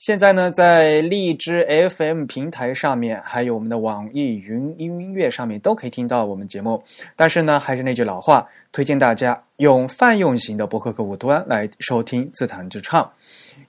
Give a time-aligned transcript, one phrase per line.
[0.00, 6.82] 现在呢，在荔枝 FM 平台上面，还有我们的网易云音乐上面都可以听到我们节目。
[7.14, 13.12] 但是呢，还是那句老话，推荐大家用泛用型的博客客户端来收听自弹自唱。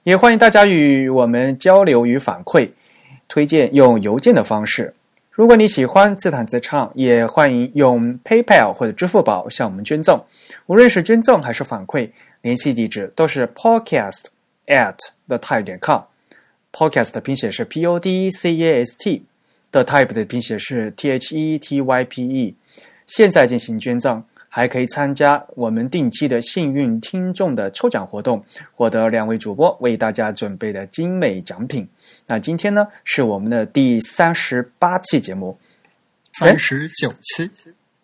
[0.04, 2.70] 也欢迎大家与我们交流与反馈，
[3.28, 4.94] 推荐用邮件的方式。
[5.30, 10.18] 如果你喜欢自弹自唱，也欢迎用 PayPal 或者支付宝向我们捐赠。
[10.64, 12.08] 无论是捐赠还是反馈，
[12.40, 14.28] 联系地址都是 podcast
[14.66, 14.96] at
[15.28, 16.00] the tie .com。
[16.72, 22.04] Podcast 的拼写是 p o d c a s t，the type 的拼写是 t h e t y
[22.04, 22.56] p e。
[23.06, 28.42] 现在进行捐赠，还可以参加我们定期的幸运听众的抽奖活动，
[28.74, 31.86] 获得两位主播为大家准备的精美奖品。
[32.26, 35.58] 那今天呢，是我们的第三十八期节目，
[36.38, 37.50] 三十九期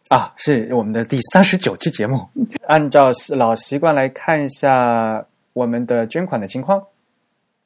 [0.09, 2.29] 啊，是我们的第三十九期节目。
[2.67, 5.25] 按照老习惯来看一下
[5.55, 6.83] 我们的捐款的情况。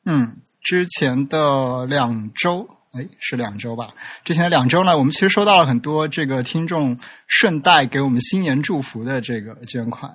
[0.05, 0.37] 嗯。
[0.63, 3.89] 之前的两周，哎，是两周吧？
[4.25, 10.15] 之前的两周呢，我们其实收到了很多这个听众顺带给我们新年祝福的这个捐款。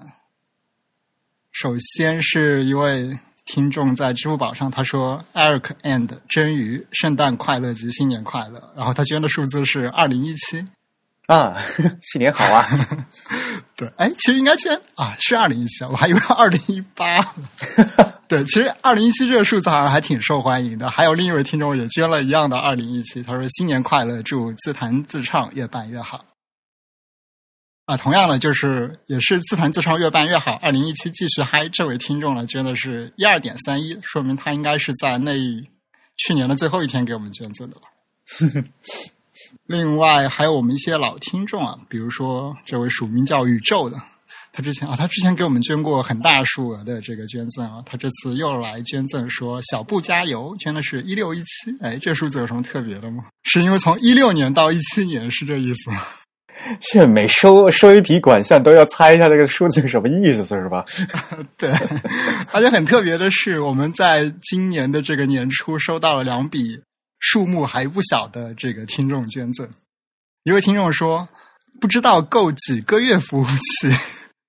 [1.51, 10.67] 首先是一位听众在支付宝上，他说：“Eric and 真鱼，圣诞快乐及新年快乐。”然后他捐的数字是二零一七。
[11.27, 11.61] 啊，
[12.01, 12.65] 新年好啊！
[13.77, 17.23] 对，哎，其实应该捐啊，是二零一七，我还以为二零一八。
[18.27, 20.89] 对，其实二零一七这个数字好像还挺受欢迎的。
[20.89, 26.25] 还有另一位听众也捐了一样的二零一七，他说新年快乐，祝自弹自唱越办越好。
[27.85, 31.69] 啊，同样的就是也是自弹自唱越办越好，二零一七继续嗨。
[31.69, 35.33] 这位听众呢捐的是一二点三一，说明他应该是在那
[36.17, 37.87] 去年的最后一天给我们捐赠的吧。
[39.67, 44.01] 另外还有我们一些老听众啊，比如说这位署名叫宇宙的，
[44.53, 53.25] 他之前啊，他之前给我们捐过很大数额的这个捐赠啊，他这次又来捐赠说小布加油，捐的是一六一七，哎，这数字有什么特别的吗？
[53.43, 56.01] 是因为从一六年到一七年是这意思吗？
[56.81, 60.83] 是每收收一笔款项都要猜一下这个数字是什么意思，是吧？
[61.55, 61.69] 对，
[62.51, 66.79] 而且很特别的是，我们在今年的这个年初收到了两笔。
[67.19, 69.67] 数目还不小的这个听众捐赠，
[70.43, 71.27] 一位听众说
[71.81, 73.89] 不知道够几个月服务器，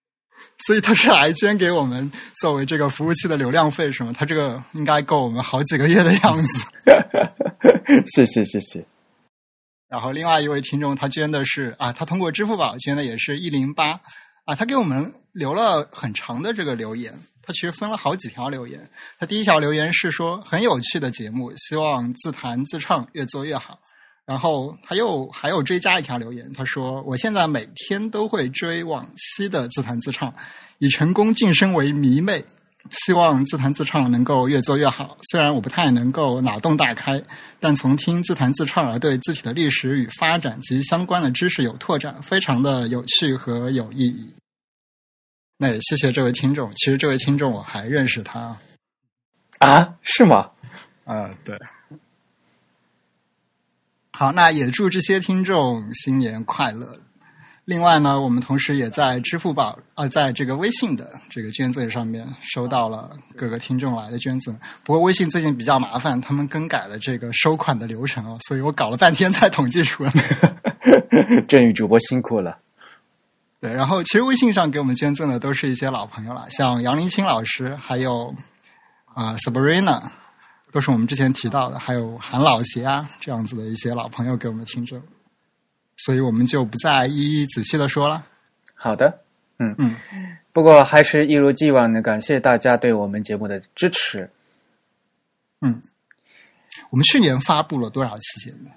[0.66, 4.12] 所以他是来捐给我们作为这个服务器的流量费，是吗？
[4.16, 6.66] 他这个应该够我们好几个月的样子。
[8.14, 8.84] 谢谢谢谢。
[9.88, 13.98] 然后另外一位听众他捐的是啊，他通过支付宝捐的也是一零八
[14.44, 17.18] 啊，他给我们留了很长的这个留言。
[17.48, 18.78] 他其实分了好几条留言。
[19.18, 23.80] 他第一条留言是说很有趣的节目，希望自弹自唱越做越好。
[24.26, 30.30] 然后他又还有追加一条留言，他说我现在每天都会追往期的自弹自唱，
[30.76, 32.44] 已成功晋升为迷妹。
[32.90, 35.18] 希望自弹自唱能够越做越好。
[35.30, 37.22] 虽然我不太能够脑洞大开，
[37.58, 44.32] 但从听自弹自唱而对字体的历史与发展及相关的知识有拓展，非常的有趣和有意义。
[45.60, 46.72] 那也谢谢这位听众。
[46.76, 48.56] 其实这位听众我还认识他
[49.58, 49.94] 啊？
[50.02, 50.50] 是吗？
[51.04, 51.58] 啊，对。
[54.12, 57.00] 好，那也祝这些听众新年快乐。
[57.64, 64.56] 另外呢，我们同时也在支付宝啊，在这个微信的这个捐赠上面收到了各个听众来的捐赠。
[64.84, 70.12] 不过微信最近比较麻烦，他们更改了这个收款的流程啊，所以我搞了半天才统计出来。
[71.48, 72.58] 振宇主播辛苦了。
[73.60, 78.32] 对，然后其实微信上给我们捐赠的都是一些老朋友了，像杨林清老师，还有
[79.14, 80.00] 啊 Sabrina，
[80.70, 85.02] 都是我们之前提到的，还有韩老邪啊这样子的一些老朋友给我们听证，
[85.96, 88.24] 所以我们就不再一一仔细的说了。
[88.74, 89.22] 好的，
[89.58, 89.96] 嗯嗯，
[90.52, 94.30] 不过还是一如既往的感谢大家对我们节目的支持。
[95.62, 95.82] 嗯，
[96.90, 98.70] 我们去年发布了多少期节目？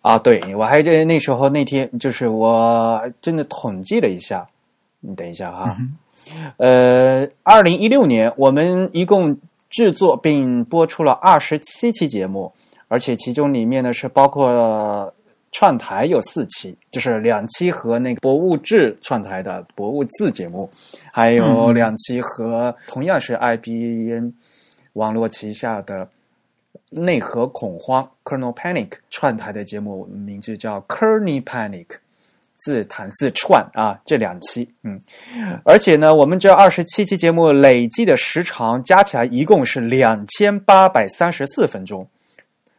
[0.00, 4.46] 啊，对，我还在那时候那天，就是我真的统计了一下，
[5.00, 5.76] 你等一下哈，
[6.56, 9.38] 呃，二零一六年我们一共
[9.70, 12.52] 制作并播出了二十七期节目，
[12.88, 15.12] 而且其中里面呢是包括
[15.52, 20.68] 串台有四期，就是两期和那个博物志串台的博物志节目，
[21.12, 24.32] 还有两期和同样是 IBN
[24.94, 26.08] 网络旗下的
[26.90, 31.86] 内核恐慌 （Kernel Panic） 串台的节目，名字叫 Kernel Panic，
[32.58, 35.00] 自弹自串啊，这两期，嗯，
[35.64, 42.08] 而且呢，我们这二十七期节目累计的时长加起来一共是两千八百三十四分钟。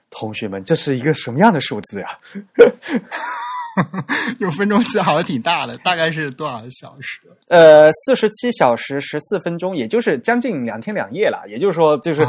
[0.09, 2.07] 同学们，这是一个什么样的数字呀？
[4.39, 7.19] 用分钟计好像挺大的，大概是多少小时？
[7.47, 11.43] 呃，四十七小时十四分钟，也就是将近两天两夜了。
[11.47, 12.25] 也就是说，就是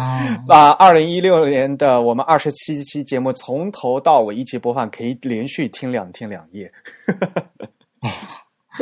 [0.47, 6.71] 把二零一六年的我们二十七期节目从头到尾一起播放，可以连续听两天两夜。
[8.00, 8.09] 哦，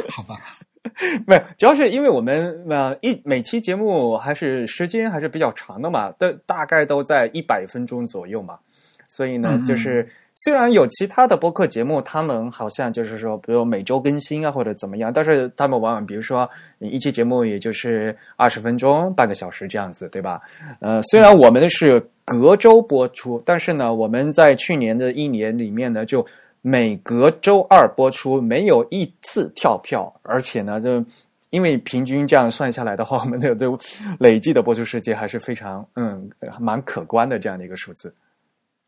[0.08, 0.36] 好吧，
[1.26, 8.58] 没有，主要是因为我们呃一每期节目还是时间还是比较长的嘛，都大概都在一百分钟左右嘛，
[9.06, 10.08] 所以呢，就是。
[10.38, 16.48] 虽然有其他的播客节目，他们好像就是说，比如每周更新啊，或者怎么样，但是他们往往，比如说
[16.78, 20.38] 一期节目也就是二十分钟、半个小时这样子，对吧？
[20.80, 26.24] 呃，虽然我们是隔周播出，但是呢，我们在去年的一年里面呢，就
[26.60, 31.02] 每隔周二播出，没有一次跳票，而且呢，就
[31.48, 33.78] 因为平均这样算下来的话，我们的都
[34.18, 36.28] 累计的播出时间还是非常嗯
[36.60, 38.12] 蛮可观的这样的一个数字。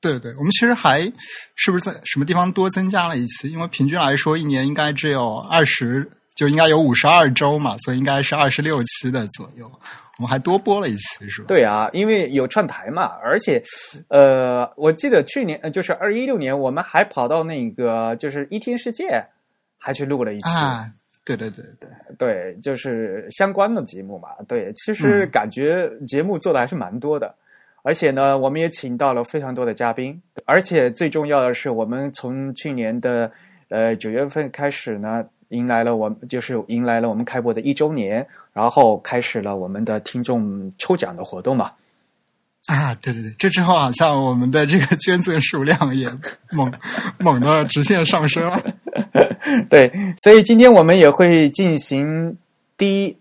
[0.00, 1.00] 对对，我们其实还
[1.56, 3.50] 是不是在什么地方多增加了一期？
[3.50, 9.70] 因为平均来说，一年应该只有二十，就应该有五十二周嘛，所以应该是二十六期的左右。
[10.18, 11.46] 我们还多播了一期，是吧？
[11.48, 13.62] 对啊，因为有串台嘛，而且
[14.08, 19.24] 呃，我记得去年就是二一六年，我们还跑到那个就是一天世界，
[19.78, 20.48] 还去录了一期。
[20.48, 20.88] 啊，
[21.24, 24.28] 对对对对对，就是相关的节目嘛。
[24.48, 27.32] 对，其实感觉节目做的还是蛮多的。
[27.88, 33.32] 而且呢，我们也请到了非常多的嘉宾，而且最重要的是，我们从去年的
[33.70, 41.70] 呃九月份开始呢，迎来了我们就是迎来了我们开播的一周年，然后开始了我们的听众抽奖的活动嘛。
[42.66, 46.10] 啊，对对对，这之后好像我们的这个捐赠数量也
[46.50, 46.70] 猛
[47.20, 48.62] 猛的直线上升了。
[49.70, 49.90] 对，
[50.22, 52.36] 所以今天我们也会进行
[52.76, 53.16] 第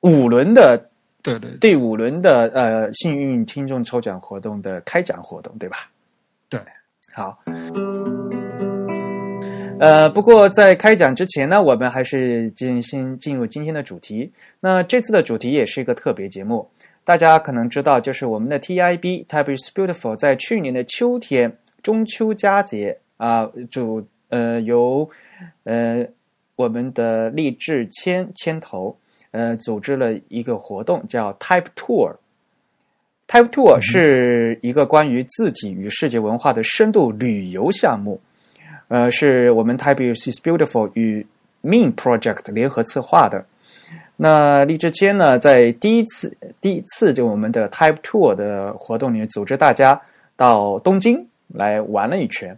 [0.00, 0.90] 五轮的。
[1.26, 5.90] 对对，第五轮的呃幸运听众抽奖活动的开奖活动，对吧？
[6.48, 6.60] 对，
[7.12, 7.36] 好。
[9.80, 14.32] 呃，不过在开讲之前呢，我们还是进先进入今天的主题。
[14.60, 16.66] 那这次的主题也是一个特别节目，
[17.04, 25.10] 大家可能知道，就是我们的 TIB Type is Beautiful 在去年的秋天中秋佳节啊，主呃由
[25.64, 26.06] 呃
[26.54, 28.96] 我们的励志牵牵头。
[29.30, 32.14] 呃，组织了一个活动，叫 Type Tour。
[33.28, 38.20] Type Tour 是一个关于字体与世界文化的深度旅游项目。
[38.88, 41.26] 呃，是我们 Type is Beautiful 与
[41.62, 43.44] Mean Project 联合策划的。
[44.16, 50.00] 那荔枝街呢，在第一次第一次就我们的 Type Tour 的活动里面，组织大家
[50.36, 52.56] 到东京来玩了一圈。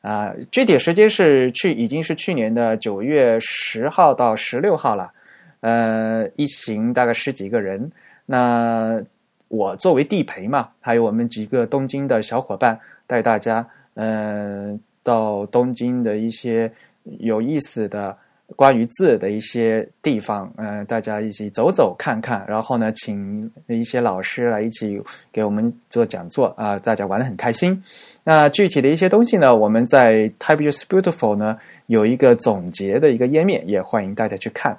[0.00, 5.12] 啊，具体时间是去已经是去年的九月十号到十六号了。
[5.60, 7.90] 呃，一行大概十几个人。
[8.26, 9.02] 那
[9.48, 16.70] 我作为地陪嘛，还有我们几个东京的小伙伴，带大家嗯到东京的一些
[17.18, 18.14] 有意思的
[18.54, 22.44] 关于字的一些地方，嗯，大家一起走走看看。
[22.46, 27.82] 然后呢，请一些老师来一起给我们做讲座啊，大家玩的很开心。
[28.24, 34.78] 那具体的一些东西呢，我们在 Type is Beautiful 呢有一个总结的一个页面，也欢迎大家去看。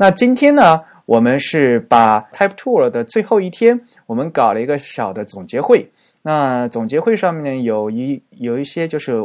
[0.00, 5.90] 那今天呢，我们是把 Type Tour 的最后一天，我们搞了一个小的总结会。
[6.22, 9.20] 那总结会上面呢，有一有一些就是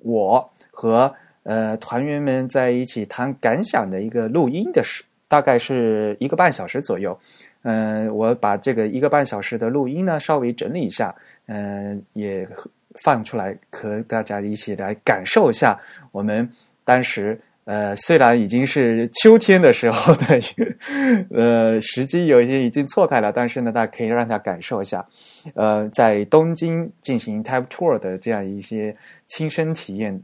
[0.00, 7.16] 我和呃团员们在一起谈感想的一个录音的时，大概是一个半小时左右。
[7.62, 11.14] 嗯，我把这个一个半小时的录音呢稍微整理一下，
[11.46, 12.44] 嗯，也
[12.96, 15.78] 放出来和大家一起来感受一下
[16.10, 16.50] 我们
[16.84, 17.40] 当时。
[17.64, 20.40] 呃，虽然已经是秋天的时候的，
[21.30, 25.06] 呃，时机有一些已经错开了，但是呢，大家可以让他感受一下，
[25.54, 28.94] 呃，在东京进行 Type Tour 的这样一些
[29.26, 30.22] 亲身体验。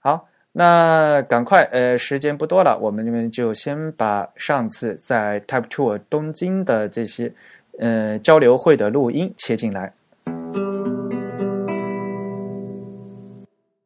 [0.00, 7.32] 好，那赶快，呃，时间不多了，我们这边就先把上次在 Type Tour 东京的这些，
[7.78, 9.92] 呃，交流会的录音切进来。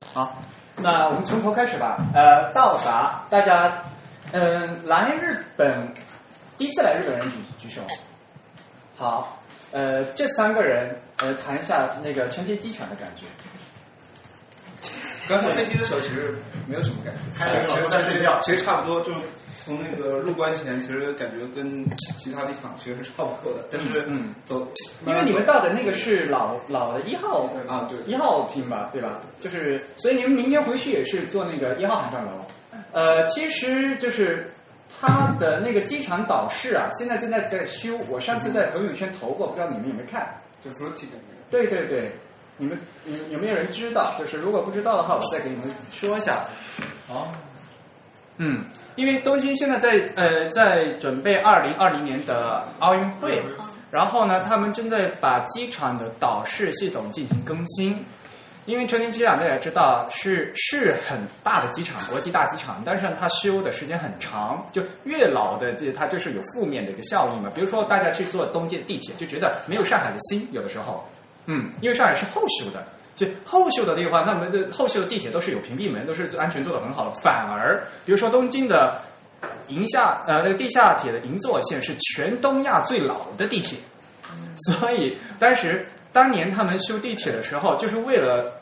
[0.07, 0.43] 好。
[0.81, 1.99] 那我们从头开始吧。
[2.15, 3.73] 呃，到达大家，
[4.33, 5.93] 嗯，来日本
[6.57, 7.81] 第一次来日本人举举手。
[8.97, 9.41] 好，
[9.73, 13.27] 呃，这三个人，呃，谈一下那个成田机场的感觉。
[15.29, 16.35] 刚上飞机的时候其实
[16.67, 19.13] 没有什么感觉，开了个其实在睡觉其实差不多，就
[19.65, 24.67] 从那个入关前，其实感觉跟其他地方其实是差不多的，但是嗯走，
[25.07, 29.21] 因为你们到的那个是老老的一号啊对一号厅吧，对吧？
[29.41, 32.31] 就是所以你们明天回去也是坐那个一号航站楼。
[32.93, 34.51] 呃，其实就是
[35.01, 37.99] 它的那个机场岛式啊，现在正在在修。
[38.09, 40.27] 我上次在朋友圈投过，不知道你们有没有看？
[40.65, 41.39] 就 fruity 的那个。
[41.51, 42.13] 对对对，
[42.59, 44.15] 你们有有没有人知道？
[44.19, 46.45] 就是如果不知道的话，我再给你们说一下。
[47.09, 47.29] 哦，
[48.37, 48.65] 嗯，
[48.97, 53.43] 因为东京现在在呃在准备二零二零年的奥运会，
[53.91, 58.05] 然后呢，他们正在把机场的导视系统进行更新。
[58.67, 67.51] 因为成田机场大家知道是是很大的机场，国际大机场，但是它修的时间很长，就越老的这它就是有负面的一个效应嘛。
[67.55, 71.03] 比如说大家去坐东京的地铁，就觉得没有上海的新，有的时候，
[71.51, 72.87] 嗯，因为上海是后修的，
[73.17, 77.13] 就后修的地方，他们的后修的地铁都是有屏蔽门，都是安全做的很好的。
[77.23, 79.01] 反而，比如说东京的
[79.69, 83.79] 银下呃那个地下铁的银座线是全东亚最老的地铁，
[84.67, 88.53] 所以当时当年他们修地铁的时候，就是为了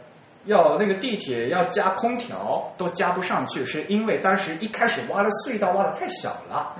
[0.45, 6.73] 要那个地铁要加空调，都加不上去，是因为当时一开始挖的隧道挖的太小了，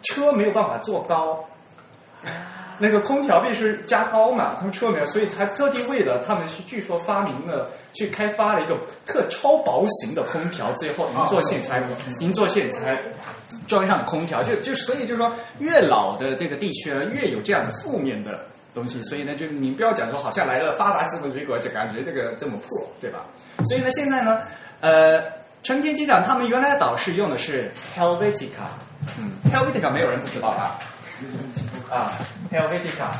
[0.00, 1.44] 车没有办法坐高。
[2.78, 8.76] 那个空调必须加高嘛，他们车没有，所以他特地为了他们是据说发明了去开发了一个
[9.06, 11.82] 特超薄型的空调，最后银座线才
[12.20, 12.98] 银座线才
[13.66, 18.38] 装上空调，就就所以就是说越老的这个地区呢，越有这样的负面的
[18.74, 23.26] 东西，所以呢，就你不要讲说好像来了发达资本主义国，就感觉这个这么破，对吧？
[23.64, 24.38] 所以呢，现在呢，
[24.80, 25.22] 呃，
[25.62, 28.66] 成田机长他们原来的岛式用的是 Helvetica，
[29.18, 30.78] 嗯，Helvetica 没有人不知道吧？
[31.92, 32.10] 啊
[32.50, 33.12] ，Helvetica。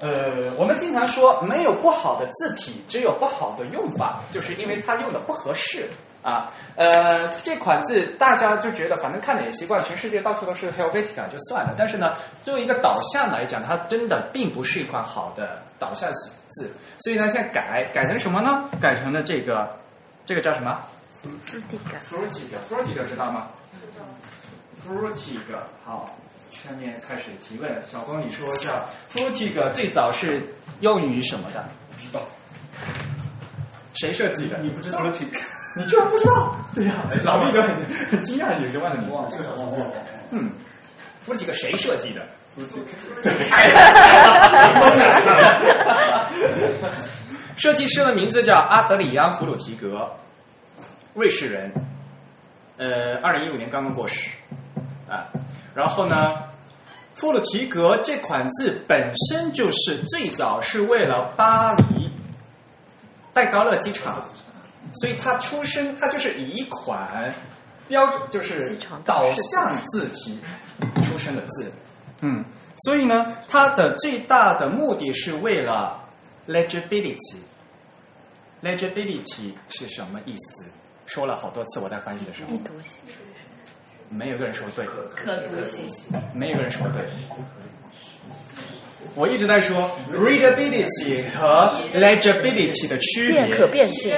[0.00, 5.88] 呃，我们经常说没有不好的字体，只有不好的用法，就是因为它用的不合适
[6.22, 6.50] 啊。
[6.74, 11.74] 呃，这款字大家就觉得反正看了也习惯，全世界到处都是 Helvetica 就算了。
[11.76, 16.10] 但是呢，作为一个导向来讲，它真的并不是一款好的导向
[16.48, 18.64] 字，所以呢，现在改改成什么呢？
[18.80, 19.68] 改成了这个，
[20.24, 20.80] 这个叫什么
[21.22, 23.48] Frutica，？Frutica，Frutica 知道吗
[24.84, 26.06] ？Frutica，好。
[26.52, 30.42] 下面开始提问，小光你说一下，Frutica 最早是
[30.80, 31.66] 用于什么的？
[31.90, 32.20] 不知道，
[33.94, 34.58] 谁设计的？
[34.58, 35.24] 你不知道 fruity？
[35.76, 36.54] 你居然不知道？
[36.74, 37.74] 对呀、老毕哥很
[38.10, 39.10] 很惊讶，你就问了你。
[39.10, 39.90] 忘了这个忘了。
[40.30, 40.50] 嗯
[41.26, 42.20] ，Frutica 谁设计的
[42.54, 42.82] ？fruity
[43.22, 43.32] 对，
[47.56, 50.06] 设计师的名字叫阿德里安·弗鲁提格，
[51.14, 51.72] 瑞士人，
[52.76, 54.30] 呃，二零一五年刚刚过世，
[55.08, 55.26] 啊，
[55.74, 56.34] 然后呢，
[57.14, 62.10] 弗鲁提格这款字本身就是最早是为了巴黎
[63.32, 64.22] 戴高乐机场，
[64.94, 67.34] 所以它出生，它就是以一款
[67.88, 70.38] 标准就是导向字体
[71.02, 71.72] 出生的字，
[72.20, 72.44] 嗯，
[72.84, 76.00] 所以呢，它的最大的目的是为了
[76.46, 77.36] legibility。
[78.62, 80.64] legibility 是什么意思？
[81.04, 83.02] 说了好多次，我在翻译的时候易，读性、
[84.12, 84.84] 没有一个人说对，
[85.16, 85.86] 可读性、
[86.34, 87.02] 没有一个人说对。
[89.14, 93.44] 我一直在说 readability 和 legibility 的区别。
[93.44, 94.10] 变可变性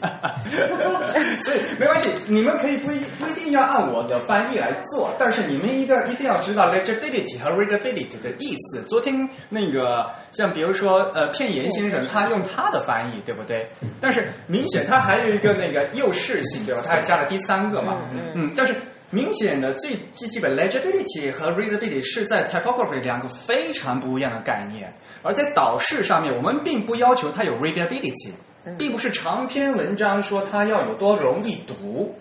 [0.00, 0.38] 啊，
[1.44, 8.80] 所以没关系，你们可以不一不一定要按我的翻译来做，但是你们一定一定要知道 legibility 和 readability 的意思。
[8.86, 13.66] 昨天那个像比如说呃片岩先生他用他的翻译，对不对？
[14.00, 16.82] 但是明显他还有一个那个诱示性，对吧？
[16.86, 18.76] 他还加了第三个嘛，嗯嗯，但是。
[19.10, 28.32] 明显的最最基本 legibility 和 readability 是在 typography 两个非常不一样的概念，而在导式上面，我们并不要求它有 readability，
[28.76, 32.14] 并不是长篇文章说它要有多容易读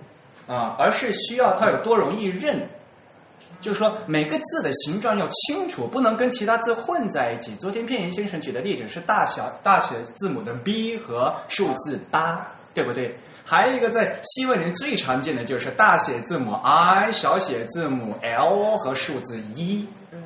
[0.48, 2.70] 啊，而是需要它有多容易认。
[3.60, 7.56] 就是说，每个字的形状要清楚，不能跟其他字混在一起。
[7.56, 13.18] 昨天片言先生举的例子是大小大写字母的 B 和数字八，对不对？
[13.44, 19.84] 还有一个在西文里最常见的就是大写字母 I、小写字母 L 和数字一，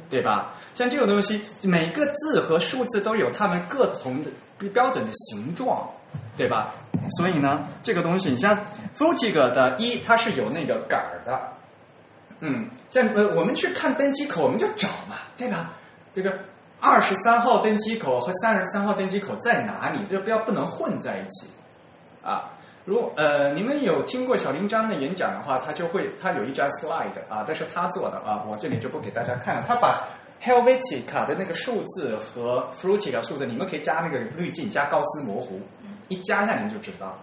[0.09, 0.53] 对吧？
[0.75, 4.29] 像这种东西，每个字和数字都有它们各同的
[4.73, 5.89] 标准的形状，
[6.35, 6.73] 对吧？
[7.19, 8.53] 所以呢，这个东西，你像
[8.97, 11.39] Frutig 的一，它是有那个杆儿的。
[12.41, 15.71] 嗯，像呃，我们去看登机口，我们就找嘛，对吧？
[16.13, 16.37] 这个
[16.81, 19.99] 二十三号登机口和三十三号登机口在哪里？
[20.09, 21.47] 这不要不能混在一起
[22.23, 22.51] 啊。
[22.83, 29.63] 如呃，你们有听过小林章的演讲的话，他就会他有一张 slide 啊，但是他做的啊，我这里就不给大家看了。
[29.67, 30.01] 他把
[30.43, 35.59] Helvetica 的那个数字和 Frutica 数字，你们可以加那个滤镜，加高斯模糊，
[36.07, 37.15] 一加那你们就知道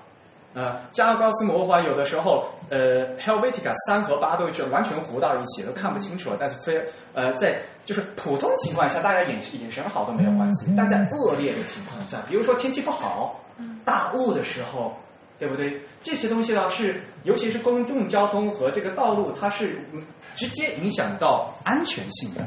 [0.55, 6.37] 呃，加高斯魔环有的时候，呃，Helvetica 三和八都就完全糊到一起，都看不清楚了。
[6.39, 6.81] 但是非
[7.13, 10.73] 呃，在就是普通情况下，大家眼眼神好都没有关系。
[10.77, 13.39] 但在恶劣的情况下，比如说天气不好、
[13.85, 14.97] 大雾的时候，
[15.39, 15.81] 对不对？
[16.03, 20.03] 这些东西呢是，尤其是公共交通和这个道路，它是嗯
[20.35, 22.47] 直接影响到安全性的。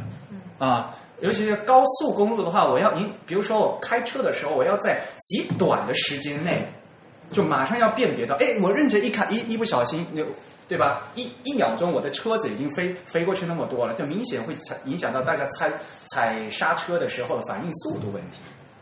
[0.58, 6.68] 啊，尤其是高速公路的话，我要你，比如说我开车的时候，我要在极短的时间内，
[7.32, 10.24] 就马上要辨别到，哎，我认真一看，一一不小心，那
[10.68, 11.12] 对吧？
[11.16, 15.70] 一一秒钟，我的车子已经飞飞过去那么多了，就明显会踩影响到大家踩
[16.14, 18.38] 踩刹车的时候的反应速度问题，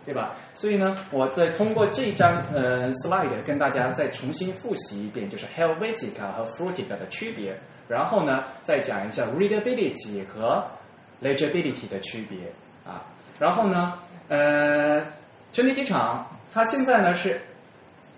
[0.06, 0.34] 对吧？
[0.56, 7.56] 所以呢，我再通过这张呃 slide 跟大家再重新复习一遍，就是 Helvetica 和 Frutica 的区别，
[7.88, 10.66] 然后呢，再讲一下 readability 和
[11.22, 12.52] legibility 的区别
[12.86, 13.06] 啊。
[13.38, 13.94] 然后呢，
[14.30, 15.00] 呃，
[15.52, 17.40] 成田机场它现在呢是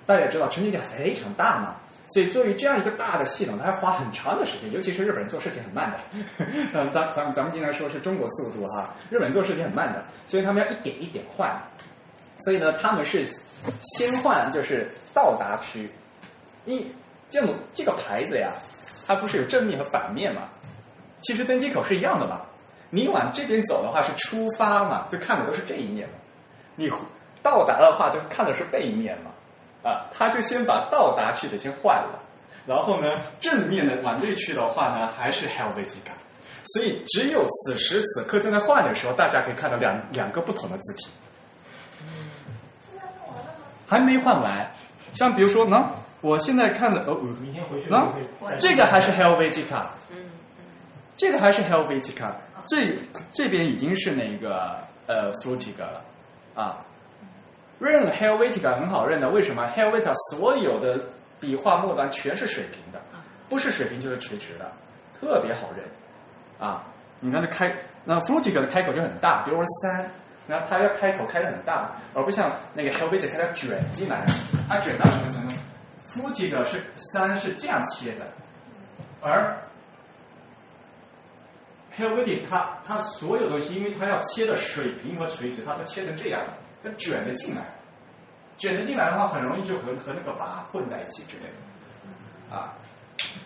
[0.05, 1.75] 大家也知道成田机场非常大嘛，
[2.13, 5.98] 所以作为这样一个大的系统，它要花很长的时间，尤其是日本人做事情很慢的。
[6.74, 11.50] 咱咱咱们咱们经常说是中国速度哈，日本人做事情很慢的，所以他们要一点一点换。
[12.39, 13.24] 所以呢，他们是
[13.82, 15.89] 先换就是到达区，
[16.65, 16.86] 一
[17.30, 18.51] 这种这个牌子呀，
[19.08, 20.50] 它不是有正面和反面嘛？
[21.22, 22.41] 其实登机口是一样的嘛。
[22.89, 26.15] 你往这边走的话是出发嘛，就看的都是这一面嘛。
[26.75, 26.91] 你
[27.41, 29.32] 到达的话就看的是背面嘛。
[29.83, 32.19] 啊，他就先把到达去的先换了，
[32.67, 33.07] 然后呢，
[33.39, 36.13] 正面的往这去的话呢，还是 Helvetica。
[36.73, 41.09] 所以只有此时此刻正在换的时候，大家可以看到两两个不同的字体。
[43.88, 44.71] 还没换完，
[45.13, 45.89] 像比如说呢，
[46.21, 48.13] 我现在看的哦，明天回去呢
[48.59, 50.65] 这个还是 Helvetica，嗯嗯，
[51.17, 52.31] 这个还是 Helvetica，
[52.65, 52.95] 这
[53.33, 56.01] 这边已经是那个呃 Frutica 了。
[56.53, 56.77] 啊。
[57.89, 61.00] 认 Helvetica 很好认的，为什么？Helvetica 所有的
[61.39, 63.01] 笔画末端全是水平的，
[63.50, 64.72] 不是水平就是垂直的，
[65.20, 65.85] 特别好认
[66.59, 66.83] 啊。
[67.20, 70.09] 你看这开，那 Frutica 的开口就很大，比如说三。
[70.48, 74.25] 然后它要开口开的很大，而不像那个 Helvetica 它要卷进来，
[74.67, 75.55] 它卷到什么程度
[76.09, 78.25] ？Frutica 是三是这样切的，
[79.22, 79.55] 而
[81.96, 86.41] Helvetica 它它所有东西，因为它要切的水平和垂直，它都切成这样，
[86.83, 87.61] 它卷的进来，
[88.57, 92.74] 卷的进来的话，很容易就和和那个八混在一起之类的，啊，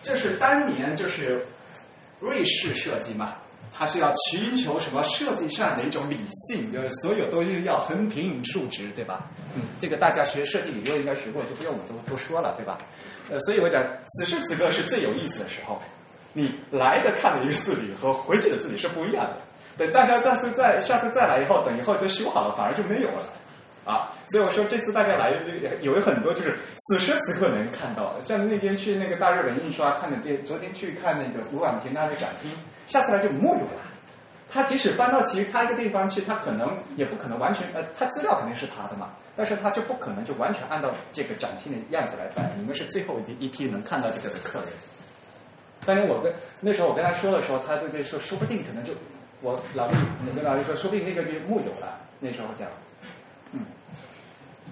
[0.02, 1.44] 这是当年就是
[2.20, 3.34] 瑞士设计嘛。
[3.78, 9.28] 它是要寻求什么设计上的一种理性，就是所有东西要横平竖直，对吧？
[9.54, 12.78] 嗯，这个大家学设计理论应该学过，就不用我多多说了，对吧？
[13.28, 15.82] 呃，所以我讲此时此刻是最有意思的时候，
[16.32, 19.36] 你来的看的一个字体和回去的字体是不一样的。
[19.76, 23.22] 等大家下次再下次再来以后，等以后都修好了，反而就没有了。
[23.84, 25.30] 啊，所以我说这次大家来
[25.80, 26.56] 有有很多就是
[26.88, 32.50] 此时此刻能看到，像那天去那个大日本印刷看的店，昨天去看那个卢广田他的展厅，
[32.86, 33.82] 下次来就木有了。
[34.48, 42.50] 他即使搬到其他一个地方去，他可能也不可能完全呃，他资料肯定是他的嘛，但是他就不可能就完全按照这个展厅的样子来办。
[42.56, 44.68] 你们是最后一一批能看到这个的客人。
[45.84, 48.92] 当年我跟那时候我跟他说的时候，他就就说说不定可能就
[49.42, 49.96] 我老弟，
[50.28, 51.98] 我跟老弟说，说不定那个就木有了。
[52.20, 52.68] 那时候讲。
[53.52, 53.60] 嗯，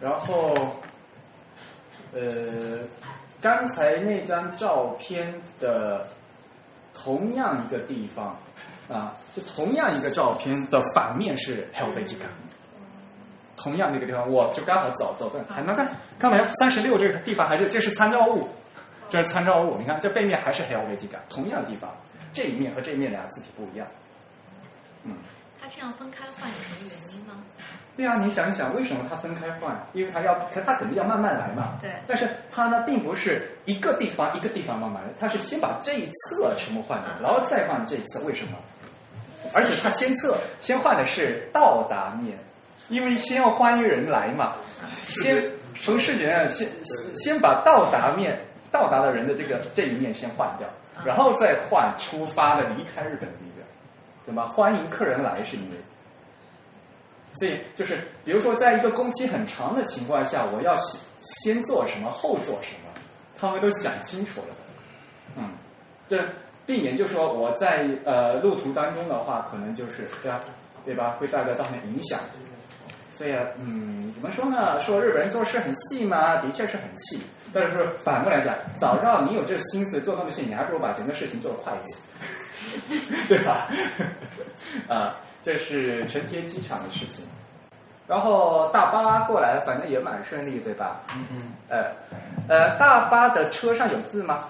[0.01, 0.55] 然后，
[2.13, 2.81] 呃，
[3.41, 6.07] 刚才那张照片的
[6.93, 8.37] 同样一个地方
[8.89, 12.27] 啊，就同样一个照片的反面是 Helvetica，
[13.57, 16.53] 同样那个地方，我就刚好走走的，还能看看没？
[16.59, 18.49] 三十六这个地方还是这是参照物，
[19.09, 21.95] 这是参照物，你看这背面还是 Helvetica，同样的地方，
[22.33, 23.87] 这一面和这一面两个字体不一样，
[25.05, 25.13] 嗯。
[25.61, 27.37] 他这样分开换有什么原因吗？
[27.97, 29.75] 对啊，你想一想，为什么他分开换？
[29.95, 31.79] 因为他要，他他肯定要慢慢来嘛。
[31.81, 31.91] 对。
[32.07, 38.21] 但是他呢，并不是一个地方一个地方慢慢来，他是先把这一侧全部换掉，然后再换这一侧。
[38.27, 38.59] 为什么？
[39.55, 42.37] 而且他先测，先换的是到达面，
[42.91, 44.53] 因为先要欢迎人来嘛。
[45.09, 45.43] 先
[45.81, 46.69] 从视觉上先
[47.15, 48.39] 先把到达面
[48.71, 50.69] 到达的人的这个这一面先换掉，
[51.07, 53.37] 然后再换出发的离开日本的。
[54.25, 55.45] 怎么欢迎客人来？
[55.45, 55.77] 是因为，
[57.35, 62.91] 所以就是比如说，在一个工期很长的情况下，我要先先做什么，后做什么，
[63.39, 64.57] 他们都想清楚了。
[65.37, 65.51] 嗯，
[66.09, 66.23] 这
[66.65, 70.41] 避免就说我在呃路途当中的话，可能就是对吧？
[70.85, 71.17] 对吧？
[71.19, 72.21] 会带来造成影响。
[73.13, 74.79] 所以啊嗯，怎么说呢？
[74.81, 76.37] 说日本人做事很细嘛？
[76.39, 77.21] 的确是很细。
[77.53, 81.99] 但是反过来讲，早知道你有这心思做那么细，你还不如把整个事情做得快一点。
[83.29, 83.69] 对吧？
[84.89, 87.25] 啊，这是成田机场的事情。
[88.07, 91.01] 然后大巴过来，反正也蛮顺利，对吧？
[91.15, 91.91] 嗯嗯，呃，
[92.49, 94.45] 呃，大巴的车上有字吗？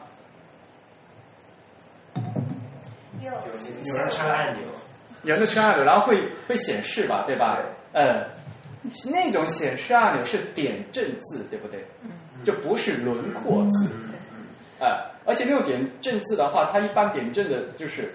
[3.20, 3.31] 有
[3.85, 4.62] 有人开了按钮，
[5.22, 7.59] 有的车按钮，然后会会显示吧，对吧？
[7.92, 8.24] 嗯，
[9.11, 11.85] 那种显示按钮是点阵字，对不对？
[12.44, 13.88] 就不是轮廓字。
[14.85, 18.14] 呃，而且那种点阵字的话，它一般点阵的就是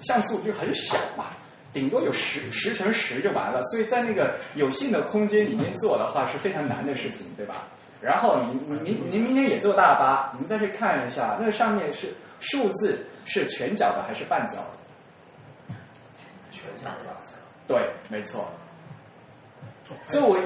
[0.00, 1.24] 像素就很小嘛，
[1.72, 3.60] 顶多有十十乘十就完了。
[3.64, 7.66] 所以在那个有限的空间里面做的话是非常难的事情，对吧？
[8.00, 15.74] 然后您您您明天也坐大巴，你们再去看一下，那个上面是数字是全角的还是半角的？
[16.52, 17.20] 全角的吧？
[17.66, 18.48] 对，没错。
[20.08, 20.40] 作为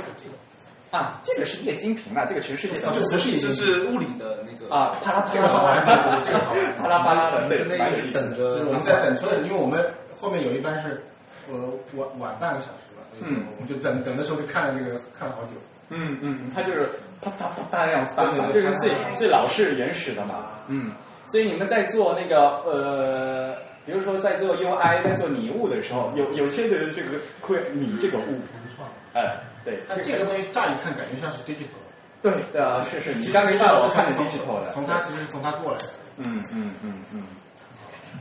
[0.90, 6.74] 啊，这个是液晶屏啊，这个全世界都就不是液晶这是物理的那个啊，啪啦啪这个好玩，啦，这个好玩。
[6.76, 8.20] 啪啦啪啦的，那里蛮有意思的。
[8.20, 9.85] 等着就是我们在等车的，因为我们
[10.20, 11.03] 后面有一班是
[11.48, 11.55] 呃
[11.94, 15.50] 晚晚半个小时吧，所以我们就等等的时候就看了这个看了好久。
[15.90, 16.88] 嗯嗯，它就是
[17.20, 20.46] 啪啪啪啪那样翻这是最最老式原始的嘛。
[20.68, 20.92] 嗯，
[21.26, 31.81] 所以你们在做那个呃，比如说在做 UI 在做拟物的时候，有有些人这个会拟这个物，不错，哎，对，但这个东西乍一看感觉像是 digital，
[32.23, 35.85] 对对啊，是是，你刚才带我看的 digital 的，从它其实从它过来的。
[36.19, 37.23] 嗯嗯嗯嗯。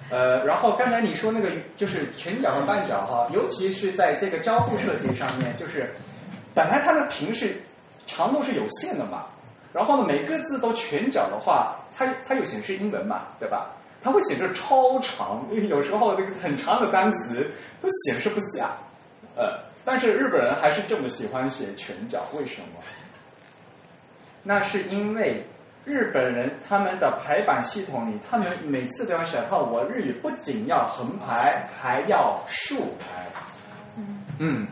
[0.10, 5.94] 呃，然后刚才你说那个就是全角和半角哈，尤其是在这个交互设计上面，就是
[6.56, 7.56] 本来它的屏是
[8.08, 9.26] 长度是有限的嘛，
[9.74, 13.70] 然后呢每个字都全角的话，它它又显示英文嘛，对吧？
[14.02, 18.72] 它会显示超长，因为有时候这个很长的单词都显示不下，
[19.36, 22.80] 呃，但是日本人还是这么喜欢写全角，为什么？
[24.42, 25.46] 那是因为
[25.84, 33.28] 日本人他们的排版系统里，他们每次都要想到我日语不仅要横排，还要竖排。
[34.40, 34.66] 嗯，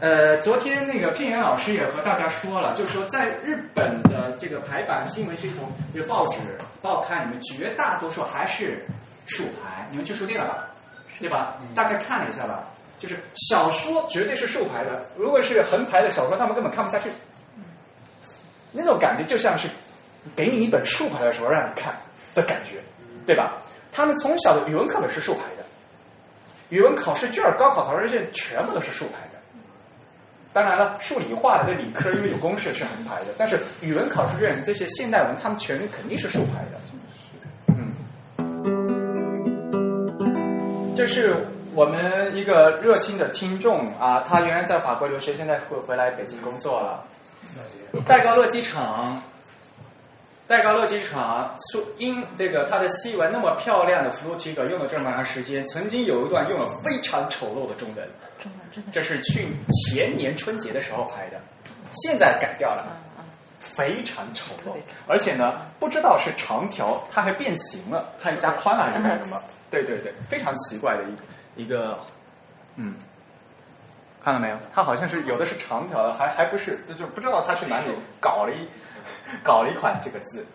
[0.00, 6.38] 呃，昨天那个片岩老师也和大家说了，就是说在日本的这个排版新闻系统，就报纸、
[6.80, 8.82] 报刊里面，绝大多数还是
[9.26, 9.86] 竖排。
[9.90, 10.68] 你们去书店了吧？
[11.18, 11.58] 对吧？
[11.74, 12.64] 大概看了一下吧，
[12.98, 17.10] 就是小说绝对是竖排的，如果是横排的小说，他们根本看不下去。
[18.72, 19.68] 那种感觉就像是
[20.34, 21.94] 给你一本竖排的时候让你看
[22.34, 22.76] 的感觉，
[23.26, 23.60] 对吧？
[23.92, 25.64] 他们从小的语文课本是竖排的，
[26.70, 29.39] 语文考试卷、高考考试卷全部都是竖排的。
[30.52, 36.80] 当然了，数理化的跟理科因为有公式是横排的，但是语文考试卷这些现代文，他们全肯定是竖排的。
[37.68, 37.94] 嗯，
[40.96, 41.36] 这是
[41.72, 47.04] 我们一个热心的听众啊，他原来在法国留学，现在回回来北京工作了。
[48.06, 49.22] 戴高乐机场，
[50.50, 61.40] 戴高乐机场出因这个它的西文那么漂亮的 Flutiger 用了这么长时间，曾经有一段用了非常丑陋的中文，中文真的这是去前年春节的时候拍的，
[61.92, 62.84] 现在改掉了，
[63.60, 64.72] 非常丑陋
[65.06, 69.40] 而且呢，不知道是长条，它还变形了，它加宽了还是干什么？
[69.70, 71.22] 对对对，非常奇怪的一个
[71.54, 71.96] 一个，
[72.74, 72.96] 嗯。
[74.22, 74.56] 看到没有？
[74.74, 77.86] 它好像是有的是长条的，还还不是，就就不知道它是哪里
[78.20, 78.68] 搞了一
[79.42, 80.46] 搞了一款这个字。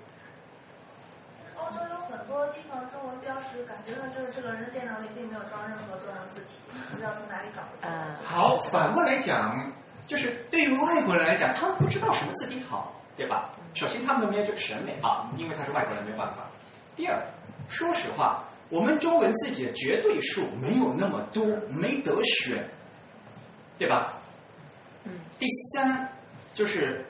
[1.57, 6.59] 欧洲有很多地方中文标识，感觉上就是这个人的电脑里并没有装任何中文字体，
[6.91, 7.87] 不知道从哪里搞的。
[7.87, 9.71] 嗯，好，反过来讲，
[10.05, 13.49] 就是对于外国人来讲，他们不知道什么字体好，对吧？
[13.73, 16.45] 首先，他们都没有这个审美啊，因为他是外国人，没办法。
[16.95, 17.19] 第二，
[17.67, 22.63] 说实话，我们中文字体的绝对数没有那么多，没得选，
[23.77, 24.13] 对吧？
[25.03, 25.11] 嗯。
[25.37, 26.07] 第三，
[26.53, 27.04] 就是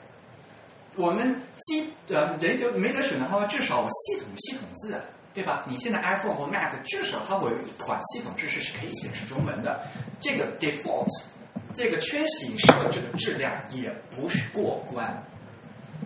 [0.96, 5.00] 我们基呃没得没得选的话，至少系统系统字啊，
[5.34, 5.64] 对吧？
[5.68, 9.80] 你现在 iPhone 或 Mac 至少它会有一款系统知识是可以显示中文的，
[10.18, 11.06] 这个 default
[11.74, 15.22] 这个圈形设置的质量也不是过关。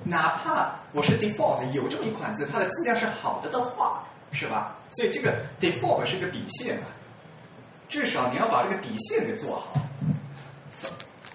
[0.04, 4.76] 哪怕我是 default 有这么一款字，它的质量是好的的话，是吧？
[4.96, 6.86] 所以这个 default 是个底线啊，
[7.88, 9.72] 至少你要把这个底线给做好。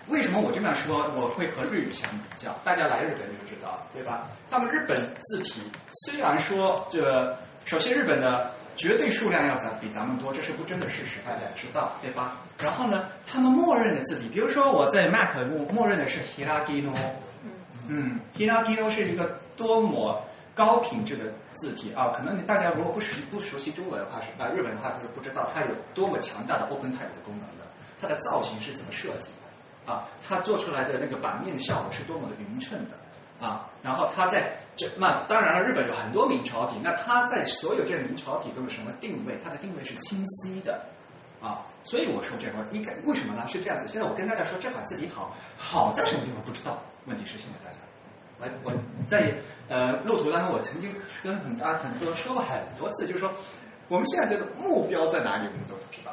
[0.07, 1.11] 为什么我这么说？
[1.15, 4.27] 我会和日语相比较，大家来日本就知道，对吧？
[4.49, 12.37] 他们日本字体虽然说这，首先日本的绝对数量要咱比咱们多，这是不争的事实，大家知道，对吧？
[12.59, 16.93] 然后呢，他们默认的字体，比如说我在 Mac 默默认的是 Hiragino，
[17.87, 20.21] 嗯，Hiragino 是一个多么
[20.53, 22.09] 高品质的字体啊！
[22.13, 27.65] 可能大家如果不熟不熟悉中文的话，是啊日本的话就是不知道它有多么强大的 Open Type 的功能的，
[27.99, 29.44] 它的造型是怎么设计的。
[29.85, 33.69] 啊，它做出来的那个版面效果是多么的匀称的啊！
[33.83, 39.37] 然后它在这那当然了，日本有很多明朝体，那它在所有这个明朝体都有什么定位？
[39.43, 40.81] 它的定位是清晰的
[41.41, 41.61] 啊。
[41.83, 43.45] 所以我说这个应该为什么呢？
[43.47, 43.87] 是这样子。
[43.87, 46.81] 现在我跟大家说这款字体好，好在什么地方不知道？
[47.05, 47.79] 问题是现在大家，
[48.63, 48.73] 我我
[49.05, 49.31] 在
[49.69, 50.91] 呃路途当中，我曾经
[51.23, 53.31] 跟很大很多说过很多次，就是说
[53.87, 56.11] 我们现在这个目标在哪里，我们都不知道。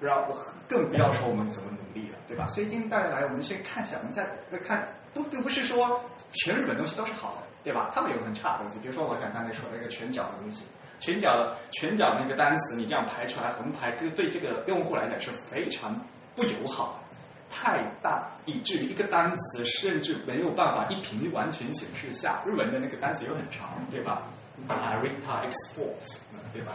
[0.00, 0.34] 然后
[0.72, 2.46] 更不要说我们怎么努力了，对吧？
[2.46, 4.26] 所以今天大家来，我们先看一下，我们再
[4.58, 6.00] 看，都并不是说
[6.32, 7.90] 全日本东西都是好的，对吧？
[7.94, 10.64] 他们有很差的东西，比如说我想刚才说那个拳脚的东西，
[10.98, 15.94] 拳脚拳脚那个单词，你这样排出来横排，对对这个用户来讲是非常
[16.34, 17.16] 不友好的，
[17.54, 22.42] 太大，以至于一个单词甚至没有办法一屏完全显示下。
[22.46, 24.22] 日文的那个单词又很长，对吧
[24.68, 26.18] ？Arita export，
[26.52, 26.72] 对吧？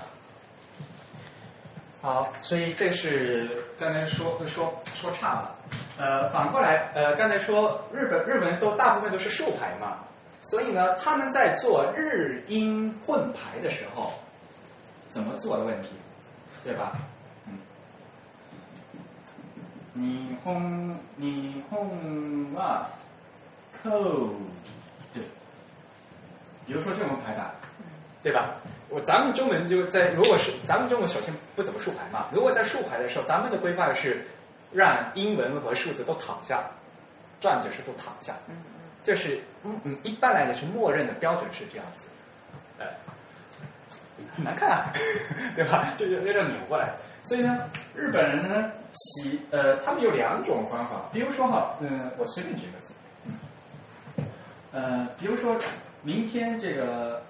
[2.01, 5.55] 好，所以这是刚才说说说差了。
[5.97, 9.97] 呃，反过来，呃，刚才说日本日文都大部分都是竖排嘛，
[10.41, 14.13] 所以呢，他们在做日英混排的时候，
[15.10, 15.89] 怎么做的问题，
[16.63, 16.93] 对吧？
[17.47, 17.57] 嗯，
[19.95, 22.86] 日本日本は
[23.83, 24.36] code，
[26.67, 27.51] 比如说这种排版，
[28.27, 28.55] 对吧？
[28.89, 34.21] 我咱们中文就在，如果是咱们中文首先不怎么竖排嘛，如果在竖排的时候，咱们的规范是
[34.69, 36.61] 让英文和数字都躺下，
[37.39, 38.33] 转角是都躺下，
[39.01, 42.05] 这是嗯嗯，一般来讲是默认的标准是这样子，
[42.77, 42.85] 呃，
[44.35, 44.91] 很难看啊，
[45.55, 45.93] 对吧？
[45.95, 46.91] 就就有点扭过来，
[47.23, 47.57] 所以呢，
[47.95, 52.93] 日本人呢喜呃，他们有两种方法，比如说哈，嗯，我随便举个字，
[54.73, 55.57] 呃，比如说
[56.01, 57.23] 明天这个。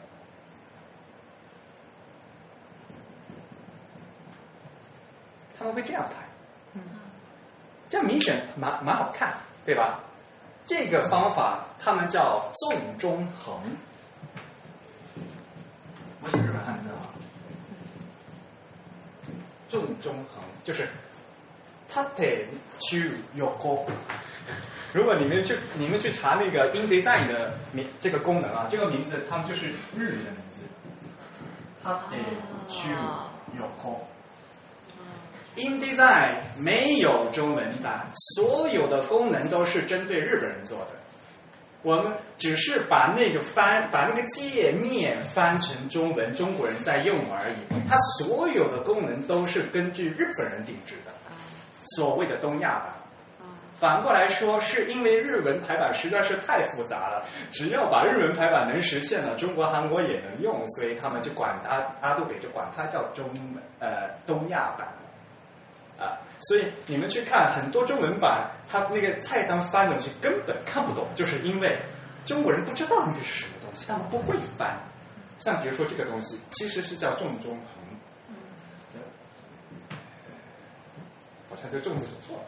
[5.57, 6.81] 他们会这样排，
[7.89, 9.99] 这样明显蛮蛮好看，对吧？
[10.65, 13.59] 这个方法他们叫纵中横，
[16.21, 17.07] 我写日本汉字啊，
[19.69, 20.87] 纵中横就是
[21.87, 22.45] 它得
[22.79, 23.87] 去有功。
[24.93, 30.61] 如果你们去你们去查那个 InDesign 的名这个功能啊，这个名字他们就是日语的名字，
[31.81, 32.17] 它得
[32.67, 32.91] 去
[33.57, 34.05] 有功。
[35.57, 40.91] InDesign 没有中文版，所有的功能都是针对日本人做的。
[41.83, 47.55] 我们只是把那个翻，把那个界面翻成中文，中国人在用而已。
[47.87, 51.11] 它所有的功能都是根据日本人定制的，
[51.95, 52.93] 所谓的东亚版。
[53.79, 63.23] 反过来说，是因为日文排版实在是太复杂了，只要把日文排版能实现了，中国、韩国也能用，所以他们就管它阿杜北就管它叫中
[63.79, 64.87] 呃东亚版。
[65.97, 71.75] 啊，所以你们去看很多中文版，它那个菜单翻的东西根本看不懂，就是因为
[72.23, 74.77] 中国人不知道那个是什么东西，他们不会翻。
[75.39, 77.65] 像比如说这个东西，其实是叫重中横，
[81.49, 82.43] 好像这个“重”字是错了，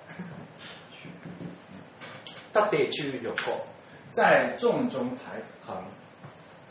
[2.53, 3.65] 它得去有错，
[4.11, 5.83] 在重中排横，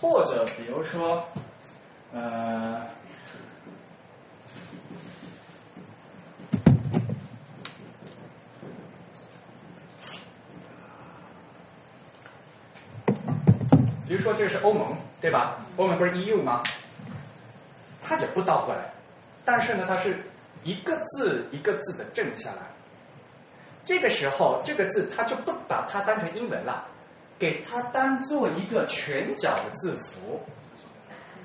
[0.01, 1.27] 或者比如说，
[2.13, 2.87] 呃。
[14.09, 15.59] 比如说，这是欧盟，对吧？
[15.77, 16.63] 欧盟不是 EU 吗？
[18.03, 18.91] 它也不倒过来，
[19.45, 20.19] 但是呢，它是
[20.65, 22.63] 一个字一个字的正下来。
[23.85, 26.87] 这个时候，这个字它就不把它当成英文了，
[27.39, 30.41] 给它当做一个全角的字符。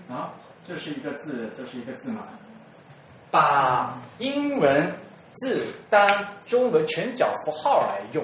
[0.10, 0.32] 啊，
[0.66, 2.24] 这是一个字，这是一个字嘛？
[3.30, 4.90] 把英文
[5.34, 6.08] 字当
[6.46, 8.24] 中文全角符号来用，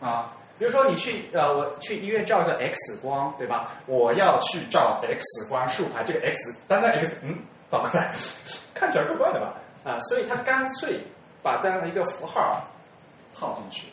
[0.00, 0.32] 啊。
[0.58, 3.72] 比如说，你去呃，我去医院照一个 X 光，对吧？
[3.86, 6.38] 我要去照 X 光竖排，这个 X
[6.68, 7.36] 单单 X，嗯，
[7.68, 8.14] 反过来，
[8.72, 9.54] 看起来怪怪的吧？
[9.84, 11.00] 啊，所以他干脆
[11.42, 12.64] 把这样的一个符号
[13.34, 13.88] 套进去。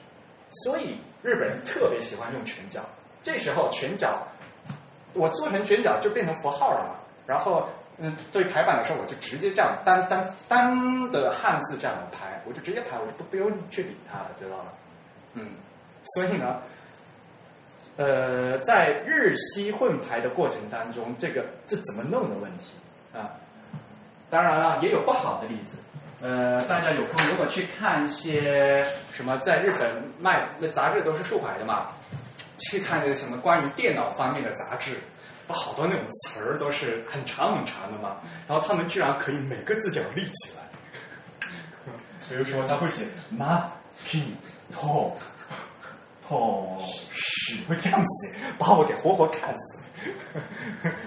[0.64, 2.82] 所以日本人特别喜欢用拳脚。
[3.24, 4.28] 这时候拳脚，
[5.14, 6.96] 我做成拳脚就变成符号了嘛。
[7.26, 7.68] 然后，
[7.98, 14.66] 嗯，对排版的时候，我就直接这样单单单的汉字这样排，我就直接排，我就不不用去理它了，知道吗？
[15.34, 15.50] 嗯。
[16.04, 16.62] 所以呢，
[17.98, 22.74] 呃，在日西混排的过程当中，这个这怎么弄的问题
[23.14, 23.30] 啊？
[24.30, 25.78] 当然了，也有不好的例子。
[26.22, 31.88] 呃，大家有空如果去看一些什么在日本卖那杂志都是竖排的嘛，
[32.58, 34.98] 去看那个什么关于电脑方面的杂志，
[35.48, 41.48] 不好多那种词儿都是很长很长的嘛，然后他们居然可以每个字脚立起来，
[42.28, 43.06] 比如说他会写
[43.38, 43.64] ma
[44.06, 44.34] p
[44.72, 45.14] to。
[46.30, 46.78] 哦，
[47.12, 49.80] 是会这样写，把我给活活看死。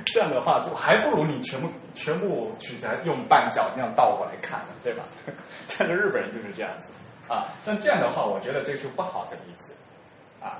[0.04, 5.04] 这样的话，就还不如你全部全部取材用半角那样倒过来看呢，对吧？
[5.78, 6.88] 但是日本人就是这样子
[7.32, 9.72] 啊，像这样的话，我觉得这是不好的例子
[10.44, 10.58] 啊。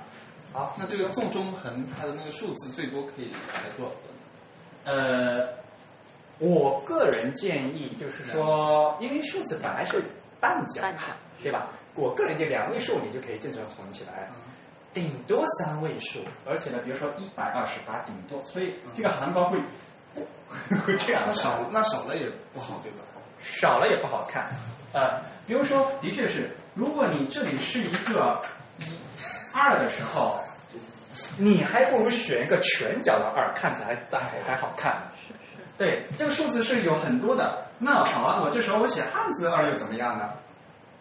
[0.52, 4.94] 好，那这个纵中横它的那个数字最多可以来多少分？
[4.94, 5.48] 呃，
[6.38, 10.02] 我个人建议就是说，因为数字本来是
[10.40, 10.82] 半角
[11.42, 11.68] 对吧？
[11.94, 14.30] 我个人建议两位数你就可以正常混起来，
[14.92, 19.58] 顶多三位数，而且呢，比如说一百二十八，顶多，所以这个行高会
[20.84, 22.98] 会这样的那少那少了也不好，对吧？
[23.40, 24.50] 少了也不好看。
[24.92, 28.40] 呃，比如说，的确是，如果你这里是一个
[28.78, 28.84] 一
[29.54, 30.38] 二的时候，
[31.38, 35.02] 你还不如选一个全角的二，看起来还还还好看。
[35.78, 37.66] 对，这个数字是有很多的。
[37.78, 40.28] 那好啊，我这时候我写汉字二又怎么样呢？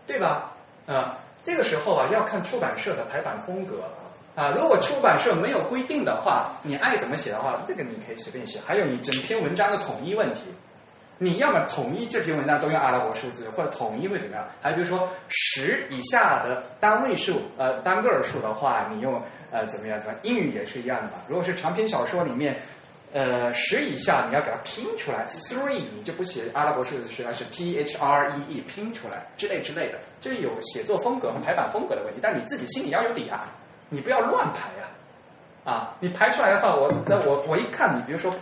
[0.07, 0.53] 对吧？
[0.87, 3.89] 呃，这个时候啊，要看出版社的排版风格了
[4.35, 4.53] 啊。
[4.55, 8.59] 如果出版社没有规定的话，你爱怎么写的话，这个你可以随便写。
[8.65, 10.43] 还有你整篇文章的统一问题，
[11.17, 14.45] 你要么统一这篇文章都用阿拉伯数字，或者统一会怎么样？
[14.61, 19.99] 还比如说十以下的单位数，呃，单个数的话，你用呃怎么样？
[19.99, 20.21] 怎么样？
[20.23, 21.13] 英语也是一样的嘛。
[21.27, 22.59] 如果是长篇小说里面，
[23.13, 33.49] 呃，十以下你要给它拼出来，three 你就不写阿拉伯数字，实际上是 t h r e e 拼出来之类之类的，这有写作风格和排版风格的问题，但你自己心里要有底啊，
[33.89, 34.87] 你不要乱排啊，
[35.65, 38.33] 啊，你排出来的话，我那我我一看你，比如说，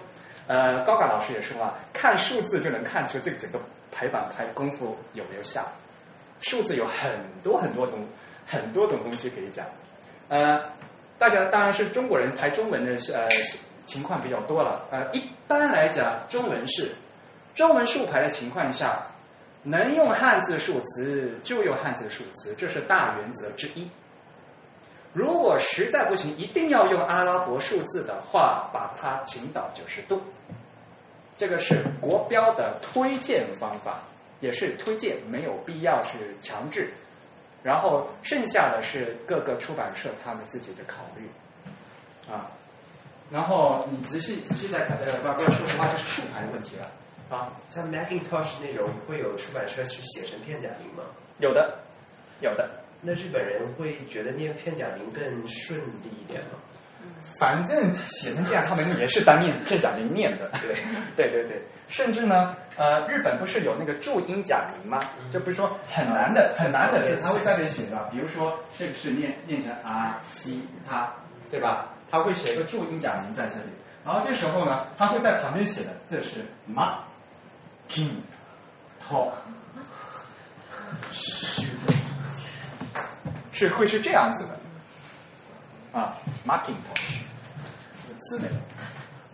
[0.45, 3.60] 呃，高嘎老师也说了，看数字就能看出这个整个
[3.91, 5.65] 排版排功夫有没有下，
[6.41, 7.10] 数字有很
[7.41, 8.05] 多很多种
[8.45, 9.65] 很多种东西可以讲，
[10.27, 10.62] 呃，
[11.17, 13.27] 大家当然是中国人排中文的呃
[13.89, 16.91] 情况比较多了，呃，一般来讲中文是
[17.56, 19.02] 中文竖排的情况下，
[19.63, 23.89] 能用汉字数词就用汉字数词，这是大原则之一。
[25.12, 30.21] 如果实在不行，一定要用阿拉伯数字的话，把它倾倒九十度。
[31.36, 34.02] 这个是国标的推荐方法，
[34.39, 36.91] 也是推荐，没有必要是强制。
[37.63, 41.28] 然后剩下的是各个出版社他们自己的考虑
[42.32, 42.47] 啊。
[43.31, 47.53] 然后你仔细仔细再看，呃，不不要说实话，这是竖排的问题了啊。
[47.69, 51.03] 像 Macintosh 那种会有出版社去写成片假名吗？
[51.37, 51.75] 有的，
[52.41, 52.69] 有的。
[53.01, 56.59] 那日本人会觉得念片假名更顺利一点吗？
[57.37, 60.49] 反正写成这样，他们也是当念片假名念的。
[60.59, 60.75] 对，
[61.15, 61.61] 对对对。
[61.87, 64.99] 甚至呢，呃，日本不是有那个注音假名吗？
[65.31, 67.97] 就比如说很难的、很难的字，他会在这里写的。
[68.11, 71.11] 比如说这个是念念成啊西他，
[71.49, 71.89] 对吧？
[72.09, 73.69] 他会写一个注音假名在这里。
[74.05, 76.97] 然后这时候呢，他会在旁边写的，这是 ma
[77.89, 78.09] king
[79.05, 79.31] talk，
[83.51, 86.15] 是会是这样子的啊
[86.47, 87.19] ，Macintosh
[88.07, 88.53] 有字没有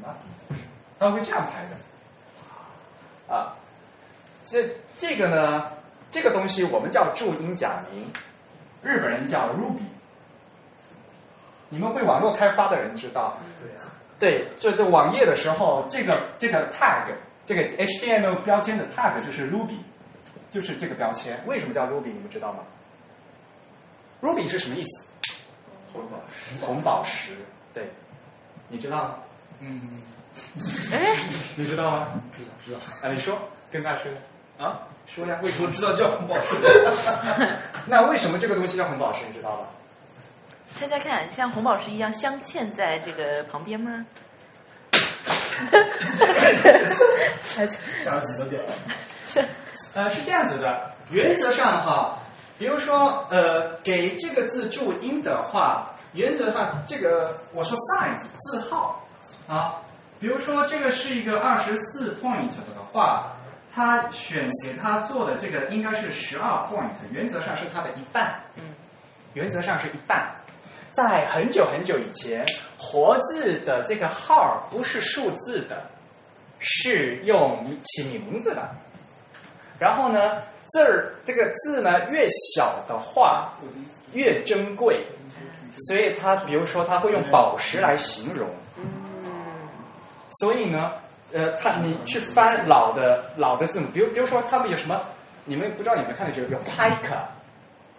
[0.04, 0.58] ？Macintosh，
[1.00, 3.54] 他会这样排的啊。
[4.44, 5.72] 这这个呢，
[6.10, 8.12] 这个东西我们叫注音假名，
[8.82, 9.86] 日本人叫 Ruby。
[11.70, 17.06] 你们会网络开发的人知道，对啊，对，这个网页的时候，这个这个 tag，
[17.46, 19.78] 这个 HTML 标签的 tag 就是 Ruby，
[20.50, 21.40] 就是这个标签。
[21.46, 22.06] 为什么叫 Ruby？
[22.14, 22.60] 你们知道吗
[24.22, 25.04] ？Ruby 是什么意思？
[25.92, 26.66] 红宝石。
[26.66, 27.34] 红宝石，
[27.74, 27.90] 对，
[28.68, 29.16] 你知道吗？
[29.60, 30.02] 嗯，
[30.92, 31.18] 哎，
[31.56, 32.08] 你知道吗？
[32.38, 33.38] 知道知道啊，你说，
[33.72, 34.16] 跟大师
[34.58, 35.72] 啊，说呀，为什么？
[35.72, 36.56] 知道叫红宝石。
[37.88, 39.26] 那为什么这个东西叫红宝石？
[39.28, 39.68] 你知道吗？
[40.78, 44.06] 猜猜看，像红宝石一样镶嵌在这个旁边吗？
[47.44, 48.62] 猜猜，吓死了点。
[49.94, 52.18] 呃，是这样子的，原则上哈，
[52.60, 59.02] 比如说呃，给这个字注音的话，原则上这个我说 size 字号
[59.48, 59.82] 啊，
[60.20, 63.32] 比如说这个是一个二十四 point 的话，
[63.74, 68.76] 它选给它做的这个应该是十二 point，原则上是它的一半，嗯，
[69.34, 70.30] 原则上是一半。
[70.96, 72.46] 在很久很久以前，
[72.78, 75.84] 活字的这个号不是数字的，
[76.60, 78.70] 是用起名字的。
[79.78, 83.52] 然后呢，字儿这个字呢越小的话
[84.14, 85.06] 越珍贵，
[85.88, 88.48] 所以它比如说它会用宝石来形容。
[90.40, 90.94] 所以呢，
[91.34, 95.02] 呃，它你去翻老的老的字母，比如比如说他们有什么，
[95.44, 97.18] 你们不知道你们看的这个，比如 Pike，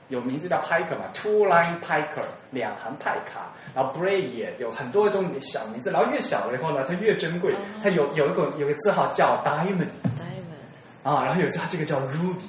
[0.08, 9.88] 有名字叫 Pike 嘛，Two Line Pike 两行派卡，然后 Bray 也有很多种小名字，然后越小了以后呢，它越珍贵，它有有一个有个字号叫 Diamond。
[10.16, 12.46] diamond，啊，然后有它这个叫 Ruby，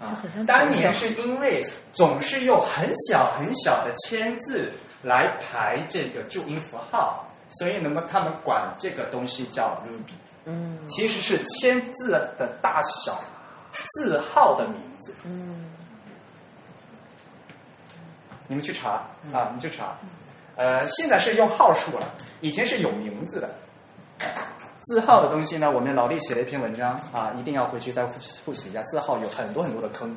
[0.00, 4.68] 啊，当年是因为总是用很小很小的签字
[5.02, 10.14] 来排这个注音符号，所以那么他们管这个东西叫 Ruby
[10.46, 10.78] 嗯。
[10.88, 13.22] 其实是签字的大小、
[13.94, 15.14] 字号的名字。
[15.24, 15.66] 嗯
[18.52, 19.96] 你们去查啊，你去查。
[20.56, 22.06] 呃，现在是用号数了，
[22.42, 23.48] 以前是有名字的。
[24.82, 28.82] 字号的东西呢，我们老李写了一篇文章啊，一定要回去再复习复习一下。
[28.82, 30.14] 字号有很多很多的坑。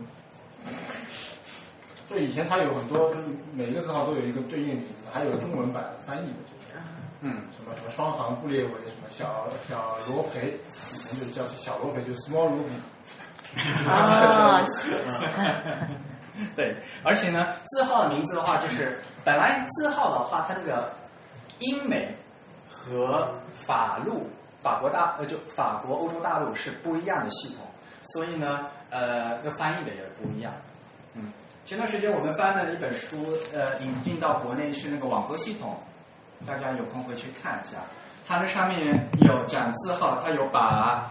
[2.04, 6.84] 所以以前它有很多，就是每一个字号都有一个对应名字，还有中文版的翻译的，就是
[7.22, 10.60] 嗯，什么什么双行布列维，什么小小罗培，
[10.94, 12.76] 以前就叫小罗培，就是 small ruby。
[13.88, 14.60] 啊，
[16.56, 20.92] 对，而且呢，字号的名字的话，就是本来字号的话，它那个
[21.60, 22.14] 英美
[22.70, 23.30] 和
[23.66, 24.30] 法陆、
[24.62, 27.66] 法国大呃就法国、欧洲大陆是不一样的系统，
[28.14, 30.52] 所以呢，呃，那翻译的也不一样。
[31.14, 31.32] 嗯，
[31.64, 33.18] 前段时间我们翻了一本书，
[33.54, 35.78] 呃，引进到国内是那个网格系统，
[36.46, 37.78] 大家有空回去看一下，
[38.28, 41.10] 它那上面有讲字号，它有把。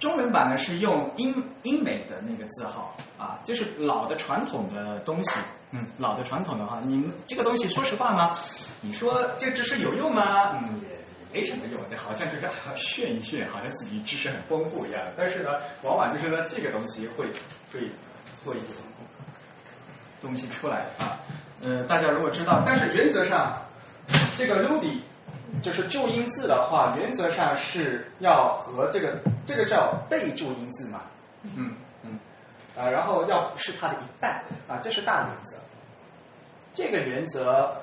[0.00, 1.32] 中文版呢是用英
[1.62, 5.38] 英美的那个字号啊，就是老的传统的东西。
[5.72, 8.36] 嗯，老的传统的话，你们这个东西说实话吗？
[8.80, 10.52] 你说这知识有用吗？
[10.54, 10.88] 嗯，也
[11.32, 15.00] 没什么用，就好像就是炫一炫，好像自己知识很丰富一样。
[15.16, 15.50] 但是呢，
[15.82, 17.26] 往往就是呢，这个东西会
[17.72, 17.88] 会
[18.42, 18.64] 做一个
[20.20, 21.20] 东西出来啊。
[21.62, 23.62] 呃，大家如果知道，但是原则上
[24.36, 24.96] 这个 Ruby
[25.62, 29.20] 就是注音字的话，原则上是要和这个
[29.50, 31.00] 这个叫备注音字嘛，
[31.42, 31.74] 嗯
[32.04, 32.16] 嗯，
[32.78, 35.56] 啊，然后要是它的一半啊，这是大原则。
[36.72, 37.76] 这个原则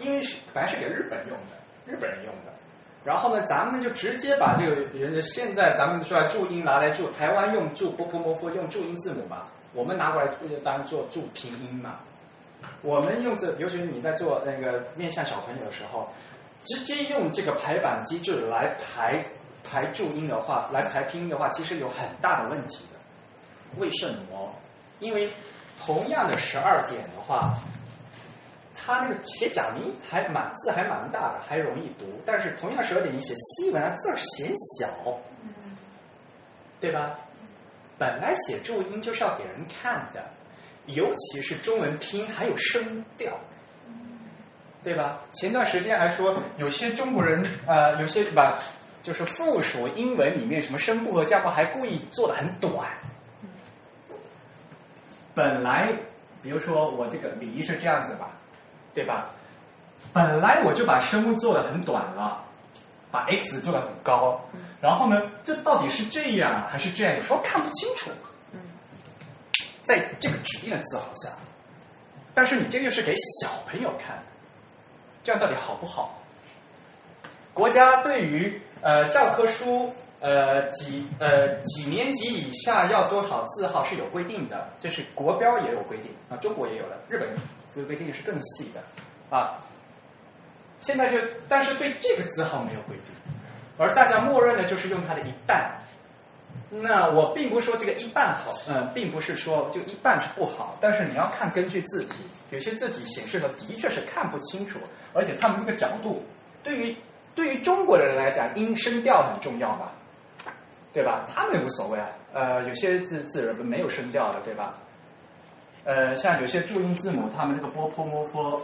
[0.00, 1.54] 因为是本来是给日本用的，
[1.86, 2.52] 日本人用的，
[3.04, 10.28] 然后呢，咱们就直接把这个原则，现在咱们说注音拿来注，台湾用注波波摩夫用注音字母嘛，我们拿过来
[10.64, 12.00] 当做注拼音嘛。
[12.82, 16.08] 我们用这，尤其是你在做那个面向小朋友的时候，
[16.64, 19.24] 直接用这个排版机制来排
[19.64, 23.78] 排注音的话，来排拼音的话，其实有很大的问题的。
[23.78, 24.54] 为什么？
[25.00, 25.30] 因为
[25.84, 27.54] 同样的十二点的话，
[28.74, 32.20] 它那个写假名还蛮字还蛮大的，还容易读。
[32.24, 34.88] 但是同样十二点，你写西文，字儿显小，
[36.80, 37.18] 对吧？
[37.98, 40.24] 本来写注音就是要给人看的，
[40.86, 43.38] 尤其是中文拼音还有声调。
[44.84, 45.20] 对吧？
[45.30, 48.60] 前段时间还说有些中国人呃，有些把
[49.02, 52.86] 就是附属英文里面什么声部和加部还故意做的很短。
[55.34, 55.92] 本来
[56.42, 58.30] 比如说我这个梨是这样子吧，
[58.94, 59.30] 对吧？
[60.12, 62.42] 本来我就把声部做的很短了，
[63.10, 64.40] 把 x 做的很高，
[64.80, 67.16] 然后呢，这到底是这样还是这样？
[67.16, 68.10] 有时候看不清楚。
[69.82, 71.28] 在这个指定的字号下，
[72.32, 74.22] 但是你这个又是给小朋友看的。
[75.24, 76.21] 这样到底好不好？
[77.54, 87.28] 国家对于呃教科书呃几呃几年级以下要多少字号是有规定的，这是国标也有规定啊，中国也有的，日本
[87.74, 89.58] 规规定是更细的啊。
[90.80, 93.14] 现在就但是对这个字号没有规定，
[93.78, 95.78] 而大家默认的就是用它的一半。
[96.68, 104.78] 那我并不是说这个一半好，嗯、并不是说就一半是不好，但是你要看根据字体，有些字体显示的的确是看不清楚，
[105.12, 106.24] 而且他们那个角度，
[106.62, 106.96] 对于
[107.34, 109.92] 对于中国人来讲，音声调很重要吧，
[110.92, 111.24] 对吧？
[111.26, 114.74] 他们无所谓啊，呃，有些字字没有声调的，对吧？
[115.84, 118.60] 呃，像有些注音字母，他们那个波波摩佛，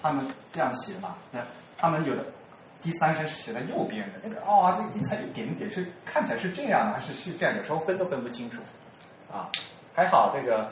[0.00, 1.40] 他们这样写嘛，那
[1.76, 2.24] 他们有的。
[2.82, 7.54] 第三声是写在右边的，那个哦，这一才一点点是看起来是这样的，还是是这样？
[7.54, 8.62] 有时候分都分不清楚，
[9.30, 9.50] 啊，
[9.94, 10.66] 还好这个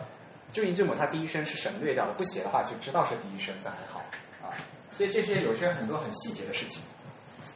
[0.50, 4.00] 注音字母它第一声是省略掉了，不写的话就知道是第一声，这还好
[4.42, 4.56] 啊。
[4.90, 6.82] 所以这些有些很多很细节的事情。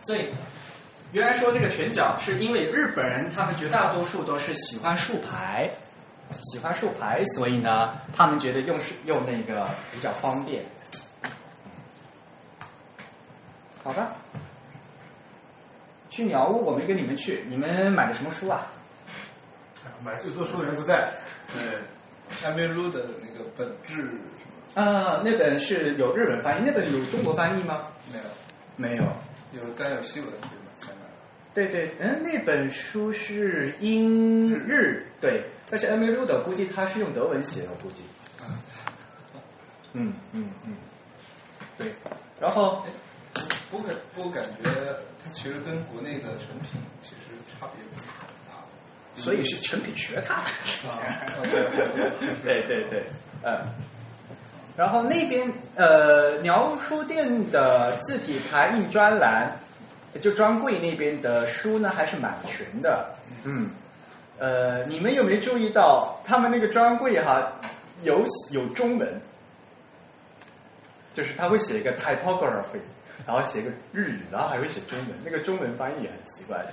[0.03, 0.28] 所以
[1.12, 5.70] 原来说这个拳脚是因为日本人他们绝大多数都是喜欢竖排，
[6.40, 10.64] 喜欢竖排，所以呢，他们觉得用用那个比较方便。
[13.84, 14.09] 好的，
[16.09, 18.66] 去鸟屋我没跟你们去，你们买的什么书啊？
[20.05, 21.12] 买最多书的人不在。
[21.53, 21.62] 对，
[22.44, 24.82] 艾梅路的那个本质什么？
[24.82, 27.82] 啊，那本是有日本翻译，那本有中国翻译吗？
[28.12, 28.24] 没有，
[28.76, 29.05] 没有。
[29.53, 30.72] 有带有西文对吗？
[30.78, 30.98] 才买。
[31.55, 38.03] 对对，嗯，那本书是英日对，但是 M A 路的估计他是用德文写的，估计。
[39.94, 40.74] 嗯嗯嗯，
[41.78, 41.94] 对，
[42.40, 42.84] 然后。
[43.74, 44.70] 我感我感觉
[45.24, 48.62] 它其实跟国内的成品其实差别不是很大，
[49.14, 50.34] 所以是成品学它。
[50.34, 51.00] 啊，
[51.42, 53.05] 对对对对，
[53.42, 53.64] 嗯。
[54.76, 59.52] 然后那边呃，鸟书店的字体排印专栏，
[60.20, 63.14] 就专柜那边的书呢还是蛮全的，
[63.44, 63.70] 嗯，
[64.38, 67.52] 呃，你们有没有注意到他们那个专柜哈
[68.02, 69.20] 有有中文，
[71.12, 72.80] 就是他会写一个 typography，
[73.26, 76.72] 然后写个日语，然后还会写中文，那个中文翻译也很奇怪的，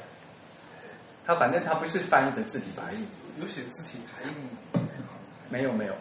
[1.26, 3.06] 他反正他不是翻译成字体排印，
[3.42, 4.82] 有写字体排印，
[5.50, 5.94] 没有没有，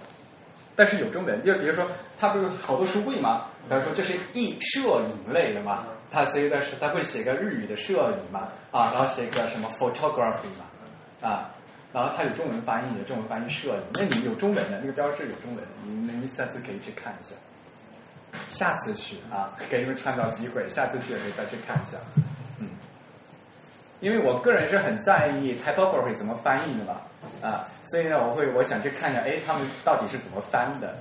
[0.79, 1.85] 但是有中文，就比如说
[2.21, 11.51] 他不是好多书柜嘛，比如说这是艺摄影类的嘛，他写的是他会写个日语的摄影嘛，啊，然后写个什么 photography 嘛，啊，
[11.93, 17.35] 然后他有中文翻译的，中文翻译摄影，那你有中文的那个标志有中文，你们下次可以去看一下，
[18.49, 21.99] 下次去啊，给你们创造机会，下次去也可以再去看一下，
[24.01, 26.97] 因为我个人是很在意 typography 怎么翻译的嘛，
[27.43, 30.97] 啊，所以呢，我会我想去看一下，哎，他们到底是怎么翻的。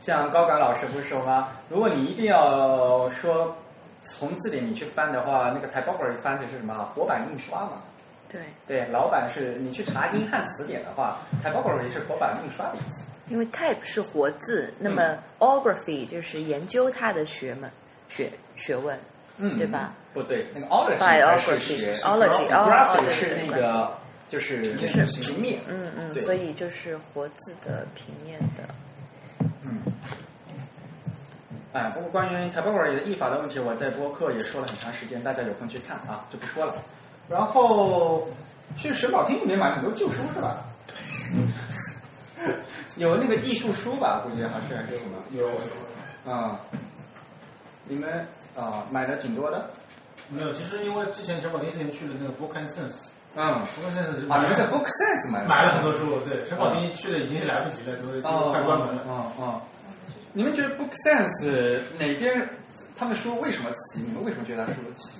[0.00, 1.48] 像高岗老师不是说吗？
[1.68, 3.54] 如果你一定要说
[4.02, 6.90] 从字典里去翻的话，那个 typography 翻的是什么？
[6.94, 7.82] 活版印刷嘛。
[8.28, 13.04] 对，对，老版是你去查英汉词典的话，typography 是活版印刷的意思。
[13.28, 17.70] 因为 type 是活字，那么 ography 就是研究它的学问
[18.08, 18.98] 学学问，
[19.36, 19.92] 嗯，对吧？
[20.12, 23.92] 不对，那个 ology 才是学 ology，哦哦 graphy 对是那个
[24.28, 29.48] 就是就是平面，嗯嗯，对所以就是活字的平面的。
[29.64, 29.80] 嗯，
[31.72, 36.74] 哎，不过关于 typography 的译法的问题，我在播客也说了很长时间，大家有空去看啊，就不说了。
[37.28, 38.28] 然后
[38.76, 40.64] 去神宝厅里面买很多旧书是吧？
[42.96, 45.18] 有那个艺术书吧，估计还是还是什么？
[45.30, 46.60] 有有啊、
[47.86, 49.70] 你们啊、买的挺多的。
[50.32, 50.52] 没有？
[50.54, 55.48] 其实因为之前小宝丁之前去了那个 Book and Sense，嗯，Book and Sense 就啊，你们在 Book Sense 买的？
[55.48, 59.04] 买了很多书，对，陈宝丁去的已经来不及了，都都快关门了。
[59.06, 59.60] 嗯嗯，
[60.32, 62.48] 你们觉得 Book Sense 哪边
[62.96, 64.00] 他们书为什么齐？
[64.00, 65.18] 你们为什么觉得他书齐？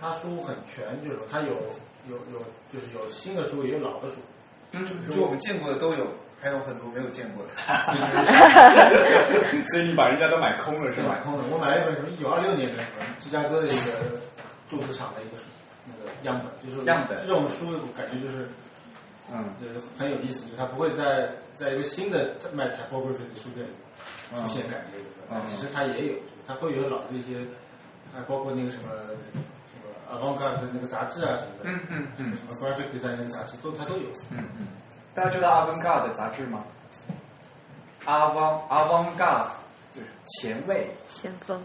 [0.00, 1.52] 他书很全，就是说他有
[2.08, 2.40] 有有
[2.72, 4.14] 就是有新的书，也有老的书。
[4.72, 6.06] 嗯，就就我们见过的都有，
[6.40, 7.50] 还有很多没有见过的。
[9.70, 11.08] 所以你把人家都买空了是吧？
[11.14, 12.82] 买空了，我买了一本什么一九二六年的
[13.18, 14.20] 芝加哥的一个
[14.68, 15.44] 铸字厂的一个书，
[15.86, 18.48] 那个样本，就是样本这种书，我感觉就是
[19.32, 19.66] 嗯呃
[19.98, 23.72] 很有意思，就是它不会在在一个新的卖 typography 的书店里
[24.40, 24.96] 出现感觉？
[25.32, 26.14] 嗯其实它也有，
[26.46, 27.38] 它会有老的一些，
[28.12, 28.88] 还包括那个什么
[29.70, 29.84] 什么
[30.18, 34.08] avant-garde 的那个杂志啊什么的，嗯嗯嗯什么 graphic design 的杂志都它都有。
[34.32, 34.66] 嗯嗯，
[35.14, 36.62] 大家知道 Avant-garde 的杂志吗
[38.06, 39.48] ？Avant Avant-garde
[39.90, 41.60] 就是前卫，先锋，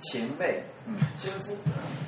[0.00, 1.56] 前卫，嗯，先锋。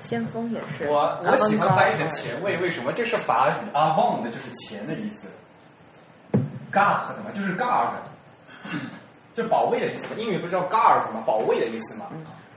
[0.05, 0.87] 先锋也是。
[0.89, 2.93] 我我喜欢翻译成前卫，为什么？
[2.93, 6.39] 这是法语，avant 的就是前的意思
[6.73, 7.03] ，garde
[7.35, 7.91] 就是 guard，
[9.35, 10.15] 就保卫的意思。
[10.17, 11.23] 英语不是叫 guard 吗？
[11.27, 12.07] 保卫的意思嘛。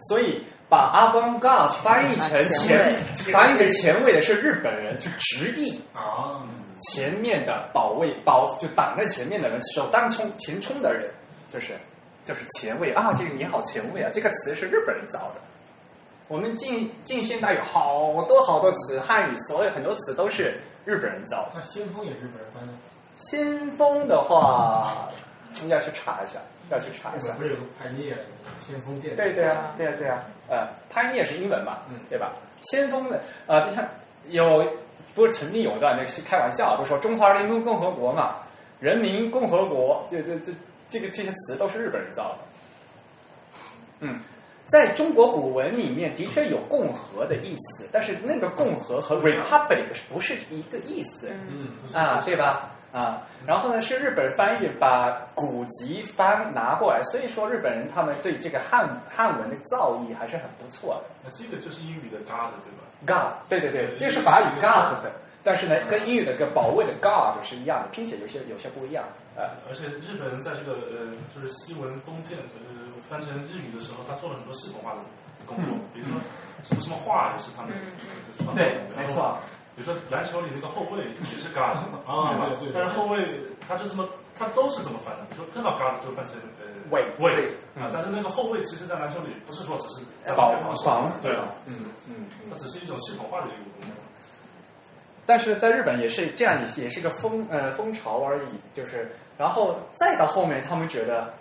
[0.10, 2.96] 所以把 avant-garde 翻译成前，
[3.34, 6.42] 翻译成前卫的是日本人，就直译啊，
[6.90, 11.10] 前面的保卫保就挡在前面的人，首当冲前冲的人，
[11.48, 11.74] 就是
[12.26, 13.14] 就是前卫啊。
[13.14, 15.40] 这个你好前卫啊，这个词是日本人造的。
[16.28, 21.52] 我们近近现代有好多好多词，汉语所有很多词都是日本人造的。
[21.56, 22.74] 那先锋也是日本人翻的，
[23.18, 25.10] 先锋的话，
[25.68, 27.34] 要去查一下，要去查一下。
[27.34, 28.16] 不是有个 pioneer
[28.62, 29.14] 先锋店？
[29.16, 32.32] 对对啊，对啊对啊，呃，pioneer 是英文嘛，嗯对吧？
[32.62, 33.90] 先锋的，呃，你看
[34.30, 34.66] 有
[35.14, 38.36] 不是曾经有一段那个是开玩笑，不是说中华人民共和国嘛，
[38.80, 40.52] 人民共和国，这这这
[40.90, 42.38] 这个这些词都是日本人造的。
[44.00, 44.20] 嗯，
[44.66, 51.30] 在中国古文里面的确有共和的意思，但是那个共和和 republic 不是一个意思。
[51.30, 52.72] 嗯，啊，对吧？
[52.92, 61.04] 啊，然后呢是日本翻译把古籍翻拿过来，所以说日本人他们对这个汉汉文的造诣还是很不错的。
[61.24, 62.84] 那这个就是英语的 guard 对吧？
[63.06, 65.12] God，对对对，这是法语 God 的，
[65.44, 69.04] 但是呢跟英语的个保卫的 God 是一样的，拼写有些有些不一样。
[69.36, 75.00] 呃，而且日本人在这个呃，就是西文东渐，就是翻成日语的时候，他做了很多系统化的
[75.46, 76.20] 工作，比如说
[76.64, 77.74] 什么什么画也是他们
[78.54, 79.38] 对，没错。
[79.76, 84.08] 比如说篮球里那个后卫也是 guard 嘛，啊对对对对但是后卫他就这么，
[84.38, 85.26] 他都是这么翻的。
[85.30, 91.48] 你说碰到 guard 就翻成呃卫卫嗯啊，但是那个后卫其实在篮球里不是说只是在保防守对吧？
[91.66, 93.92] 嗯嗯它只是一种系统化的一个工作。
[95.26, 101.32] 但是在日本也是这样，也也是个风呃风潮而已，就是然后再到后面，他们觉得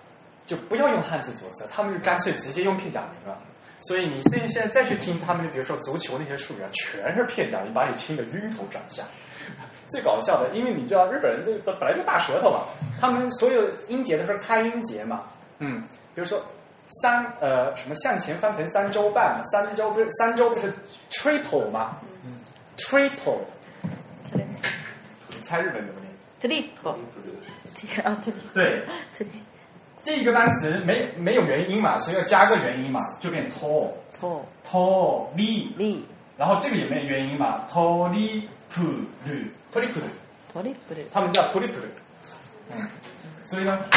[0.46, 3.36] 就不要用汉字组词，他们就干脆直接用片假名了。
[3.80, 9.04] 所以你现现在再去听他们，比如说足球那些术语啊，全是片假名，把你听得晕头转向。
[9.88, 12.64] 最搞笑的，因为你知道日本人这这本来就大舌头嘛，
[13.00, 15.24] 他们所有音节都是开音节嘛，
[15.58, 15.82] 嗯，
[16.14, 16.40] 比如说
[17.02, 20.72] 三呃什么向前翻腾三周半嘛，三周不是三周不是
[21.10, 21.96] triple 吗？
[22.24, 22.38] 嗯
[22.76, 23.38] ，triple，
[24.32, 26.94] 你猜日本怎么念？triple，
[28.04, 28.32] 啊对。
[28.54, 28.82] 对，
[30.02, 33.88] 这个单词没没有元音嘛，所以要加个元音嘛，就变 tall
[34.20, 36.00] tall tall li li，
[36.36, 38.42] 然后这个也没有元音嘛？pu lu
[38.72, 38.80] pu
[39.26, 40.02] lu，triple，
[41.12, 41.68] 他们叫 pu lu，
[42.70, 42.88] 嗯，
[43.44, 43.78] 所以呢。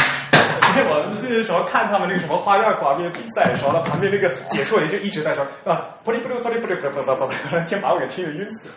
[0.75, 8.69] 因为我那个时候看他们那个什么花样滑冰比赛的时候，那旁边那个解说员就一直在说啊，扑里扑噜，扑里扑噜，扑噜扑噜扑噜， 先把我给听得晕死。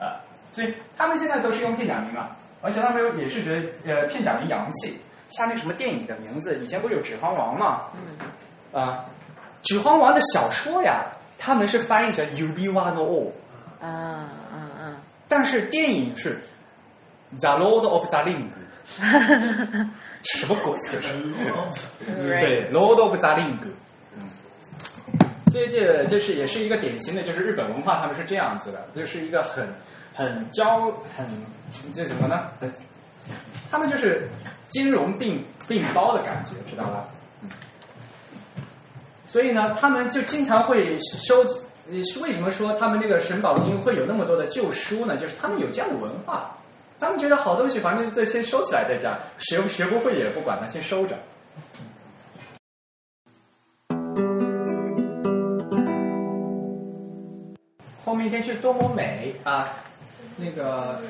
[0.00, 0.18] 啊，
[0.52, 4.98] 所以他们现在都是用片假名啊，而且他们也是觉得呃片假名洋气。
[5.28, 7.82] 像那什么电影的名字，以前不是有《指环王》吗？
[7.94, 9.04] 嗯，啊，
[9.66, 11.06] 《指环王》的小说呀，
[11.38, 13.30] 他们是翻译成 “You be one all”，
[13.80, 14.96] 啊啊啊，
[15.26, 16.40] 但是电影是
[17.40, 18.50] “The Lord of the Ring”。
[20.22, 20.78] 什么鬼？
[20.90, 21.12] 这是
[22.06, 23.58] 对 Lord of the Ring。
[25.50, 29.68] 所以这这是也是一个典型的，就是日本文化，他们是这样子的，就是一个很
[30.12, 31.26] 很骄很
[31.94, 32.48] 这什么呢？
[32.60, 32.72] 很
[33.74, 34.28] 他们就是
[34.68, 37.08] 金融并并包的感觉，知道吧？
[39.26, 41.44] 所以呢，他们就经常会收。
[42.22, 45.16] 为什么说他们那个神保町会有那么多的旧书呢？
[45.16, 46.56] 就是他们有这样的文化。
[47.00, 51.18] 他们觉得好东西，反正就先收起来再讲，学不学不会也不管它，先收着。
[58.04, 59.68] 后面一天去多么美啊！
[60.36, 61.02] 那个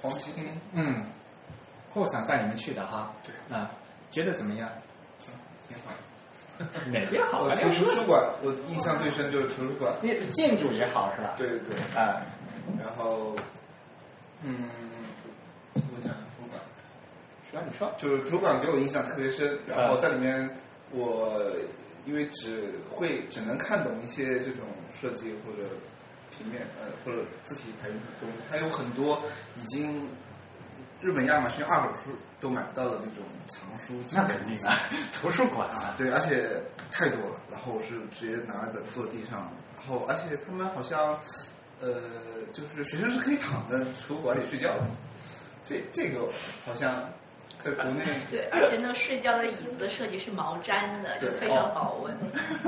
[0.00, 0.44] 黄西町，
[0.74, 1.02] 嗯，
[1.90, 3.12] 后想带你们去的哈，
[3.50, 3.70] 啊，
[4.10, 4.68] 觉得怎么样？
[5.68, 5.92] 挺好。
[6.90, 7.56] 哪边 好啊？
[7.56, 9.94] 图书馆，我印象最深就是图书馆。
[10.02, 11.34] 那建筑也好是吧？
[11.36, 11.76] 对对对。
[12.00, 12.20] 啊，
[12.78, 13.34] 然后。
[14.42, 14.68] 嗯，
[15.74, 16.60] 我讲图书馆，
[17.50, 17.62] 是吧？
[17.70, 20.48] 你说，就是图书馆给我印象特别深，然后在里面
[20.92, 21.52] 我
[22.06, 24.64] 因为只会只能看懂一些这种
[24.98, 25.68] 设计或者
[26.30, 29.20] 平面呃或者字体排印的东西，它有很多
[29.56, 30.08] 已经
[31.00, 34.74] 日本亚马逊二手书都买不到的那种藏书，那肯定啊，
[35.12, 36.50] 图书馆啊，对，而且
[36.90, 41.18] 太多了，然后我是直接拿了本坐地上，然后而且他们好像。
[41.82, 41.94] 呃，
[42.52, 44.82] 就是学生是可以躺在图书馆里睡觉的，
[45.64, 46.28] 这这个
[46.62, 47.08] 好像
[47.64, 52.14] 在国内对，而且那个睡觉的椅子的设计是毛毡的，就非常保温。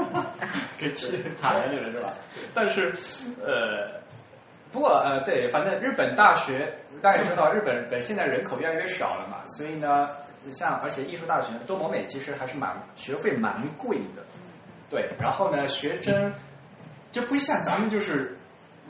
[0.80, 0.90] 给
[1.38, 2.14] 躺下去了是吧？
[2.54, 2.90] 但是
[3.44, 4.00] 呃，
[4.72, 10.08] 不过呃，对，反正日本大学大家也知道，日本本现在人口越来越少了嘛，所以呢，
[10.50, 14.22] 像而且艺术大学多摩美其实还是蛮学费蛮贵的，
[14.88, 16.32] 对，然后呢，学生
[17.12, 18.36] 就不像咱们就是。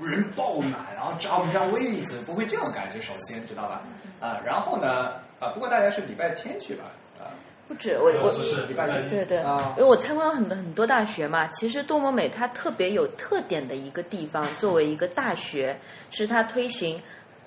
[0.01, 2.99] 人爆满，然后找不着位子，不会这样感觉。
[2.99, 3.83] 首先知道吧？
[4.21, 5.13] 啊，然后呢？
[5.39, 6.85] 啊，不过大家是礼拜天去吧？
[7.69, 11.47] 啊，不止我我不是礼拜一，对对，因为我参观了很多很多大学嘛。
[11.55, 15.79] 其实多摩美它特别有特点的一个地方，作为一个大学，
[16.11, 17.01] 是它推行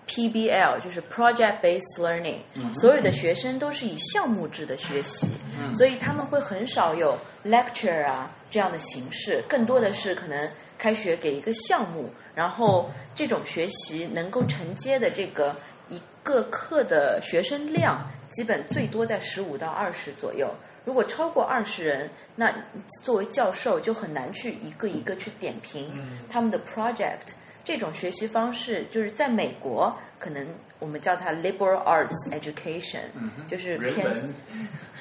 [0.08, 5.28] PBL，就是 Project Based Learning，、嗯、所有的学生都是以项目制的学习，
[5.60, 12.10] 嗯、所以他们会很少有 lecture 啊这样的形式，更多的是可能开学给一个项目。
[12.36, 15.56] 然后这种学习能够承接的这个
[15.90, 20.50] 一个课的学生量，基本最多在十五到二十左右。
[20.84, 22.54] 如果超过二十人，那
[23.02, 25.92] 作为教授就很难去一个一个去点评
[26.30, 27.34] 他们的 project。
[27.64, 30.48] 这种学习方式就是在美国，可能
[30.78, 34.06] 我们叫它 liberal arts education，、嗯、就是偏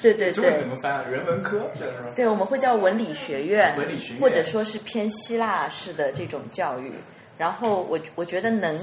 [0.01, 1.03] 对对对，怎么翻啊？
[1.07, 2.09] 人文科是吧？
[2.15, 6.91] 对，我们会叫文理学院，文理学院，或者说是偏希腊式的这种教育。
[7.37, 8.75] 然后我我觉得能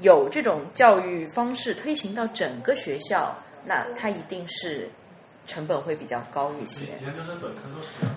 [0.00, 3.36] 有这种教育方式推行到整个学校，
[3.66, 4.88] 那它一定是
[5.46, 6.86] 成本会比较高一些。
[7.02, 8.14] 研究生本科都是这样。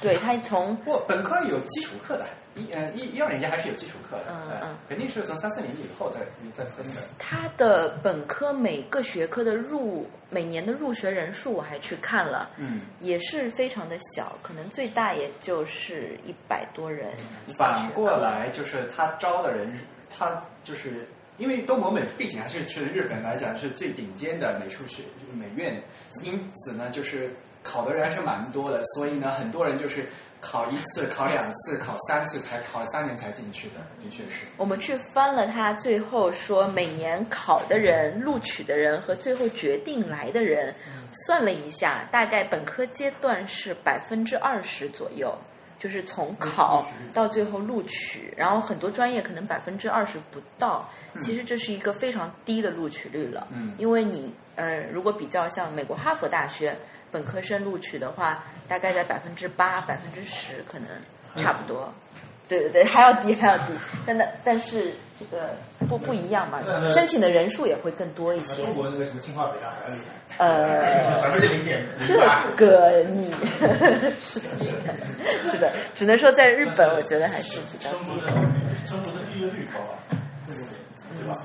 [0.00, 6.20] 对他从不本科有基础课的，一呃一一二年级还是有基础课的，嗯嗯，肯定是从三四年级以后再
[6.52, 7.00] 再分的。
[7.18, 17.10] 他的本科每个学科的入每年的入学人数我还去看了，嗯，也是非常的小，可能最大也就是一百多人。
[17.56, 19.72] 反过来就是他招的人，
[20.16, 21.08] 他就是
[21.38, 25.82] 因为东摩美毕竟还是是日本来讲是最顶尖的美术学美院，
[26.22, 27.30] 因此呢就是。
[27.60, 30.06] 考的人还是蛮多的，所以呢，很多人就是
[30.40, 34.46] 考一次、考两次、考三次才考三年才进去的，的确是。
[34.56, 40.72] 我们去翻了他最后说每年考的人、录取的人和最后决定来的人，
[41.26, 45.36] 算了一下，大概本科阶段是百分之二十左右，
[45.78, 50.88] 就是从考到最后录取，然后很多专业可能百分之二十不到，
[51.20, 53.46] 其实这是一个非常低的录取率了。
[53.52, 56.76] 嗯因为你呃，如果比较像美国哈佛大学
[57.12, 60.88] 本科生录取的话，大概在百分之八、百分之十，可能
[61.36, 61.92] 差不多。
[62.48, 63.72] 对对对，还要低，还要低。
[64.06, 65.50] 但但但是这个
[65.88, 68.64] 不不一样嘛那那，申请的人数也会更多一些。
[68.64, 70.44] 中国那个什么清华北大还要厉害。
[70.44, 72.16] 呃，这零点这
[72.56, 73.30] 个你
[74.20, 78.32] 是的，是的，是的，只能说在日本，我觉得还是比较中国的
[78.86, 79.98] 中国的毕业率高啊，
[80.46, 81.38] 对吧？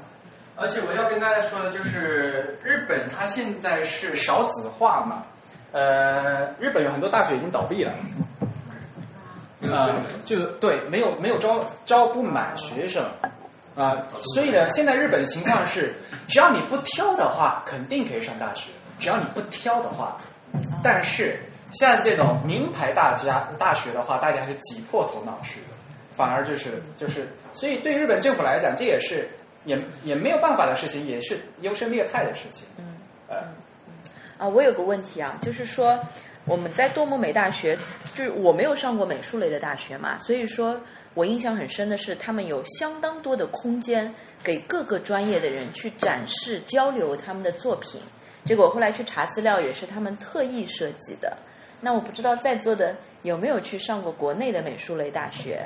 [0.55, 5.23] 而且我要跟大家说的就是，日本它现在是少子化嘛，
[5.71, 7.91] 呃，日本有很多大学已经倒闭了，
[9.63, 13.03] 呃，就对，没有没有招招不满学生，
[13.75, 13.97] 啊、
[14.33, 15.93] 所以呢，现在日本的情况是，
[16.27, 20.17] 只要你不挑的话，肯定可以上大学，只要你不挑的话，
[20.83, 21.39] 但是
[21.71, 25.75] 像这种名牌大家大学的话，大家是挤破头脑去的，
[26.15, 29.27] 反而就是就是，所以对日本政府来讲，这也是
[29.65, 32.67] 也也没有办法的事情，也是优胜劣汰的事情。
[32.77, 32.85] 嗯
[33.29, 33.37] 呃，
[34.37, 35.97] 啊，我有个问题啊，就是说
[36.45, 37.77] 我们在多摩美大学，
[38.15, 40.79] 就是我没有上过美术类的大学嘛，所以说
[41.13, 44.13] 我印象很深的是，他们有相当多的空间
[44.43, 48.01] 给各个专业的人去展示、交流他们的作品。
[48.45, 51.37] 结果后来去查资料，也是他们特意设计的。
[51.79, 55.65] 那我不知道在座的有没有去上过国内的美术类大学？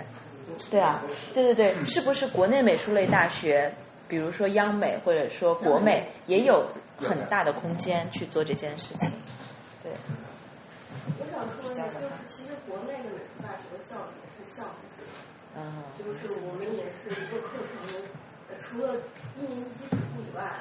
[0.72, 1.04] 对啊，
[1.34, 3.72] 对对对，是不是国内美术类大学，
[4.08, 6.66] 比如说央美或者说国美，也有
[7.00, 9.12] 很大的空间去做这件事情？
[9.84, 9.92] 对，
[11.20, 15.16] 我想说的就是，其实国内的美术大学的教育也是项目制的，
[15.56, 18.04] 嗯就是我们也是一个课程，
[18.52, 19.00] 呃，除了
[19.40, 20.60] 一年级基础课以外，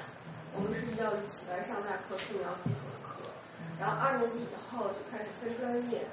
[0.54, 3.26] 我们是要一起来上大课、素描基础的课，
[3.82, 6.06] 然后二年级以后就开始分专业，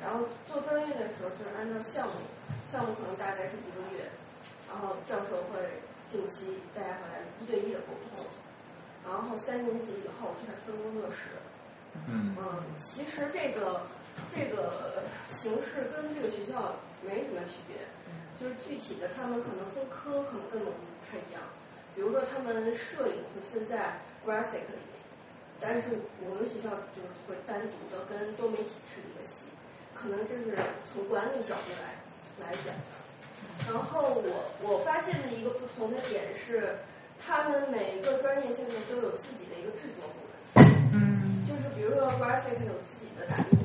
[0.00, 2.22] 然后做专业的时候就是按照项目，
[2.70, 4.06] 项目可能大概是一个月，
[4.70, 5.82] 然后教授会
[6.14, 8.24] 定期大家回来一对一的沟通，
[9.04, 11.34] 然后三年级以后就开始分工作室。
[12.06, 12.34] 嗯。
[12.38, 13.82] 嗯，其实这个
[14.34, 17.76] 这个形式跟这个学校没什么区别，
[18.40, 21.42] 就是具体的他们可能分科可能跟我们不太一样。
[21.94, 24.98] 比如说他们摄影会分在 graphic 里面，
[25.60, 25.94] 但是
[26.26, 29.46] 我们学校就是会单独的跟多媒体是一个系，
[29.94, 31.94] 可能这是从管理角度来
[32.42, 32.82] 来讲的。
[33.70, 36.74] 然后我我发现的一个不同的点是，
[37.24, 40.66] 他们每一个专业现在都有自己的一个制作部门。
[40.92, 43.63] 嗯就是比如说 graphic 有自己的打印、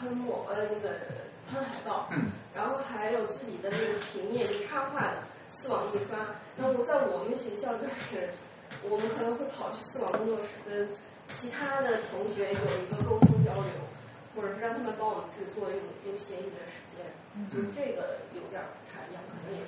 [0.00, 0.96] 喷墨，呃，那个
[1.52, 5.20] 喷海报，嗯，然后还有自己的那个平面插画的
[5.50, 6.16] 丝网印刷。
[6.56, 8.32] 那我在我们学校就是，
[8.88, 10.88] 我们可能会跑去丝网工作室跟
[11.36, 13.72] 其他的同学有一个沟通交流，
[14.34, 15.78] 或者是让他们帮我们制作，用
[16.08, 17.04] 用闲余的时间，
[17.52, 19.60] 就是这个有点儿不太一样，可能也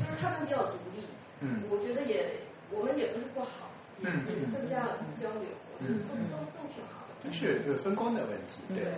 [0.00, 1.04] 就是他们比较独立，
[1.44, 1.60] 嗯。
[1.68, 2.40] 我觉得也
[2.72, 3.68] 我们也不是不好，
[4.00, 7.12] 也嗯也增加了交流，我觉得都都都挺好的。
[7.20, 8.84] 就是有分工的问题，对。
[8.84, 8.92] 对，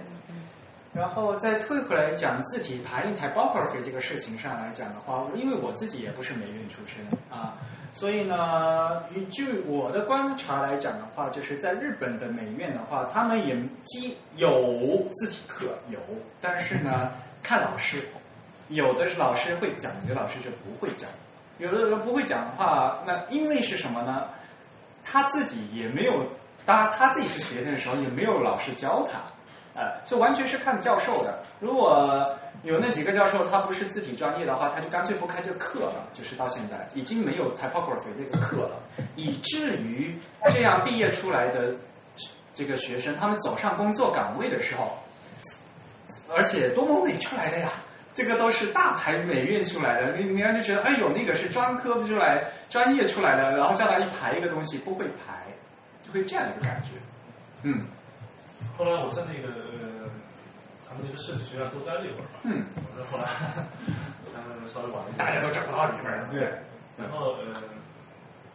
[0.97, 7.53] 然后再退回来讲字体排印 typography 这个事情上来讲的话，因为我自己也不是美院出身啊，
[7.92, 15.99] 所以呢，据我的观察来讲的话，就是在日本的美院的话，他们也既有字体课有，
[16.40, 17.11] 但是呢，
[17.42, 18.03] 看老师，
[18.68, 21.11] 有的是老师会讲，有的老师就不会讲，
[21.59, 24.24] 有的人不会讲的话，那因为是什么呢？
[25.05, 26.26] 他自己也没有，
[26.64, 29.20] 当他自己是学生的时候也没有老师教他。
[29.77, 31.39] 呃，这完全是看教授的。
[31.61, 36.09] 如果有那几个教授他不是字体专业的话，他就干脆不开这课了。
[36.12, 38.77] 就是到现在已经没有 typography 这个课了，
[39.14, 40.16] 以至于
[40.51, 41.74] 这样毕业出来的
[42.55, 44.97] 这个学生，他们走上工作岗位的时候，
[46.35, 47.68] 而且多么美出来的呀！
[48.14, 55.45] 这个都是大牌美院出来的，你你看就觉得，哎呦，那个是专科出来、专业出来的，然后叫他一排一个东西不会排，
[56.03, 56.93] 就会这样一个感觉。
[57.62, 57.85] 嗯
[58.76, 60.09] 后来我在那个呃，
[60.86, 62.40] 咱们那个设计学院多待了一会儿吧。
[62.44, 62.64] 嗯，
[62.96, 63.28] 然后后来
[64.34, 66.40] 他们稍微晚了一点，大家都找不到里面儿对。
[66.96, 67.61] 然后呃，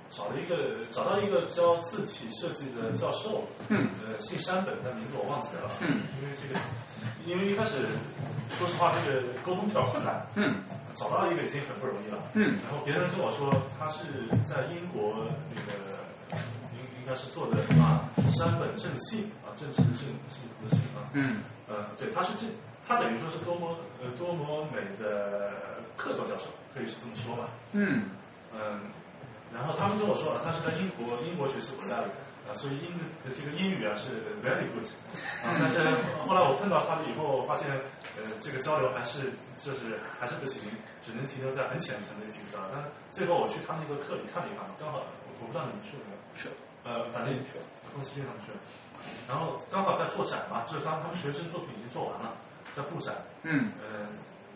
[0.10, 6.60] 找了一个找到一个教字体设计的教授，嗯，呃，姓山本，但名字我忘记了，嗯，因为这个，
[7.26, 7.86] 因为一开始
[8.50, 10.56] 说实话，这个沟通比较困难，嗯，
[10.96, 14.04] 找到一个已经很不容易了，嗯，然后别人跟我说他是
[14.44, 15.14] 在英国
[15.54, 16.02] 那个
[16.74, 20.08] 应应该是做的什么山本正信啊，正是正幸
[20.56, 22.48] 福的幸啊，嗯，呃，对，他是这
[22.88, 25.52] 他等于说是多么呃多么美的
[25.98, 28.10] 客座教授，可以是这么说吧，嗯
[28.54, 28.80] 嗯，
[29.54, 32.08] 然后他们跟我说啊，他是在英国英国学习回来的，
[32.48, 32.96] 呃，啊，所以英
[33.36, 34.88] 这个英语啊是 very good
[35.44, 35.84] 啊，但是
[36.24, 37.70] 后来我碰到他们以后，发现
[38.16, 40.64] 呃这个交流还是就是还是不行，
[41.04, 42.68] 只能停留在很浅层的一个交流。
[42.74, 46.20] 但最后我去他那个课里看了一看，刚好我不知道你们去了没有？
[46.38, 46.50] 去。
[46.84, 48.58] 呃，反正去了，公司经常去了。
[49.28, 52.34] 然后刚好在做展嘛，就是他他们学生作品已经做完了，
[52.72, 53.16] 在布展。
[53.44, 53.72] 嗯。
[53.80, 54.08] 呃，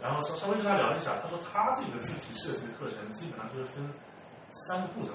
[0.01, 3.89] 然后稍稍微跟他聊一下，他说他这个字体设计的课程基本上就是分
[4.51, 5.13] 三个步骤。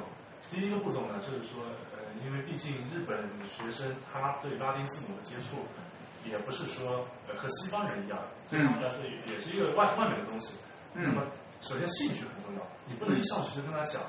[0.51, 1.63] 第一个步骤呢，就是说，
[1.95, 3.17] 呃，因为毕竟日本
[3.47, 5.63] 学生他对拉丁字母的接触，
[6.25, 8.19] 也不是说呃和西方人一样，
[8.49, 10.57] 对他们来说也也是一个外外面的东西。
[10.95, 11.05] 嗯。
[11.05, 11.23] 那么
[11.61, 14.01] 首先兴趣很重要，你不能一上去就跟他讲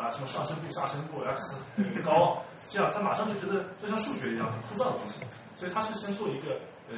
[0.00, 1.56] 啊什么上升部、下升部、x
[2.02, 2.40] 高。
[2.68, 5.24] 这样他马上就觉得就像数学一样很枯燥的东西，
[5.56, 6.54] 所以他是先做一个
[6.88, 6.96] 呃，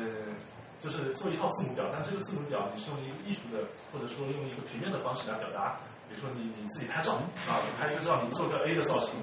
[0.80, 5.78] 就是做一套字母表，但这个字母表你是用一个艺术的，或者说用一个平面的方式来表达，
[6.10, 7.14] 比如说你你自己拍照
[7.48, 9.14] 啊，你拍一个照，你做个 A 的造型，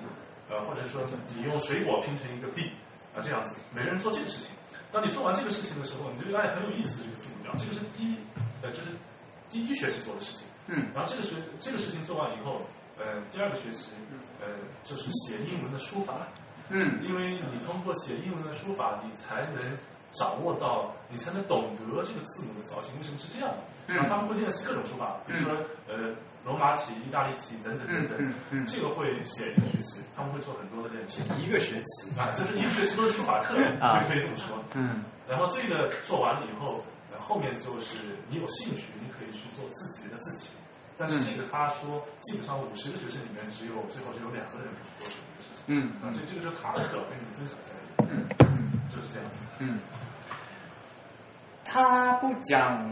[0.49, 1.03] 呃，或者说
[1.35, 2.71] 你用水果拼成一个 B
[3.13, 4.49] 啊这样子，每个人做这个事情。
[4.91, 8.17] 当你做完这个事情的时候，你就觉得哎很有意思，这个字母表，这个是第一
[8.63, 8.89] 呃就是
[9.51, 10.47] 第一学期做的事情。
[10.65, 10.87] 嗯。
[10.95, 12.61] 然后这个学这个事情做完以后。
[12.99, 13.91] 呃，第二个学习，
[14.41, 14.47] 呃，
[14.83, 16.27] 就是写英文的书法。
[16.69, 16.99] 嗯。
[17.01, 19.61] 因为你通过写英文的书法，你才能
[20.11, 23.57] 掌握到，你才能懂得这个字母的造型为什么是这样的。
[23.87, 23.95] 嗯。
[23.95, 25.55] 然后他们会练习各种书法，比如说
[25.87, 28.17] 呃罗马体、意大利体等等等等。
[28.19, 28.65] 嗯嗯。
[28.65, 31.23] 这个会写一个学期，他们会做很多的练习。
[31.39, 34.61] 一个学期啊，就是一个学期都是书法课，啊，可以这么说。
[34.73, 35.03] 嗯。
[35.27, 36.83] 然后这个做完了以后，
[37.17, 40.49] 后面就是你有兴趣，你可以去做自己的字体。
[40.99, 44.67] 但是这个他说，基本上五十个学生里面只有最后只有两个人
[44.99, 45.63] 做这个事情。
[45.67, 47.73] 嗯，啊，这这个就是他的课，跟你们分享一下。
[48.91, 49.45] 就是这样子。
[49.59, 49.79] 嗯，
[51.63, 52.83] 他不讲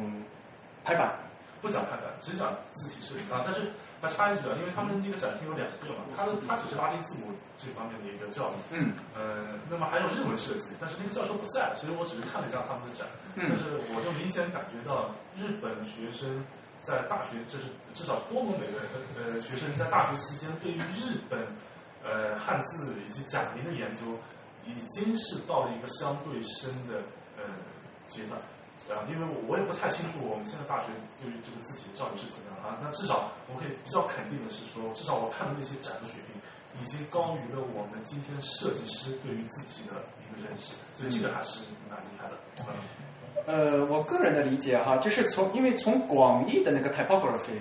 [0.85, 1.19] 排版，
[1.59, 3.41] 不讲排版，只讲字体设计啊。
[3.43, 3.69] 但是
[4.01, 8.55] 他插一句啊，因为他们那个展厅有两个嘛，他他只是拉丁字母这方面的一个教育。
[8.71, 8.93] 嗯。
[9.13, 13.05] 呃，那么还有日文设计，但是那个教授不在，所以我只是看了一下他们的展。
[13.35, 13.47] 嗯。
[13.49, 16.41] 但是我就明显感觉到日本学生。
[16.81, 18.79] 在大学，这是至少多摩美的
[19.17, 21.45] 呃学生在大学期间，对于日本
[22.03, 24.05] 呃汉字以及假名的研究，
[24.65, 27.01] 已经是到了一个相对深的
[27.35, 27.43] 呃
[28.07, 28.39] 阶段
[28.95, 29.03] 啊。
[29.09, 30.89] 因为我我也不太清楚我们现在大学
[31.21, 32.77] 对于这个字体的教育是怎么样啊。
[32.81, 36.37] 那至少我可以比较肯定的是说，至少我看的那些展的水平，
[36.79, 41.59] 已经高于了我们今天设计师对于自己的一个认识，所以这个还是
[41.89, 42.37] 蛮厉害的。
[42.69, 43.06] 嗯
[43.45, 47.57] 呃，我个人的理解哈，就是从因为从广义的那个 typography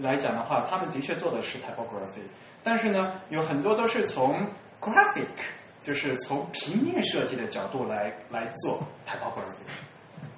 [0.00, 2.22] 来讲的话，他们的确做的是 typography，
[2.64, 4.34] 但是呢，有很多都是从
[4.80, 5.26] graphic，
[5.82, 9.70] 就是从平面设计的角度来来做 typography。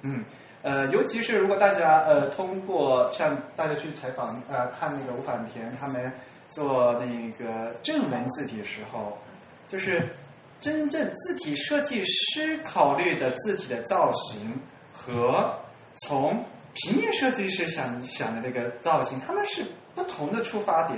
[0.01, 0.23] 嗯，
[0.61, 6.11] 呃，尤其是如果大家呃通过像大家去采访呃看那个吴反田他们
[6.49, 9.17] 做那个正文字体的时候，
[9.67, 10.07] 就是
[10.59, 14.53] 真正字体设计师考虑的字体的造型。
[14.93, 15.53] 和
[16.05, 19.63] 从平面设计师想想的那个造型，他们是
[19.93, 20.97] 不同的出发点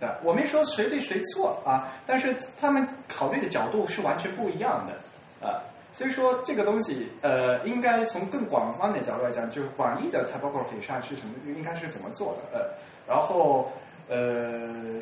[0.00, 0.18] 的。
[0.24, 5.62] 我没说谁对谁错啊，但是他们考虑的角度是完全不一样的啊。
[5.92, 12.66] 所以说这个东西呃，应该从更广泛的角度来讲，就是广义的 typography 上是什么，应该是怎么做的呃。
[13.06, 13.70] 然后
[14.08, 15.00] 呃，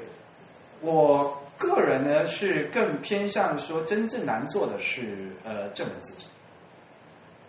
[0.82, 6.26] 我个人呢是更偏向说，真正难做的是呃正文字体，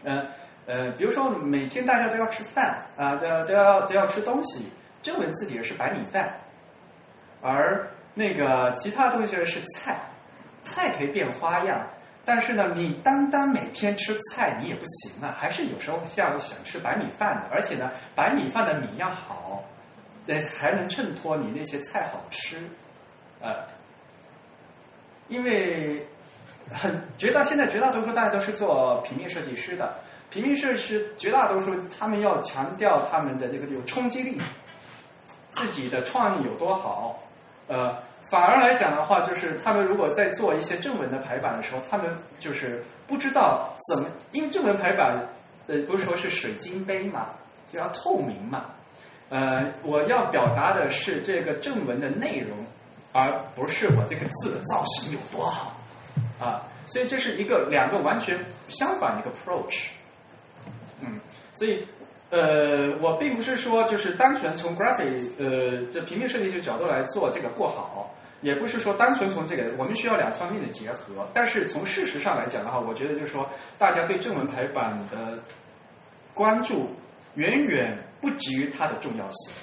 [0.03, 0.25] 嗯。
[0.67, 6.33] 呃比如说每天大家都要吃饭啊，都要都要都要吃东西，正文字体是白米饭，
[7.41, 9.99] 而那个其他东西是菜，
[10.63, 11.87] 菜可以变花样，
[12.23, 19.63] 但是呢，你单单每天吃菜你也不行啊，还是有时候下午想吃白米饭的，而且呢，白米饭的米要好，
[20.27, 22.57] 呃，还能衬托你那些菜好吃，
[23.41, 23.65] 呃，
[25.27, 26.05] 因为
[26.73, 29.93] 很 绝大现在绝大多数大家都是做平面设计师的。
[30.29, 34.37] 平面设计师绝大多数，他们要强调他们的这个有冲击力，
[35.51, 37.21] 自己的创意有多好。
[37.67, 37.97] 呃，
[38.29, 42.09] 反而来讲的话，就是他们如果在做一些正文的排版的时候，他们
[42.39, 45.21] 就是不知道怎么，因为正文排版
[45.67, 47.27] 呃不是说是水晶杯嘛，
[47.69, 48.65] 就要透明嘛。
[49.27, 52.57] 呃，我要表达的是这个正文的内容，
[53.11, 55.73] 而不是我这个字的造型有多好
[56.41, 56.67] 啊。
[56.87, 58.37] 所以这是一个两个完全
[58.67, 59.89] 相反的一个 approach。
[60.99, 61.19] 嗯，
[61.53, 61.87] 所以，
[62.31, 71.27] 呃，我并不是说就是单纯从 graphic，呃，这平面设计的角度来做这个不好，也不是说单纯从这个，我们需要两方面的结合。
[71.33, 75.39] 但是从事实上来讲的话，我觉得就是说，大家对正文排版的
[76.33, 76.89] 关注
[77.35, 79.53] 远远不及于它的重要性。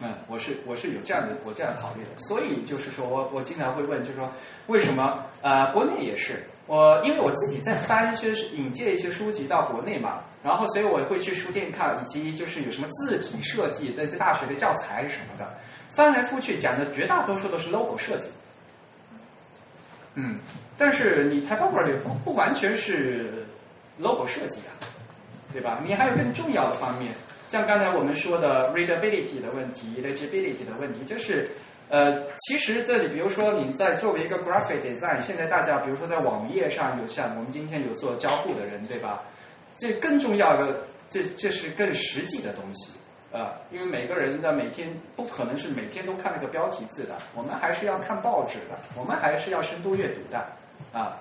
[0.00, 4.30] 嗯，我是我是有这样的我这样考虑的，所以就是说我我经常会问，就是说
[4.68, 15.58] 为什么呃国内也是我因为我自己在翻一些引介一些书籍到国内嘛，然后所以我会去书店看，以及就是有什么字体设计在这大学的教材什么的，
[15.94, 18.30] 翻来覆去讲的绝大多数都是 logo 设计。
[20.14, 20.38] 嗯，
[20.76, 23.46] 但是你 typography 不不完全是
[23.98, 24.70] logo 设计啊，
[25.52, 25.80] 对吧？
[25.84, 27.12] 你还有更重要的方面，
[27.48, 31.48] 像刚才我们说的 readability 的问题、legibility 的问题，就是
[31.88, 39.22] 呃，其实这里比如说你在作为一个 graphic design，现在大家比如说在网页上有像我们今天有做交互的人，对吧？
[39.78, 42.96] 这更重要的，这这是更实际的东西。
[43.32, 50.38] 啊，因为每个人的每天不可能是每天都看那个标题字的，我们还是要看报纸的，我们还是要深度阅读的，
[50.92, 51.18] 啊，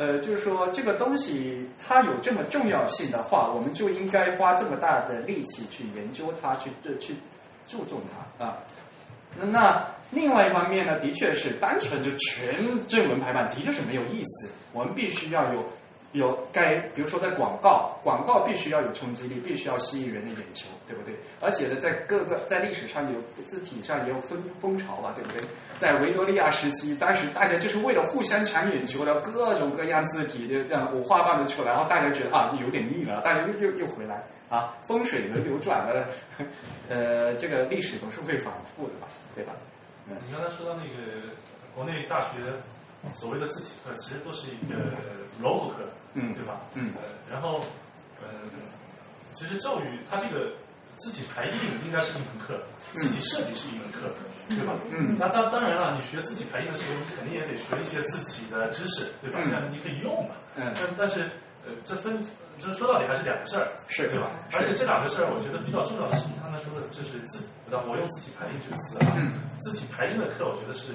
[0.00, 7.14] 呃，就是说这个东西它有这么重要性的话，我们就应该花这么大的力气去研究它，去对去
[7.68, 8.00] 注重
[8.38, 8.56] 它啊。
[9.38, 12.54] 那那另外一方面呢，的确是单纯就全
[12.86, 15.62] 正文排版，的确是没有意思，我们必须要有。
[16.12, 21.14] 有该，比如说在广告，广告必须要有冲击力，必须要吸引人的眼球，对不对？
[21.40, 25.42] 而且呢，在各个在历史上有字体上也有风风潮吧，对不对？
[25.78, 36.06] 在维多利亚时期，当时大家就是为了互相抢眼球的各种各样字体就这样五花八门出来，然后大家觉得啊，有点腻了，大家又又又回来啊，风水轮流转的，
[36.88, 39.52] 呃，这个历史总是会反复的吧，对吧？
[40.06, 41.32] 你刚才说到那个
[41.72, 42.38] 国内大学
[43.12, 44.76] 所谓的字体课，其实都是一个
[45.40, 45.84] logo 课。
[46.14, 46.60] 嗯，对吧？
[46.74, 46.92] 嗯，
[47.30, 47.60] 然后，
[48.20, 48.28] 呃，
[49.32, 50.50] 其实教育它这个
[50.96, 51.54] 字体排印
[51.86, 52.60] 应该是一门课，
[52.94, 54.12] 字体设计是一门课，
[54.48, 54.74] 对吧？
[54.90, 59.40] 嗯，那当当然了，你学字体排印的时候，你肯定也得学一些字体的知识，对吧？
[59.44, 60.34] 这样你可以用嘛。
[60.56, 61.22] 嗯，但但是，
[61.64, 62.20] 呃，这分，
[62.58, 64.30] 这说到底还是两个事儿，是对吧？
[64.52, 70.92] 而且这两个事儿，我觉得比较重要的是你刚才说的，就是字，我用字体排印这个词啊，嗯，字体排印的课，我觉得是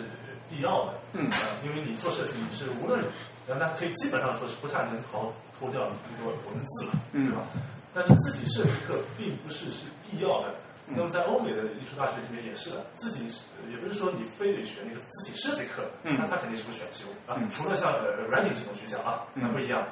[0.50, 1.30] 必要的，嗯，
[1.64, 3.04] 因为你做设计是无论。
[3.48, 7.46] 那那可以基本上说是不太能逃脱掉一个文字了，对吧？
[7.93, 10.54] 但是字体设计课并不是是必要的。
[10.88, 13.28] 那么在欧美的艺术大学里面也是的，字体
[13.70, 17.38] 也不是说你非得学那个字体设计课，那它肯定是个选修啊。
[17.52, 19.86] 除了像呃 writing 这种学校啊，那不一样。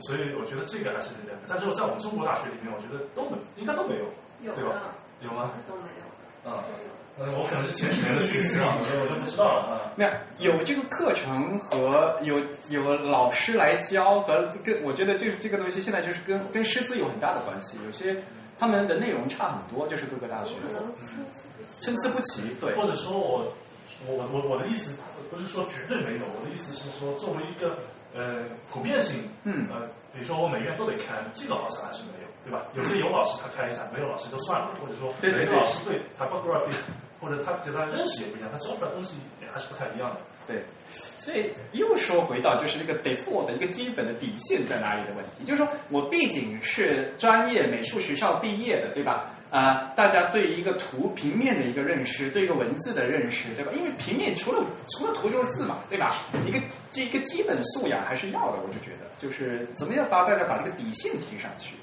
[0.00, 1.38] 所以我觉得这个还是这样。
[1.46, 4.92] 但是我在我们中国大学里面，我觉得都没应该都没有，对吧？
[5.20, 5.52] 有吗？
[5.68, 6.04] 都没有。
[6.44, 6.64] 嗯。
[7.20, 9.80] 我可能是前几年的学生啊， 我就不知道了啊。
[9.96, 17.76] 没有有这个课程和有有老师来教和跟我觉得这这个东西现在就是跟跟师资有很大的关系。
[17.84, 18.22] 有些
[18.56, 20.54] 他们的内容差很多，就是各个大学
[21.80, 22.54] 参差不齐。
[22.60, 23.52] 对，或者说我
[24.06, 24.96] 我我我的意思
[25.28, 27.78] 不是说绝对没有，我的意思是说作为一个
[28.14, 32.64] 呃普遍性，嗯呃，比如说我每院都得开，这个好像还是没有，对吧？
[32.74, 36.72] 有些有老师他开一下，没有老师就算了，或者说每个老师对 typography。
[37.20, 40.16] 或者他对他认识也不一样，他教出来东西也还是不太一样的。
[40.46, 40.62] 对，
[41.18, 49.30] 所以又说回到就是这个 default 的一个基本的底线在哪里的问题，就是说我毕竟是专业美术学校毕业的，对吧？
[49.50, 53.72] 啊，大家对一个图平面的一个认识，对一个文字的认识，对吧？
[53.76, 56.16] 因为平面除了除了图就是字嘛，对吧？
[56.46, 56.58] 一个
[56.90, 61.76] 这一个基本素养还是要的，我就觉得，就是怎么样把大家把这个底线提上去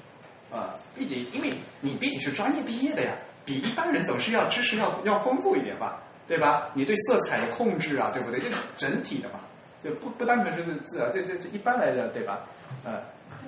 [0.50, 0.74] 啊？
[0.96, 3.12] 毕竟因为你毕竟是专业毕业的呀。
[3.46, 6.68] 比一般人总是要知识要要丰富一点吧，对吧？
[6.74, 8.40] 你对色彩的控制啊，对不对？
[8.40, 9.38] 这整体的嘛，
[9.80, 12.40] 就不不单纯是字啊，这这这一般来的，对吧？
[12.84, 13.00] 嗯。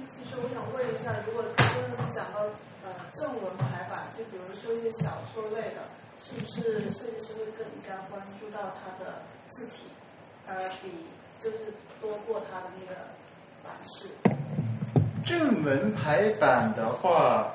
[0.09, 2.41] 其实我想问一下，如果真的是讲到
[2.87, 5.83] 呃正文排版，就比如说一些小说类的，
[6.19, 9.83] 是不是设计师会更加关注到它的字体，
[10.47, 10.91] 而比
[11.41, 11.57] 就是
[12.01, 12.95] 多过它的那个
[13.65, 14.09] 版式？
[15.25, 17.53] 正文排版的话。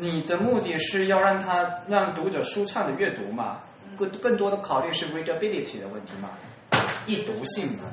[0.00, 3.60] 你的目的是要让他让读者舒畅的阅读嘛？
[3.96, 6.30] 更更多的考虑是 readability 的问题嘛？
[7.06, 7.84] 易读性嘛？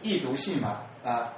[0.00, 0.80] 易读性嘛？
[1.04, 1.30] 啊，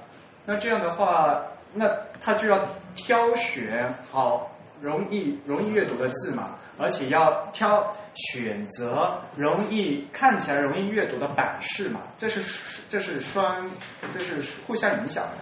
[0.45, 1.43] 那这样的话，
[1.75, 1.91] 那
[2.21, 4.49] 他就要挑选好
[4.81, 12.01] 容易容易阅读的字嘛，而且要挑选择容易看起来容易阅读的版式嘛？
[12.17, 12.41] 这是
[12.89, 13.69] 这是双
[14.13, 15.39] 这是互相影响的。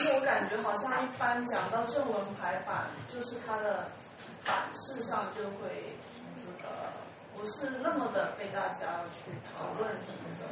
[0.00, 3.86] 因为我感觉好像一般讲到正文排版，就是它的
[4.44, 5.96] 版式上就会
[6.36, 6.68] 那个
[7.34, 10.46] 不是那么的被大家去讨论什么的。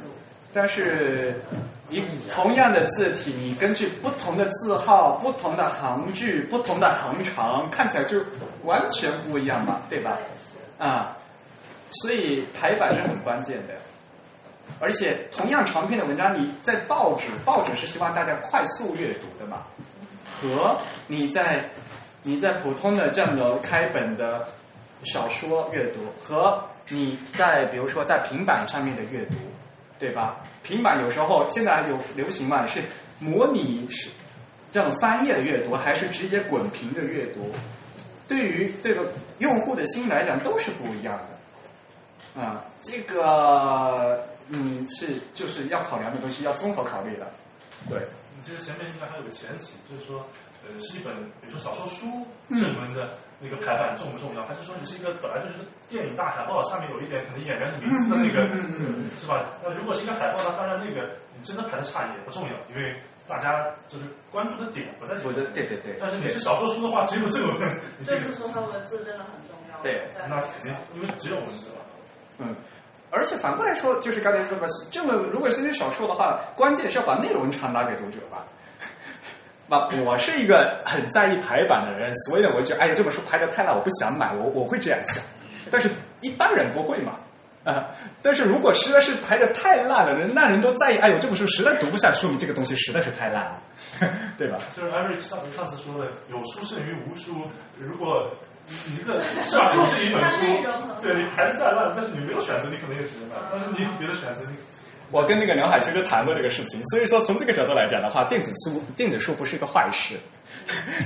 [0.53, 1.39] 但是，
[1.87, 8.21] 你同样的字体，你根据不同的字号、不同的行距、不同的行长，看起来就
[8.63, 10.17] 完全不一样嘛，对吧？
[10.77, 11.15] 啊，
[12.01, 13.73] 所以排版是很关键的。
[14.79, 19.63] 而且同样长篇的文章，你在报纸，报纸是希望大家快速阅读的嘛，
[20.39, 21.69] 和你在
[22.23, 24.47] 你在普通的这样的开本的
[25.03, 29.35] 小说阅读和你在比如说在平板上面的阅读，
[29.97, 30.37] 对吧？
[30.63, 32.81] 平板有时候现在有流行嘛，是
[33.19, 34.09] 模拟是
[34.71, 37.51] 这种翻页的阅读，还是直接滚屏的阅读？
[38.27, 42.41] 对于这个用户的心来讲都是不一样的。
[42.41, 47.27] 啊、这个嗯是就是要考量的东西，要综合考虑的。
[47.89, 47.99] 对，
[48.35, 50.25] 你其实前面应该还有个前提，就是说，
[50.63, 54.45] 呃，是一本比如说小说书嗯正文的那个排版重不重要？
[54.45, 55.55] 还是说你是一个本来就是
[55.87, 58.43] 电影大海报，上面有一点可能演员的名字的那个，
[58.79, 59.45] 嗯是吧？
[59.63, 62.95] 那如果是一个海报呢，当然那个你真的排的差也不重要，因为
[63.27, 65.43] 大家就是关注的点不在这我个。
[65.51, 65.97] 对对对。
[65.99, 69.81] 但是你是小说书的话，只有正文，你这个就是说它文字真的很重要。
[69.83, 71.75] 对那肯定因为只有文字嘛。
[72.39, 72.55] 嗯，
[73.17, 78.45] 而且反过来说，就是刚才说的，这么如果是写小说的话，关键是要把内容传达给读者吧。
[79.67, 85.23] 那，我是一个很在意排版的人，所以呢，我就哎呀，这本书排的太烂，我不想买，我我会这样想。
[85.69, 85.89] 但是
[86.21, 87.13] 一般人不会嘛，
[87.65, 87.87] 啊、
[88.21, 93.61] 但是如果实在是排的太烂了，人那人都在意，哎呦，这本书实在读不下，说明这个东西实在是太烂了，
[94.37, 94.57] 对吧？
[94.73, 97.45] 就是艾瑞上上次说的，有书胜于无书。
[97.77, 98.31] 如果
[98.67, 100.37] 你你这个是吧，就是一本书，
[101.01, 103.35] 对你排的再烂，但是你没有选择，你可能也只能买。
[103.49, 104.55] 但是你有别的选择，你
[105.09, 110.15] 我跟那个梁海其实谈过这个事情，所以说从这个角度来讲的话，电子书电子书不是一个坏事，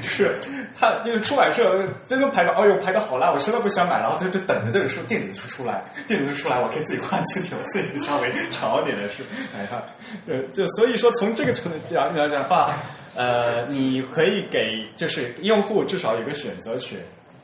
[0.02, 0.40] 就是
[0.76, 9.22] 他就是出版社真的排的，哎呦排的好烂，我实在不想买，然后他就等着这个书电子书出来，电子书出来我可以自己换字体，我自己稍微长一点的书，
[9.56, 9.84] 哎哈，
[10.26, 12.74] 对，就所以说从这个角度讲来讲的话，
[13.14, 17.00] 呃，你可以给就是用户至少有个选择权。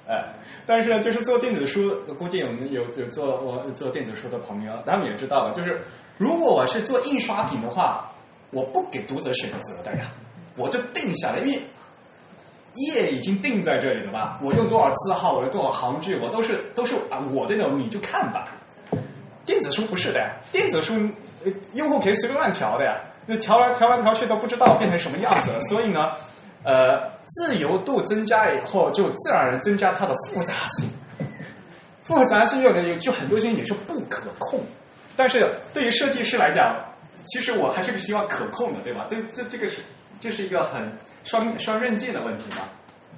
[0.07, 0.23] 哎，
[0.65, 5.81] 但是呢，就是做电子书，估计我们有有做我做电子书的朋友，他们也知道吧，就是
[6.17, 8.09] 如果我是做印刷品的话，
[8.51, 10.05] 我不给读者选择的呀，
[10.55, 11.59] 我就定下来，因为
[12.75, 18.47] 页已经定在这里了吧，我用多少字号，我用多少行距，我都是都是啊我的那种，你就看吧。
[19.45, 20.93] 电子书不是的呀，电子书
[21.73, 26.11] 用户可以随便乱调的呀，那调来调来调去都不知道变成什么样子了，所以呢，
[26.63, 30.89] 呃，自由度增加以后，就自然而然增加它的复杂性。
[32.03, 34.61] 复杂性又能有就很多东西也是不可控，
[35.15, 36.73] 但是对于设计师来讲，
[37.25, 39.05] 其实我还是希望可控的，对吧？
[39.09, 39.81] 这这这个是
[40.19, 40.89] 这是一个很
[41.23, 42.63] 双双刃剑的问题嘛。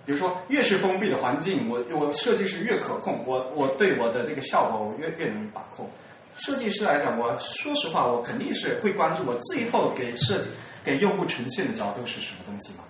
[0.06, 5.88] 比如说，越是封闭的环境，我我设计师越可控，我我对我的这个效果我越越能把控。
[6.36, 10.50] 设计师来讲，我说实话，我肯定是会关注我最后给设计
[10.84, 12.84] 给用户呈现的角度是什么东西嘛，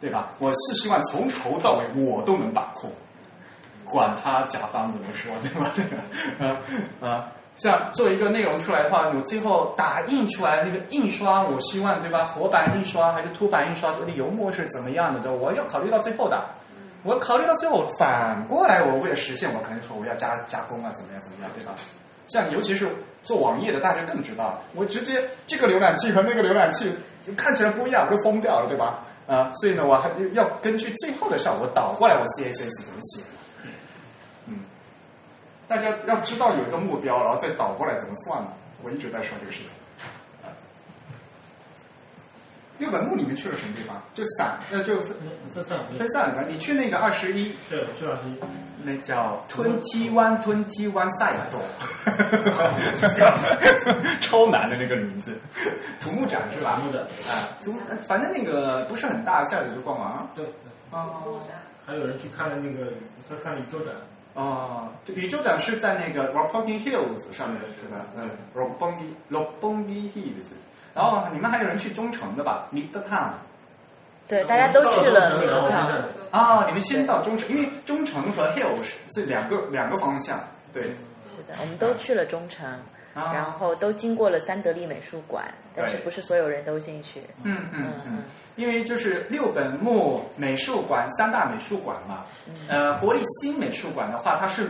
[0.00, 0.30] 对吧？
[0.38, 2.90] 我是希望从头到尾我都能把控，
[3.84, 5.72] 管他甲方怎么说， 对吧？
[6.40, 12.24] 啊啊，像做一个内容出来的话，我最后打印出来那个印刷，我希望对吧？
[12.34, 15.20] 活版印刷还是凸版印刷，这个油墨是怎么样的？
[15.20, 16.42] 对吧我要考虑到最后的。
[17.02, 21.72] 我考虑到最后，反过来，我为了实现，我可能说我要加加工啊，怎么样怎么样，对吧？
[22.26, 22.88] 像尤其是
[23.22, 26.94] 做网页的，大家更知道，我直接这个浏览器和那个浏览器
[27.36, 29.00] 看起来不一样，我就疯掉了，对吧？
[29.30, 33.22] 啊，所以呢，我还要根据最后的效果倒过来，我 CSS 怎么写。
[34.46, 34.64] 嗯，
[35.68, 38.48] 大家要知道有一个目标，然后再倒过来怎么算呢。
[38.82, 39.78] 我一直在说这个事情。
[42.80, 44.02] 啊六本木里面去了什么地方？
[44.14, 44.98] 就散，呃，就
[45.52, 46.44] 分散分散了。
[46.48, 48.34] 你去那个二十一，对，去二十一，
[48.82, 51.58] 那叫 Twenty One Twenty One 赛道，
[54.22, 55.38] 超难的那个名字。
[56.00, 56.76] 土木展是吧？
[56.76, 57.74] 土木展啊，土
[58.08, 60.30] 反正那个不是很大，下来就逛完了。
[60.34, 60.46] 对，
[60.90, 61.06] 啊，
[61.84, 62.90] 还有人去看了那个，
[63.28, 63.94] 他看宇宙展，
[64.32, 68.06] 哦，宇宙展是在那个 Roppongi Hills 上面是吧？
[68.16, 70.52] 嗯，Roppongi Roppongi Hills。
[70.94, 73.30] 然后你们还有人去中城的吧？Midtown。
[74.26, 75.98] 对，大家都去了那个看趟。
[76.30, 80.38] 啊，你们先到中城，因为中城和 Hills 是两个两个方向。
[80.72, 82.68] 对，是的，我们都去了中城，
[83.12, 85.44] 啊然后都经过了三得利美术馆，
[85.74, 87.22] 但是不是所有人都进去。
[87.42, 88.18] 嗯嗯嗯，
[88.54, 92.24] 因为就是六本木美术馆三大美术馆嘛，
[92.68, 94.68] 呃，国立新美术馆的话，它是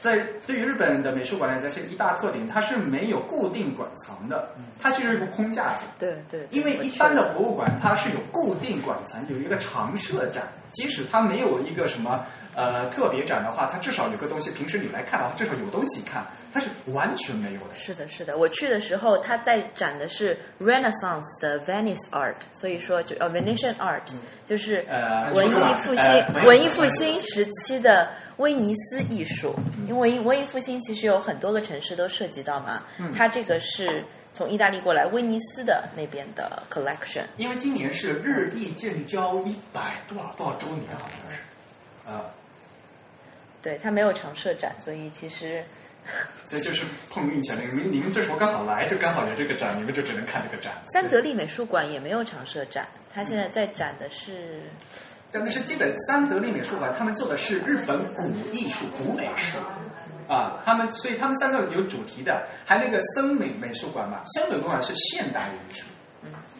[0.00, 4.48] 在对于日本的美术馆来讲是一大特点，它是没有固定馆藏的，
[4.80, 5.84] 它其实是一个空架子。
[5.98, 17.74] 对对，因为一般的博物馆它是有固定馆藏，有一个常设展，即使它没有一个什么呃特别展的话，它至少有个东西，平时你来看的话，至少有东西看，它是完全没有的。
[17.74, 24.02] 是的，是的，我去的时候，它在展的是 Renaissance 的 Venice art，所以说就呃 Venetian art，
[24.48, 29.54] 就是呃文艺复兴、呃文艺复兴时期的威尼斯艺术。
[29.86, 37.22] 因为文艺复兴其实有很多个城市都涉及到嘛，嗯它这个是从意大利过来威尼斯的那边的 collection。
[37.36, 41.42] 因为今年是日意建交一百多少多少周年，好像是，
[42.06, 42.24] 啊，
[43.62, 45.62] 对，它没有常设展，所以其实
[46.46, 47.58] 所以就是碰运气了。
[47.60, 50.74] 你们你们这时候刚好来，就刚好有这个展，你们就只能看这个展。
[50.92, 54.62] 三得利美术馆也没有常设展，它现在在展的是
[55.30, 59.58] 但是基本三得利美术馆他们做的是日本古艺术、古美术
[60.26, 65.86] 啊，他们所以他们三个有主题的，还有那个森美美术馆嘛，森美美术馆是现代艺术，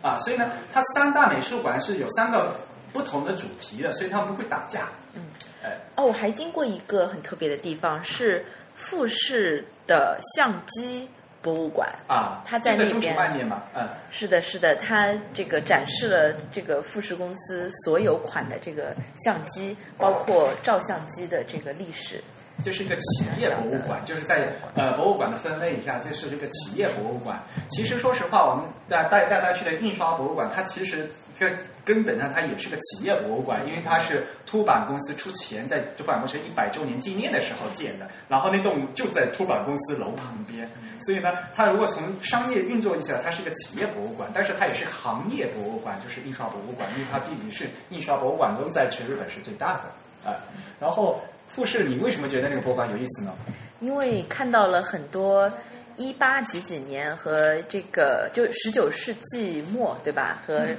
[0.02, 2.54] 啊，所以呢，它三大美术馆是有三个
[2.92, 4.88] 不同的主题的，所以他们不会打架。
[5.14, 5.22] 嗯，
[5.62, 8.44] 哎，哦，我还经过一个很特别的地方，是
[8.74, 11.08] 富士的相机
[11.42, 11.88] 博物馆。
[12.06, 13.16] 啊，它在那边。
[13.16, 22.22] 外面嘛，嗯，是的，是的，它这个展示了这个富士公司所有款的这个相机，包括照相机的这个历史。
[22.64, 27.40] 这是一个企业博物馆，就是在呃博物馆的分类一下，这是这个企业博物馆。
[27.70, 31.08] 其实说实话，我们带带带大家去的印刷博物馆，它其实
[31.38, 40.68] 根根本上它也是个企业博物馆，因为它是凸版公司出钱在凸版公司一百周年纪念的时候建的，然后那栋就在凸版公司楼旁边，
[41.06, 49.82] 所以呢，它如果从商业运作一下，它是一个企业博物馆，但是它也是行业博物馆，就是印刷博物馆，因为它毕竟是印刷博物馆中在全日本是最大的
[50.28, 50.34] 啊、
[50.80, 53.32] 然后富士，你为什么觉得那个博物馆有意思呢？
[53.80, 55.50] 因为看到了很多
[55.96, 60.76] 一八几几年和这个就十九世纪末对吧，和嗯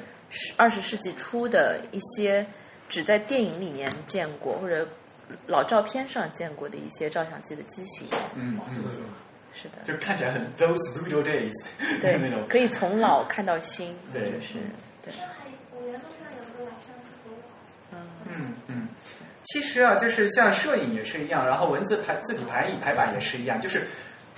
[0.58, 2.46] 二十世纪初的一些
[2.88, 4.88] 只在电影里面见过或者
[5.48, 8.08] 老照片上见过的一些照相机的机型。
[8.36, 8.84] 嗯嗯，
[9.54, 11.52] 是的，就看起来很 those good days
[12.02, 14.56] 对 那种，可以从老看到新，对就是
[15.04, 15.12] 对。
[15.14, 18.04] 上海五原路上有个老相机博物馆。
[18.28, 18.88] 嗯嗯，
[19.44, 23.88] 其实啊，就是像摄影也是一样，然后文字排字体排印排版也是一样，就是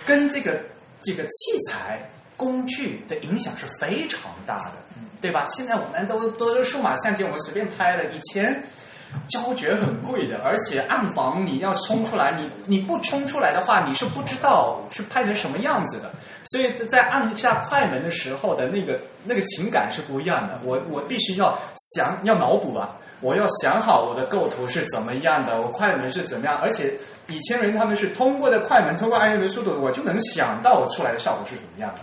[0.06, 0.60] 跟这个
[1.02, 2.00] 这个器材
[2.38, 4.74] 工具的影响是非常大的，
[5.20, 5.44] 对吧？
[5.46, 8.64] 现在我们都都是数码相机，我们随便拍了，以前。
[9.28, 16.10] 胶卷很贵的，而且暗房你要冲出来，你你不冲出来的话，你是不知道是拍成什么样子的。
[16.46, 20.58] 所以在按下快门的时候的那个那个情感是不一样的。
[20.64, 26.94] 我我必须要想要脑补啊，我要想好我的构图是怎么样的，我快门是怎么样，而且
[27.28, 32.02] 以前人他们是通过的快门，通过按钮的速度，我就能想到我出来的效果是怎么样的，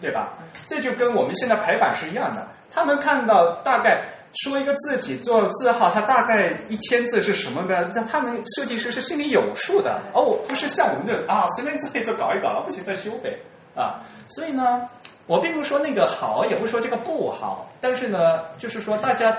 [0.00, 0.34] 对吧？
[0.66, 4.00] 这就跟我们现在排版是一样的，他们看到大概。
[4.44, 7.84] 说一个字体做字号，它大概一千字是什么的？
[7.86, 13.36] 这他们设计师是心里有数的而哦，不是像我们这啊随便做一做搞一搞，不行再修呗
[13.74, 13.98] 啊。
[14.28, 14.88] 所以呢，
[15.26, 19.36] 我并不说那个好，也不说这个不好，但是呢，就是说大家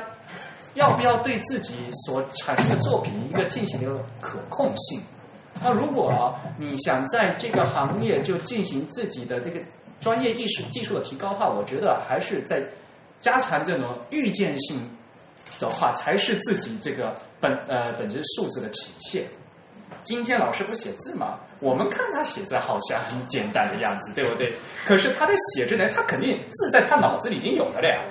[0.73, 1.75] 要不要对自己
[2.05, 5.01] 所产生的作品一个进行一个可控性？
[5.61, 9.59] 那如果你想在这个行业就进行自己的这个
[9.99, 12.61] 专业意识、技术的提高的话，我觉得还是在。
[13.21, 14.81] 加强这种预见性
[15.59, 19.27] 的话，才是自己这个本呃本质素质的体现。
[20.01, 24.51] 今天老师不写字嘛，我们看他写字好像很简单的样子，对不对？
[24.87, 28.01] 可是他在写之前，他肯定字在他脑子里已经有的了呀，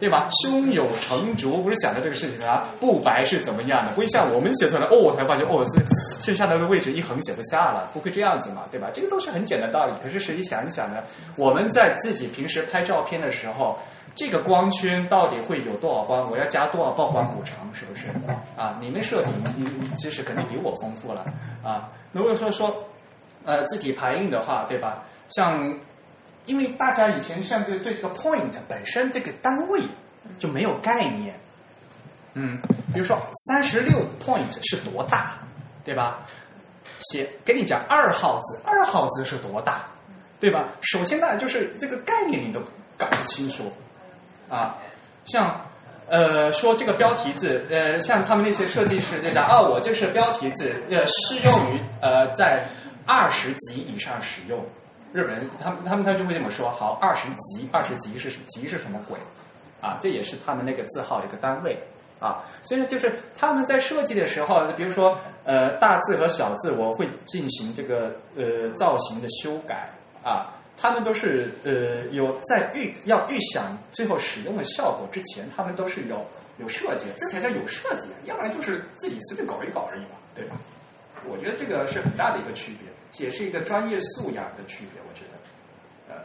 [0.00, 0.26] 对吧？
[0.42, 3.92] 胸有成竹，不是想着这个事情啊，不白是怎么样的？
[3.92, 5.84] 不会像我们写出来，哦，我才发现，哦，是
[6.24, 8.88] 剩下的位置一横写不下了，不会这样子嘛，对吧？
[8.92, 9.92] 这个都是很简单道理。
[10.02, 11.00] 可是实际想一想呢，
[11.36, 13.78] 我们在自己平时拍照片的时候。
[14.12, 16.28] 这个光圈到底会有多少光？
[16.28, 17.72] 我要加多少曝光补偿？
[17.72, 18.08] 是不是？
[18.56, 21.24] 啊，你们设计，你你知识肯定比我丰富了
[21.62, 21.88] 啊。
[22.10, 22.74] 如果说说
[23.44, 25.04] 呃字体排印的话，对吧？
[25.28, 25.72] 像
[26.50, 29.80] 因为大家以前像对对这个 point 本身这个单位
[30.36, 31.38] 就没有概念，
[32.34, 32.60] 嗯，
[32.92, 33.16] 比如说
[33.46, 35.34] 三十六 point 是多大，
[35.84, 36.26] 对吧？
[36.98, 39.86] 写给你讲二号字，二号字是多大，
[40.40, 40.70] 对吧？
[40.80, 42.60] 首先呢，就是这个概念你都
[42.98, 43.72] 搞不清楚。
[44.48, 44.76] 啊，
[45.26, 45.64] 像
[46.08, 52.66] 呃说这个标题字，呃像他们那些设计师就讲，哦，我这是标题字，呃适用于呃在
[53.06, 54.60] 二十级以上使用。
[55.12, 59.18] 日本人他们他们他就会这么说，好，二十级，二十级是级是什么鬼？
[59.80, 61.76] 啊，这也是他们那个字号的一个单位
[62.18, 62.44] 啊。
[62.62, 69.88] 所以呢，就是他们在设计的时候，比如说呃大字和小字，我会进行这个呃造型的修改
[70.22, 70.54] 啊。
[70.76, 76.24] 他们都是呃有在预要预想最后使用的效果之前，他们都是有
[76.56, 80.56] 有设计，这才叫有设计，要不然就是自己随便搞一搞而已嘛，对吧？
[81.28, 86.14] 我觉得这个是很大的一个区别，也是一个专业素养的区别，我觉得。
[86.14, 86.22] 呃，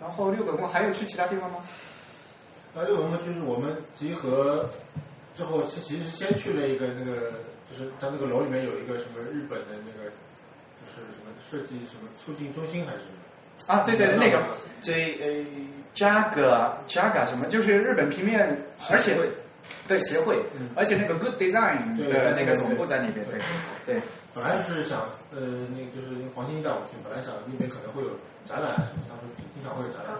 [0.00, 1.58] 然后六本木还有去其他地方吗？
[2.74, 4.68] 那六本木就是我们集合
[5.34, 7.32] 之后，其其实先去了一个那个，
[7.70, 10.10] 就是它那个楼里面有一个什么日本的那个。
[10.84, 13.72] 就是什么设计什么促进中心还是什么？
[13.72, 15.46] 啊，对对，那个 J A
[15.94, 18.60] Jaga Jaga 什么，就是日本平面，
[18.90, 19.16] 而且
[19.88, 20.42] 对协会，
[20.74, 23.38] 而且那个 Good Design 对的那个对总部在那边，对
[23.86, 24.02] 对。
[24.34, 28.08] 本来就是想，呃，那个就是黄金带我去，本来想那边可能会有
[28.46, 30.16] 展览啊什么，他说经常会有展览，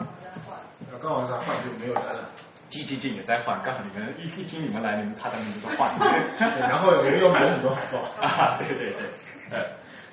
[0.84, 2.22] 然后刚好在换就没有展览。
[2.68, 5.88] G G G 也在换，刚好你们一一听你们来，你们他他们就换。
[5.98, 8.96] 对然后我们又买了很多海报啊，对对对，
[9.50, 9.64] 呃，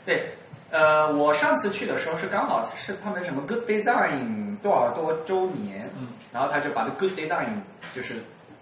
[0.05, 0.27] 对，
[0.71, 7.49] 呃，我上次去的时候是刚好是他们什么 Good Design 多少多周年，嗯，然后他就把这 Good Design
[7.93, 8.15] 就是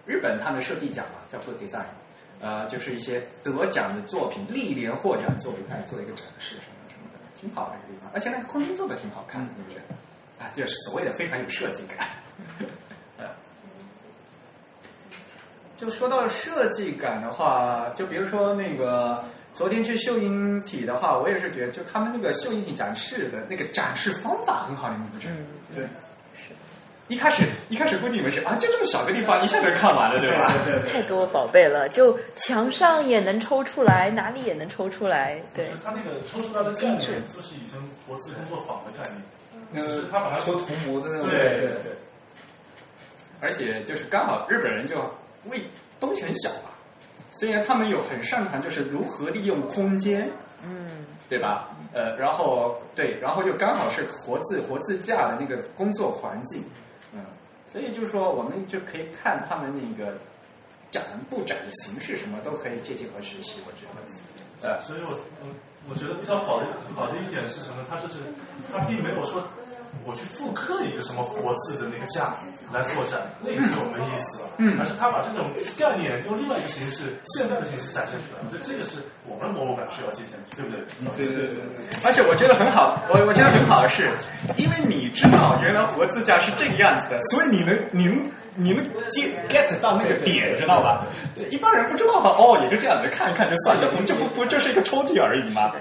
[0.08, 1.86] 日本他们设计奖嘛，叫 Good Design，
[2.40, 12.08] 呃，就是一些得奖的作品历年获奖作品来做一个展示什么什么的，挺好的一个地方，而且那个空间做的挺好看的，我觉得，啊，就是所谓的非常有设计感。
[13.18, 13.26] 呃
[15.78, 19.24] 就说到设计感的话，就比如说那个
[19.54, 25.36] 昨天去秀英体的话，我也是觉得，就他们那个秀英体展示的那个展示方法很好，你们不觉得？
[25.76, 25.84] 对，
[26.36, 26.50] 是。
[27.08, 30.52] 一开始一开始估计以为是啊，就这么小个地方，一下就看完了，对吧？
[30.66, 35.70] 对对太多宝贝了，就墙上也能抽出来，哪里也能抽出来，对。
[35.84, 39.10] 他那个抽出来的概念，就是以前活字工作坊的概
[39.72, 41.98] 念，就是他把它抽涂模的那种，对对对。
[43.40, 44.98] 而且就是刚好日本人就
[45.46, 45.62] 为
[46.00, 46.72] 东西很小嘛，
[47.30, 50.30] 虽然他们有很擅长就是如何利用空间，
[50.62, 51.70] 嗯，对吧？
[51.94, 56.66] 呃，然后对，然后又刚好是活字活字架的那个工作环境，嗯，
[57.72, 60.18] 所以就是说我们就可以看他们那个
[60.90, 64.68] 展布展的形式，什么都可以借鉴和学习，我觉得。
[64.68, 65.12] 呃，所以我
[65.42, 65.48] 我
[65.90, 66.66] 我觉得比较好的
[66.96, 67.86] 好的一点是什么？
[67.88, 68.16] 他就是
[68.72, 69.44] 他并没有说
[70.06, 74.50] 我去复刻一个什么活字的那个架子来做展，那个就没意思了。
[74.58, 78.42] 嗯而是他把这种概念用另外一个形式，现代的形式展现出来。
[78.44, 80.80] 我觉得这个是我们博物馆需要借鉴，对不对？
[81.18, 81.64] 对对对对。
[82.06, 84.10] 而且我觉得很好，我我觉得很好的是，
[84.56, 91.06] 因为你知道原来活字架是这个样子的，所以你能你能你能接 get 到那个点，知道吧？
[91.52, 95.72] 一般人不知道哈，哦，也就这样子，看一看就算了，不这不不就是一个抽屉而已吗？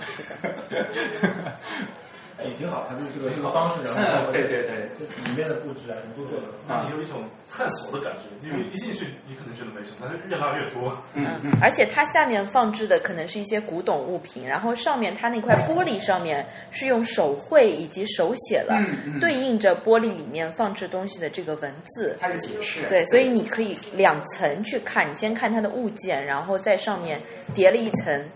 [2.44, 4.90] 也挺好，他就是这个这个方式，然后嗯 对对对，
[5.24, 10.96] 里面的布置啊，什么都做的让你有一种探索的感觉，因为一进去你可能觉得没什么，但是越拉越多。
[11.14, 18.78] 嗯嗯，而且它下面放置的可能是一些古董物品，然后上面它那块玻璃上面是用手绘以及手写了，
[19.20, 22.16] 对应着玻璃里面放置东西的这个文字。
[22.20, 22.82] 它是解释。
[22.88, 27.20] 对，所以你可以两层去看，你先看它的物件，然后在上面
[27.54, 28.28] 叠了一层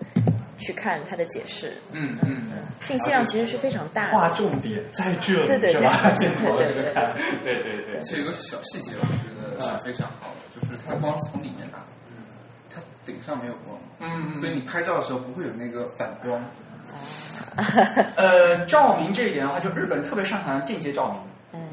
[0.60, 1.72] 去看它的解释。
[1.92, 4.18] 嗯嗯嗯，信息量其实是非常大的。
[4.18, 7.12] 划重点在这里，对对对镜头看，
[7.42, 8.00] 对对对。
[8.04, 11.78] 这有个小细节，我觉得是非常好的，就是它光是从里面打，
[12.72, 16.42] 它顶上没有光，嗯嗯所以你拍照的时候不会有那个反光。
[18.16, 21.60] 呃，照明这一点的话，就日本特别擅长间接照明。
[21.60, 21.68] 嗯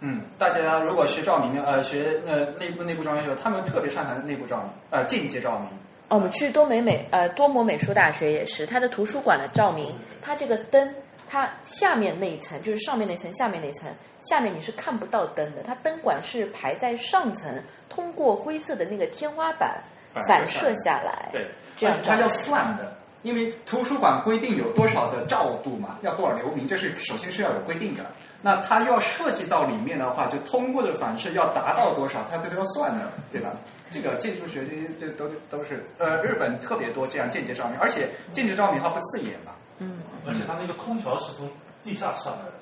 [0.00, 5.68] 嗯，大家如果学照明的呃学呃内部内部装修，他们特别擅长内部照明呃间接照明。
[6.10, 10.92] 哦，我们去多美美呃多摩美术大学也是，它的图书馆的照明，它这个灯，
[11.28, 13.88] 它下面那一层就是上面那层，下面那层，
[14.20, 19.80] 下面你是看不到灯的，它灯管是排在上层，通过灰色的那个天花板
[20.26, 21.46] 反射下来，对，
[21.76, 22.92] 这样它要算的。
[23.22, 28.04] 因为图书馆规定有多少的照度嘛，要多少流明，这是首先是要有规定的。
[28.42, 33.52] 那它要涉及到里面的话，就通过的反射要达到多少，它这都要算的，对吧？
[33.90, 39.52] 这个建筑学这些这都都是呃日本特别多这样间接照明，而且间接照明它不刺眼嘛。
[39.78, 41.50] 嗯，而且它那个空调是从
[41.82, 42.52] 地下上来的。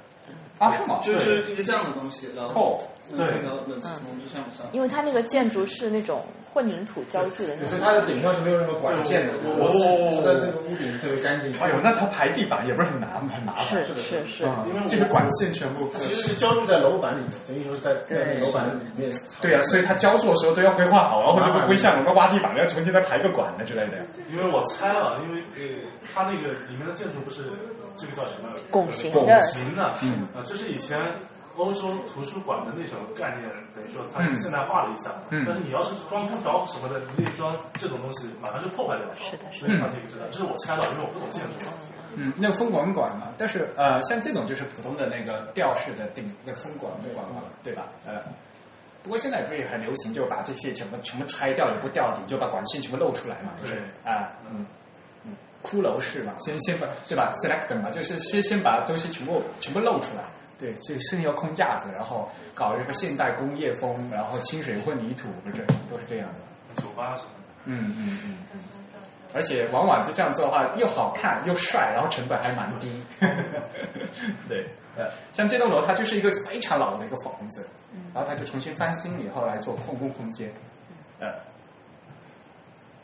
[0.58, 0.98] 啊，是吗？
[1.02, 2.82] 就是一个这样的东西，然后
[3.16, 4.66] 对然后冷气从这上面上。
[4.72, 6.24] 因为它那个建筑是那种
[6.58, 9.70] 混凝土浇筑的那种，所以它的顶上是没有任何管线的，哦
[10.16, 11.54] 它的那个屋顶特别干净。
[11.60, 13.64] 哎呦，那它排地板也不是很难很麻烦。
[13.64, 15.88] 是是的是是，因为这个管线全部。
[16.00, 19.08] 其实是浇筑在楼板里面，等于说在在楼板里面。
[19.40, 23.98] 对呀、所以它浇筑的时候都要规划好，然后就不会像我们挖地板要重新再排个管的之类的。
[24.28, 25.62] 因为我猜了，因为呃，
[26.12, 27.44] 它那个里面的建筑不是
[27.94, 30.98] 这个叫什么拱形拱形的，嗯啊，这是以前
[31.58, 35.10] 欧洲图书馆的那种概念，等于说它嗯现代化了一下。
[35.30, 39.14] 嗯但是你要是装空调什么的，你得装这种东西，马上就破坏掉了。
[39.16, 41.72] 是的是所以它那个知道，这是我猜到，因为我不懂建筑嘛。
[42.14, 47.86] 嗯，那个风管管嘛，但是呃，像这种就是普通的那个吊式的顶那个风管管嘛，对吧？
[48.06, 48.22] 呃，
[49.02, 54.64] 不过现在不是也很流行，就把这些全部全部拆掉，也不吊顶，就把管线全部露出来嘛，就是对啊，嗯
[55.24, 60.24] 嗯，骷髅式嘛，先先把对吧？select 嘛，就是先先把东西全部全部露出来。
[60.58, 66.82] 对，所以剩下空架子，然后搞一个现代工业风，然后清水混凝土，不是都是这样的。
[66.82, 67.54] 酒吧什么的。
[67.66, 68.60] 嗯嗯嗯嗯。
[69.32, 72.90] 而且往往就这样做的话，又好看又帅，然后成本还蛮低。
[74.48, 74.66] 对，
[74.96, 77.68] 呃，像这栋楼它就是一个非常老的一个房子，
[78.12, 80.50] 然后它就重新翻新以后来做空工空间，
[81.20, 81.32] 呃，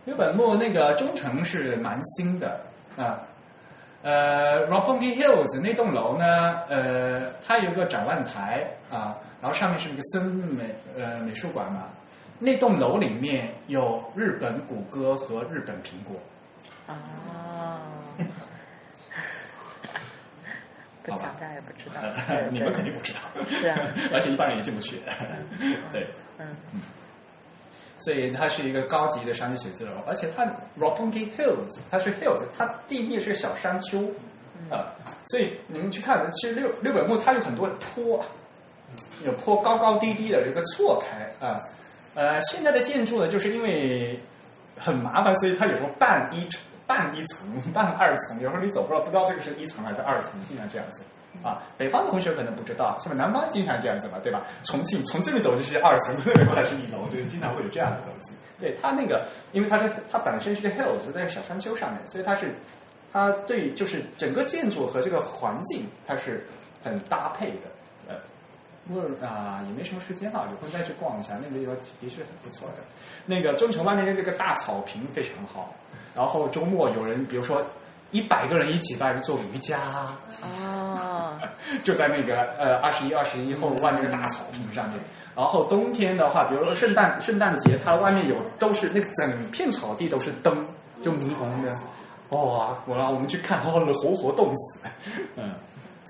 [0.07, 2.61] 六本木那个中城是蛮新的
[2.97, 3.05] 啊。
[3.05, 3.34] 呃
[4.05, 6.27] ，Roppongi Hills 那栋楼呢，
[6.69, 11.89] 呃，它有个展望台啊，然后上面是一个森美呃美术馆嘛。
[12.39, 16.17] 那栋楼里面有日本谷歌和日本苹果。
[16.89, 17.79] 哦，
[21.03, 22.01] 不好吧讲大家也不知道，
[22.51, 23.79] 你们肯定不知道，是啊，
[24.13, 25.01] 而且一般人也进不去。
[25.93, 26.07] 对，
[26.39, 26.81] 嗯嗯
[28.05, 30.45] 所以它是一个高级的商业写字楼，而且它
[30.79, 33.99] Roppongi Hills 它是 hills，它地面是小山丘
[34.71, 34.93] 啊、
[35.27, 38.25] 所以你们去看，其实六六本木它有很多的坡，
[39.25, 41.61] 有坡高高低低的，有一个错开啊。
[42.15, 44.19] 呃，现在的建筑呢，就是因为
[44.79, 51.03] 很麻烦，所以它有时候半一层、半一层、半二层，有时候你走不知道不知道这个是一层还是二层，经常这样子。
[51.43, 53.15] 啊，北方的同学可能不知道，是吧？
[53.15, 54.43] 南方经常这样子嘛，对吧？
[54.63, 58.35] 重庆从这里走就是二层，从那边过来是一楼，就经常会有这样的东西。
[58.59, 62.55] 对它那个，因为它是它本身是个 hill，就在小山丘上面，所以它是
[63.13, 66.47] 它对就是整个建筑和这个环境它是
[66.83, 67.67] 很搭配的。
[68.09, 68.15] 呃，
[68.87, 72.83] 不过啊、也没什么时间了，有空再去逛一下，那个地方的确很不错的。
[73.27, 75.75] 那个中城外面的这个大草坪非常好，
[76.15, 77.65] 然后周末有人，比如说
[78.15, 79.79] 一百个人一起在那做瑜伽。
[80.41, 81.37] 哦，
[81.83, 85.01] 就在那个呃二十一、二十一后外面的大草坪上面。
[85.37, 90.65] 然后冬天的话，比如说圣诞圣诞节，它外面有都是那个整片草地都是灯，
[91.03, 91.75] 就霓虹的。
[92.31, 94.81] 哇、我让我们去看，哦，活活冻死。
[95.37, 95.53] 嗯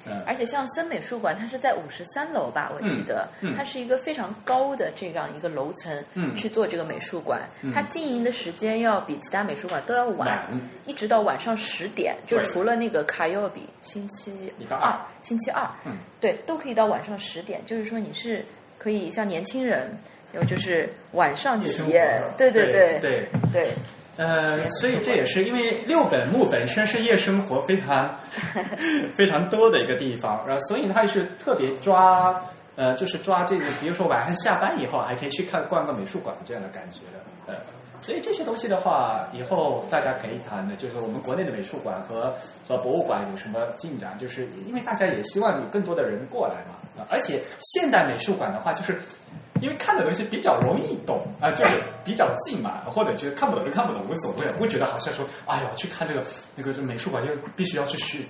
[0.06, 6.34] 嗯，而且像森美术馆，它是在五十三楼吧，我记得，它是一个非常高的这样一个楼层，嗯。
[6.36, 7.72] 去做这个美术馆，嗯。
[7.72, 10.46] 它经营的时间要比其他美术馆都要晚，
[10.86, 15.96] 一直到晚上十点，就除了那个卡尤比星期二星期二，嗯。
[16.20, 18.44] 对，都可以到晚上十点，就是说你是
[18.78, 19.90] 可以像年轻人，
[20.34, 23.28] 有就是晚上体验，对对对对。
[23.52, 23.70] 对，
[24.16, 28.14] 呃，所以这也是因为六本木本身是夜生活非常
[29.18, 32.40] 非常多的一个地方，然后所以它是特别抓
[32.76, 37.54] 呃，就是抓这个，比如说晚上下班以后还可以去看逛个美术馆这样的感觉的，呃，
[38.00, 42.34] 所以这些东西的话，以后大家可以谈的，就是我们国内的美术馆和
[42.68, 49.00] 和博物馆有什么进展，就是因为大家也希望有更多的人过来嘛，呃而且现代美术馆的话，就是
[49.64, 56.22] 因为看的东西比较容易懂啊、就是比较近嘛，或者觉得看不懂就看不懂无所谓，不会觉得好像说，哎呀，去看这个
[56.54, 58.26] 那个美术馆就必须要去去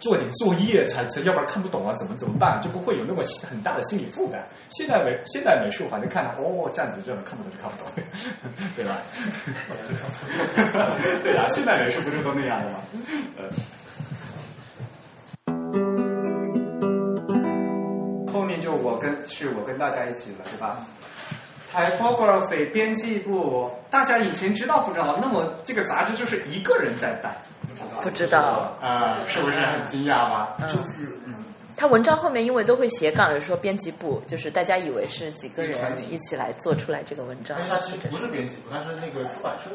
[0.00, 2.60] 做点作业才才，要不然看不懂啊，怎么怎么办？
[2.60, 4.44] 就不会有那么很大的心理负担。
[4.70, 7.86] 现代美现代美术反正看了，哦，这样子这样看不懂就看不懂，
[8.74, 8.98] 对吧？
[11.22, 12.80] 对啊，现代美术不是都那样的吗？
[13.38, 13.44] 呃。
[18.72, 20.86] 就我跟是我跟大家一起了，对吧
[21.70, 25.18] ？Typography 编辑部，大家以前知道不知道？
[25.20, 27.36] 那么这个杂志就是一个人在办，
[28.02, 30.56] 不知道啊、是不是很惊讶吧？
[30.58, 31.34] 嗯就是嗯，
[31.76, 35.78] 他文章后面因为都会斜杠，有说编辑部，就是大家以为是几个人
[36.10, 37.68] 一起来做出来这个文章但。
[37.68, 39.70] 是它其实不是编辑部，它是那个出版社。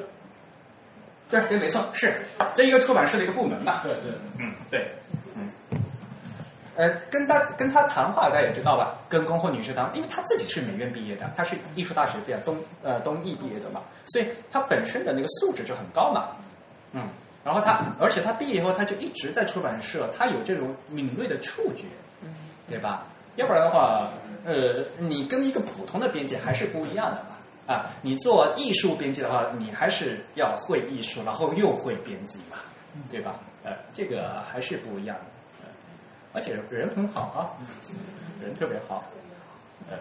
[1.30, 2.14] 对对，没错，是
[2.56, 3.82] 这一个出版社的一个部门吧？
[3.84, 5.17] 对对，嗯，对，嗯。
[6.78, 8.96] 呃，跟他跟他谈话，大家也知道吧？
[9.10, 16.30] 跟宫后女士谈话，因为她自己是美院毕业的，她是艺术大学毕业，东呃东艺毕业的嘛，所以她本身的那个素质就很高嘛。
[16.94, 17.02] 嗯，
[17.44, 21.88] 然后她，而且她毕业以后，她就一直在出版社，她有这种敏锐的触觉，
[22.22, 22.30] 嗯，
[22.70, 23.06] 对吧？
[23.38, 24.10] 要不然的话，
[24.46, 27.74] 呃，你跟一个普通的编辑还是不一样的嘛。
[27.74, 32.58] 啊，你做艺术编辑的话，你还是要会艺术，然后又会编辑嘛，
[33.10, 33.36] 对吧？
[33.64, 35.24] 呃，这个还是不一样的。
[36.34, 37.52] 而且人很好啊，
[38.42, 39.04] 人特别好。
[39.90, 39.98] 呃，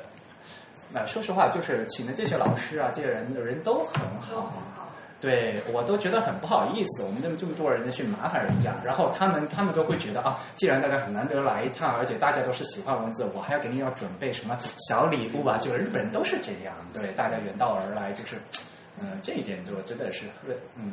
[0.92, 4.52] 那说实话，就是请的这些老师啊，这些人的人都很好。
[5.18, 14.56] 对我都觉得很不好意思，我们这么这么多人去麻烦人家，然后他们他们都会觉得啊，既然大家很难得来一趟，而且大家都是喜欢文字，我还要给你要准备什么
[14.88, 15.56] 小礼物啊？
[15.56, 18.36] 就日本人都是这样，对，大家远道而来，就是，
[19.00, 20.92] 嗯、这一点就真的是对，嗯，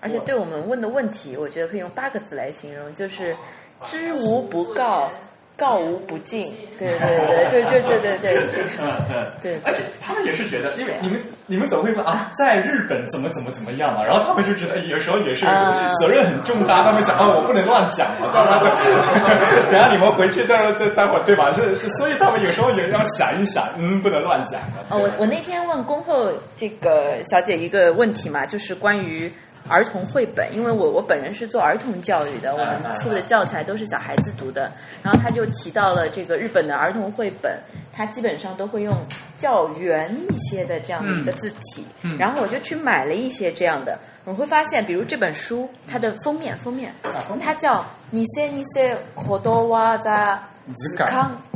[0.00, 3.36] 而且对我们问的问题，我觉得可以用八个字来形容，就是
[3.84, 5.10] 知无不告，
[5.56, 6.52] 告无不尽。
[6.76, 18.32] 对 对对，就就对对对，这个嗯嗯， 对，而且他们也是觉得，因为你们你们总会问啊，在日本怎么怎么怎么样嘛，然后他们就觉得有时候也是啊责任很重大，他们想啊，我不能乱讲嘛？
[19.70, 21.52] 等下你们回去待会待待会儿对吧？
[21.52, 21.62] 是，
[21.98, 24.80] 所以他们有时候也要想一想，嗯，不能乱讲的。
[24.90, 29.30] 哦，我我那天问恭候这个小姐一个问题嘛，就是关于
[29.67, 34.71] 儿童绘本，因为我我本人是做儿童教育的，我们出的教材都是小孩子读的。
[35.03, 37.59] 然后他就提到了这个日本的儿童绘本，
[37.93, 38.95] 它基本上都会用
[39.37, 41.85] 较圆一些的这样的一个字体。
[42.01, 46.91] 嗯嗯然后我就去买了一些这样的，我会发现，比如这本书它的封面封面，
[47.39, 47.81] 它叫《
[48.11, 50.39] ニセニセコドワザ》。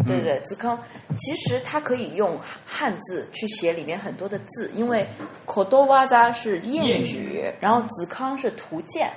[0.08, 0.78] 对对，子康。
[1.18, 5.06] 其实它可以用汉字去写里面很多的字，因为
[5.46, 9.10] kodowaza 是谚谚语，然后子康是图鉴，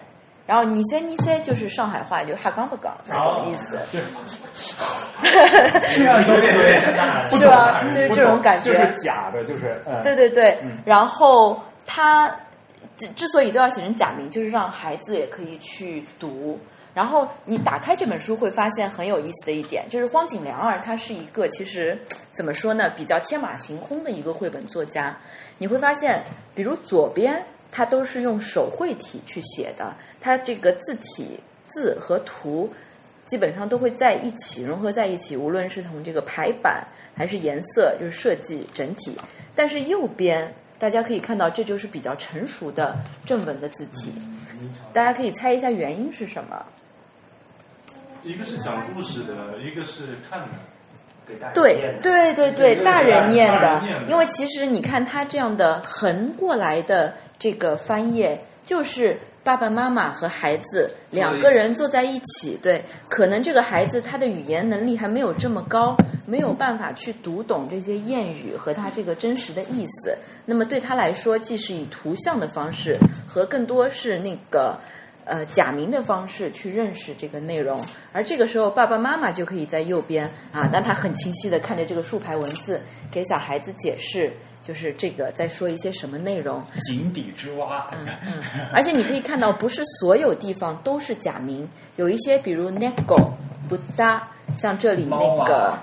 [0.46, 3.80] 然后尼塞尼塞就是上海话，就哈刚不刚这种意思。
[3.92, 4.02] 对，
[5.90, 6.82] 这样有点有点
[7.32, 7.84] 是吧？
[7.84, 8.74] 就是这种感觉。
[8.74, 12.36] 就是假的，就是呃，对对对，嗯然后他
[12.98, 16.60] 之之所以都要写成假名，就是让孩子也可以去读。
[16.94, 21.98] 然后你打开这本书，会发现很有意思的一点，就是荒井良二，他是一个其实
[22.32, 25.18] 怎么说呢，比较天马行空的一个绘本作家。
[25.58, 26.24] 你会发现，
[26.54, 32.70] 比如左边，他都是用手绘体去写的，他这个字体字和图
[33.26, 36.86] 基本上都会在一起融合在一起，无论是从这个排版
[37.16, 39.16] 还是颜色，就是设计整体。
[39.56, 44.12] 但是右边大家可以看到，这就是比较成熟的正文的字体。
[44.92, 46.66] 大家可以猜一下原因是什么？
[48.24, 50.48] 一个是讲故事的，一个是看的，
[51.28, 70.16] 给大人对对对对，大人念的大人念，的因为其实你看他这样的横过来的这个翻页，就是爸爸妈妈和孩子两个人坐在一起，对，可能这个孩子他的语言能力还没有这么高，没有办法去读懂这些谚语和他这个真实的意思。
[70.46, 74.78] 那么对他来说，既是以图像的方式，和更多是那个。
[75.26, 77.80] 呃，假名的方式去认识这个内容，
[78.12, 82.82] 而这个时候爸爸妈妈就可以在右边啊，那他很清晰的看着这个竖排文字，
[83.12, 86.64] 给小孩子解释，就是这个在说一些什么内容。
[86.88, 87.90] 井底之蛙，
[88.74, 93.32] 而且你可以看到，不是所有地方都是假名，有一些比如 neko、
[93.70, 94.28] 不搭，
[94.58, 95.78] 像这里那个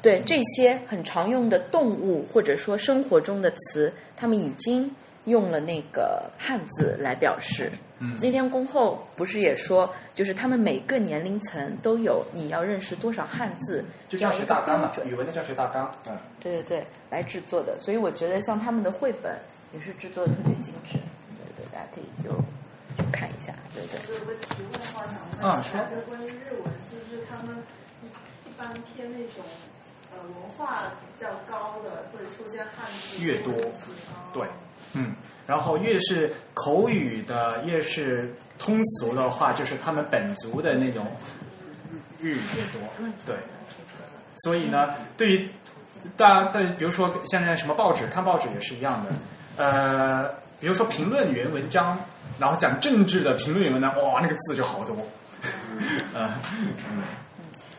[0.00, 4.90] 对这些很常用的动物或者说生活中的词，他们已经
[5.24, 7.70] 用了那个汉字来表示。
[8.00, 15.08] 嗯那天恭后不是也说，就是他们每个年龄层都有你要认识多少汉字就教这样一个学大纲嘛标，准。
[15.08, 17.76] 语文的教学大纲，嗯，对对对，来制作的。
[17.80, 19.36] 所以我觉得像他们的绘本
[19.74, 20.92] 也是制作的特别精致。
[21.56, 22.30] 对对，大家可以就
[22.96, 23.52] 去看一下。
[23.74, 23.98] 对对。
[24.16, 27.56] 有个题外话想啊问一下，就关于日文，是不是他们
[28.02, 28.06] 一
[28.48, 29.44] 一般偏那种
[30.18, 33.54] 呃文化比较高的，会出现汉字越多
[34.32, 34.46] 对，
[34.94, 35.14] 嗯，
[35.46, 41.06] 然后越是口语的，越是通俗的话，就是他们本族的那种
[42.20, 42.80] 日语越多，
[43.24, 43.36] 对，
[44.36, 45.50] 所以呢，对于
[46.16, 49.10] 大家在比如说现在什么报纸看报纸也是一样的，
[49.56, 50.28] 呃，
[50.60, 51.98] 比如说评论员文章，
[52.38, 54.96] 然后讲政治的评论员文章，哇，那个字就好多，
[56.14, 56.34] 呃，
[56.90, 57.02] 嗯，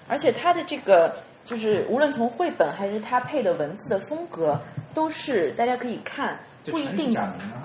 [0.07, 1.16] 而且他的这个
[1.50, 4.62] 就是无论从绘本还是它配的文字的风格，
[4.94, 7.11] 都是大家可以看，不一定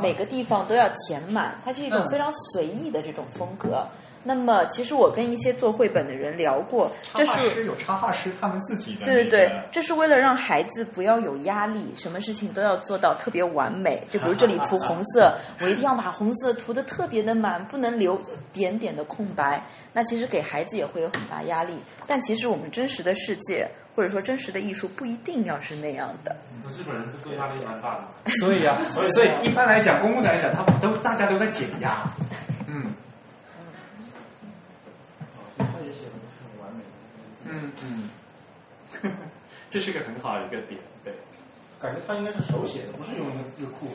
[0.00, 3.86] 每个地方都要填满，它是一种嗯非常随意的这种风格。
[4.26, 14.02] 那么，其实我跟一些做绘本的人聊过，这插画是师有插画师他们自己的、对对对，这是为了让孩子不要有压力，什么事情都要做到特别完美。
[14.08, 19.62] 就比如这里涂红色， 我一定要把红色涂的特别的满，不能留一点点的空白。
[19.92, 21.76] 那其实给孩子也会有很大压力。
[22.06, 26.34] 但其实我们真实的世界，或者说真实的艺术，不一定要是那样的。
[26.64, 28.30] 那日本人都压力蛮大的。
[28.40, 32.02] 所以啊，所以所以一般来讲，公共来讲，他们都大家都在减压。
[32.66, 32.92] 嗯
[35.58, 36.82] 他也写的不是很完美。
[37.48, 37.72] 嗯
[39.02, 39.12] 嗯，
[39.70, 41.12] 这是个很好的一个点，对。
[41.80, 43.88] 感觉他应该是手写的，不是用一个字库。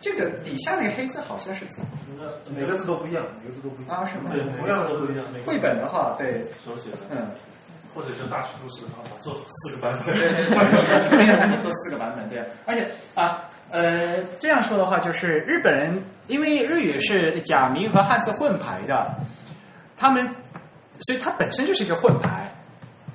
[0.00, 1.88] 这个底下那个黑字好像是怎么？
[2.56, 4.30] 每个字都不一样，每个字都不一样啊，是吗？
[4.32, 5.24] 对，同样的都不一样。
[5.46, 7.30] 绘本的话，对，手写的，嗯，
[7.94, 12.44] 或者就大图都是啊，做四个版本，对对对，做四个版本，对。
[12.66, 19.14] 而且啊，呃，这样说的话，就是日本人因为日语是假名和汉字混排的，
[19.96, 20.24] 他们，
[21.00, 22.48] 所以它本身就是一个混排。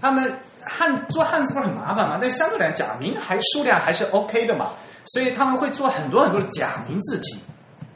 [0.02, 2.18] 他们汉做汉字不是很麻烦嘛？
[2.20, 4.74] 但相对来讲，假名还数量还是 OK 的嘛，
[5.06, 7.40] 所以他们会做很多很多的假名字体，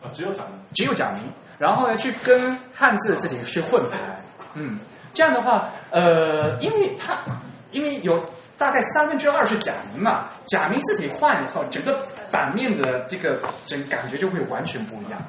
[0.01, 1.21] 啊，只有假名，只有假名，
[1.59, 3.97] 然后呢去跟汉字字体去混排，
[4.53, 4.79] 嗯，
[5.13, 7.15] 这样的话，呃，因为它
[7.71, 8.23] 因为有
[8.57, 11.99] 大概三分之二是假名嘛，假名字体换以后，整个
[12.31, 15.21] 版面的这个整感觉就会完全不一样，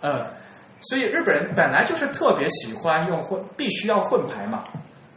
[0.00, 0.26] 呃，
[0.80, 4.64] 所以日本人本来就是特别喜欢用混，必须要混排嘛。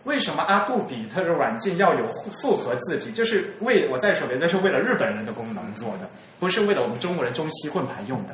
[0.05, 2.07] 为什么阿杜比特的软件要有
[2.41, 3.11] 复合字体？
[3.11, 6.09] 就是为我再说一遍，那是为了日本人的功能做的，
[6.39, 8.33] 不是为了我们中国人中西混排用的。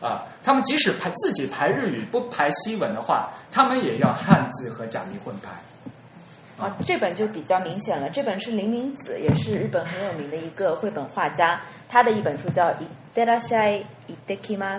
[0.00, 5.50] 啊，他们即使排自己排日语不排西文的话，他们也要汉字和假名混排。
[6.62, 8.08] 啊，这本就比较明显了。
[8.10, 12.68] 这本是林明子，也是日本很有名的一个绘本画家，他的一本书叫
[13.14, 14.78] 《Iderashai Idekimas》，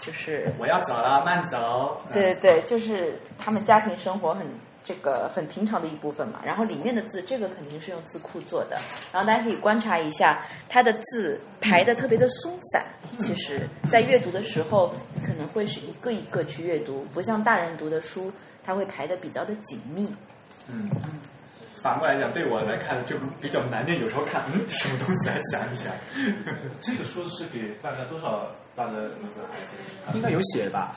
[0.00, 2.02] 就是我要走了，慢走。
[2.12, 4.46] 对对对，就是他们家庭生活很
[4.84, 6.40] 这个很平常的一部分嘛。
[6.44, 8.78] 然后里面的字，这个肯定是用字库做的。
[9.12, 12.84] 然后大家可以观察一下，它的字排的特别的松散。
[13.18, 18.32] 其实，在阅读的时候，你可能会是一个一个去阅读，不像大人读的书，
[18.64, 20.10] 它会排的比较的紧密。
[20.68, 20.88] 嗯，
[21.82, 24.00] 反过来讲，对我来看就比较难念。
[24.00, 25.92] 有时候看，嗯，什么东西来想一想。
[26.80, 29.76] 这个书是给大概多少大的那个孩子？
[30.14, 30.94] 应该有写吧？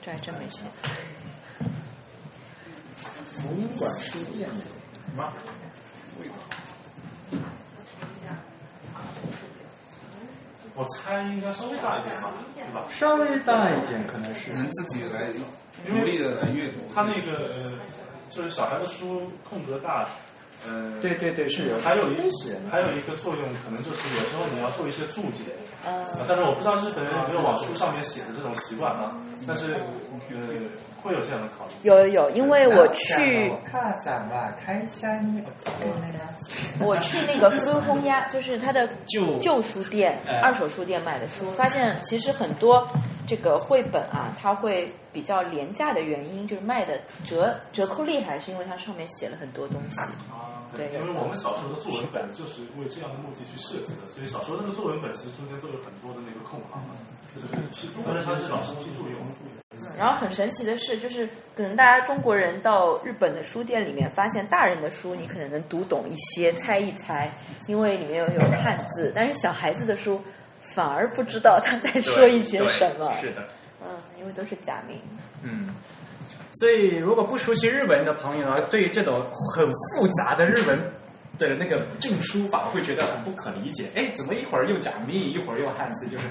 [0.00, 0.64] 这还真没写。
[3.36, 4.48] 福音馆书店
[5.16, 5.32] 吗？
[10.74, 12.84] 我猜应该稍微大一点吧，对吧？
[12.88, 15.30] 稍微大一点，可能是能自己来
[15.86, 16.78] 努力的来阅读。
[16.94, 17.72] 他那个呃，
[18.30, 20.08] 就是小孩的书空格大，
[20.66, 21.78] 呃，对对对，是有。
[21.80, 22.16] 还有一
[22.70, 25.44] 还有一个作用，可能就是有时候你要做一些注解。
[25.84, 29.14] 呃，但是我不知道日本人有没有往书上面写的这种习惯啊，
[29.46, 29.80] 但是呃，
[31.02, 31.72] 会有这样的考虑。
[31.82, 33.52] 有有有，因为我去。
[33.64, 35.42] 看伞吧，开箱。
[36.80, 42.86] 我去那个苏烘鸭， 就是他的旧旧书店、二手书店买的书，发现其实很多
[43.26, 50.00] 这个绘本啊，它会比较廉价的原因，就是卖的折折扣厉害，是因为它上面写了很多东西。
[50.74, 56.80] 对，因为我们小时候的作文本就是为这样的目的去设计的，所以小时候那个作文本其实中间都有很多的那个空行，
[57.34, 59.20] 就是是它是老师批注用。
[59.98, 67.30] 然后很神奇的是，就是可能大家中国人到日本的书店里面，发现大人的书你可能能读懂一些，猜一猜，
[67.66, 70.22] 因为里面有有汉字，但是小孩子的书
[70.60, 73.12] 反而不知道他在说一些什么。
[73.20, 73.48] 是的，
[73.84, 74.98] 嗯，因为都是假名。
[75.42, 75.74] 嗯。
[76.62, 79.20] 所以，如果不熟悉日文的朋友呢，对于这种
[79.52, 80.78] 很复杂的日文
[81.36, 83.86] 的那个正书法会觉得很不可理解。
[83.96, 86.06] 哎，怎么一会儿又假名，一会儿又汉字？
[86.06, 86.26] 就是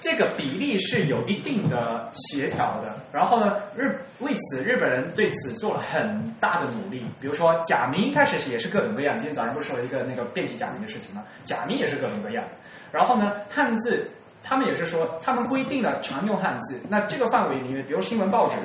[0.00, 2.96] 这个比例是有一定的协调的。
[3.12, 7.04] 然后呢，日为此日本人对此做了很大的努力。
[7.20, 9.14] 比如说，假名一开始也是各种各样。
[9.18, 11.22] 今天早上不是说了一个那个变体假名的事情吗？
[11.44, 12.42] 假名也是各种各样。
[12.90, 14.10] 然后呢，汉字
[14.42, 16.80] 他们也是说，他们规定了常用汉字。
[16.88, 18.56] 那这个范围里面，比如新闻报纸。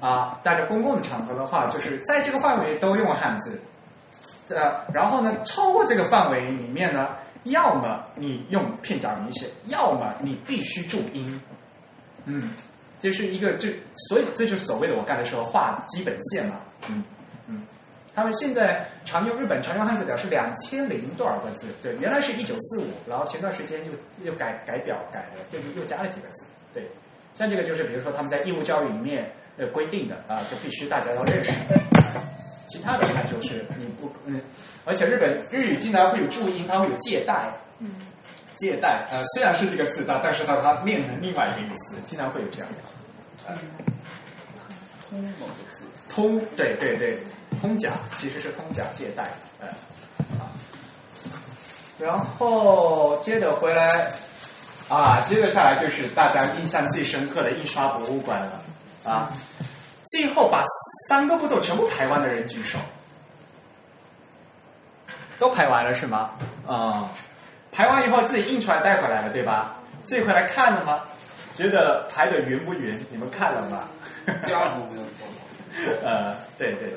[0.00, 3.60] 啊，大家公共的场合的话，就是在这个范围都用汉字，
[4.48, 7.08] 呃，然后呢，超过这个范围里面呢，
[7.44, 11.40] 要么你用片假名写，要么你必须注音，
[12.24, 12.50] 嗯，
[12.98, 13.68] 这是一个这，
[14.08, 16.56] 所以这就是所谓的我刚才说画基本线嘛，
[16.88, 17.04] 嗯
[17.46, 17.62] 嗯，
[18.14, 23.92] 他们现在常用日本常用汉字表是两千零多少个字，对，原来是一九四五，然后前段时间又
[24.24, 26.90] 又改改表改了，就又加了几个字，对，
[27.40, 29.32] 像这个就是比如说他们在义务教育里面。
[29.58, 31.52] 呃，规定的啊，就必须大家要认识。
[32.66, 34.40] 其他的那就是你不嗯，
[34.86, 37.52] 而且日本日语经常会有注音，它会有借贷。
[37.78, 37.90] 嗯。
[38.54, 43.54] 借贷呃，虽然是这个字，但但是呢，它念成另外一个意思，经常会有这样的。
[45.10, 45.46] 通某
[45.76, 45.84] 字。
[46.08, 47.18] 通，对对对，
[47.60, 49.66] 通假其实是通假借贷，呃
[50.38, 50.48] 啊。
[51.98, 54.10] 然后接着回来
[54.90, 58.60] 啊，接着下来就是大家印象最深刻的印刷博物馆了。
[59.02, 59.32] 啊！
[60.12, 60.62] 最后把
[61.08, 62.78] 三个步骤全部排完的人举手，
[65.38, 66.32] 都排完了是吗？
[66.66, 67.10] 啊，
[67.72, 69.74] 排完以后自己印出来带回来了对吧？
[70.04, 71.00] 自己回来看了吗？
[71.54, 72.98] 觉得排的匀不匀？
[73.10, 73.88] 你们看了吗？
[74.44, 75.26] 第二步没有做。
[76.04, 76.92] 呃，对对，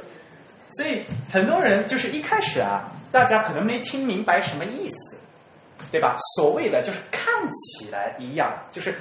[0.72, 5.13] 所以很多人就是一开始啊，大家可能没听明白什么意思，
[5.94, 6.16] 对吧？
[6.36, 8.96] 所谓的就是看起来一样，就是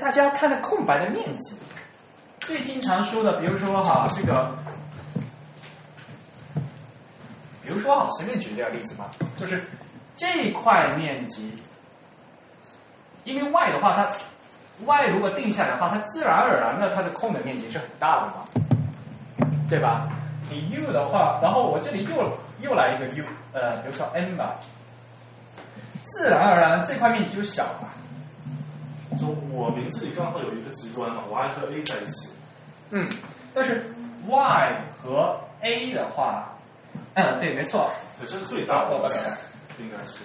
[0.00, 1.56] 大家看的空白的面积。
[2.38, 4.54] 最经常说的，比如说哈，这个，
[7.64, 9.64] 比如说哈，随便举这个例子吧，就是
[10.14, 11.52] 这块面积，
[13.24, 14.08] 因为 y 的话，它
[14.86, 20.08] y 如果定下来的话，它自然而然的它的空的面积是很大的嘛，对吧？
[20.48, 24.54] 你 u 的话，然后我这里又又来一个 u，呃，比如说 n 吧，
[26.12, 27.88] 自然而然这块面积就小了。
[29.18, 32.30] 就我名字里刚好有一个极端嘛，y 和 a 在一起。
[32.90, 33.08] 嗯，
[33.52, 33.84] 但是
[34.26, 34.72] y
[35.02, 36.48] 和 a 的话，
[37.14, 39.36] 嗯，对，没错，这是最大的，
[39.78, 40.20] 应该是。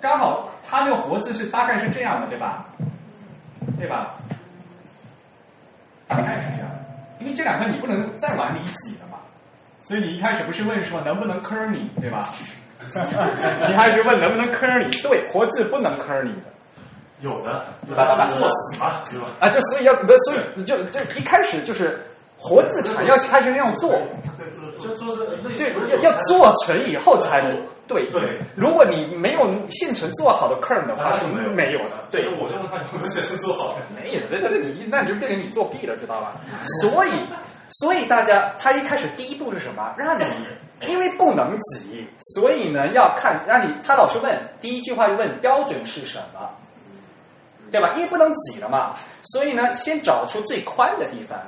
[0.00, 2.66] 刚好它那个活字是大概是这样的，对吧？
[3.78, 4.14] 对吧？
[6.06, 6.84] 大概是这样的，
[7.20, 9.18] 因为这两个你不能再往里挤了嘛，
[9.82, 12.32] 所以你一开始不是问说能不能坑你，对吧？
[13.68, 15.02] 你还是问能不能 curly？
[15.02, 16.48] 对，活字不能 curly 的。
[17.20, 19.26] 有的，把把把作死嘛，对吧？
[19.40, 22.00] 啊，就所以要不，所以就就一开始就是
[22.38, 23.92] 活字产要开始那样做，
[24.80, 25.14] 就做
[25.58, 25.70] 对，
[26.02, 27.54] 要要做成以后才能
[27.90, 28.40] 对对。
[28.54, 31.96] 如果你没有现成做好的 curl 的话，是没有的。
[32.10, 36.32] 对，我这么看，你们写成做好的没有，对对对，你那就变成你作弊了，知道吧？
[36.80, 37.10] 所以，
[37.80, 39.94] 所以大家他一开始第一步是什么？
[39.98, 40.24] 让你
[40.86, 46.48] 因为不能挤，所以呢要看让你他老师问第一句话就问标准是什么。
[47.70, 47.92] 对吧？
[47.94, 51.38] 因为不能挤了嘛，所以呢，先找出最宽的地方，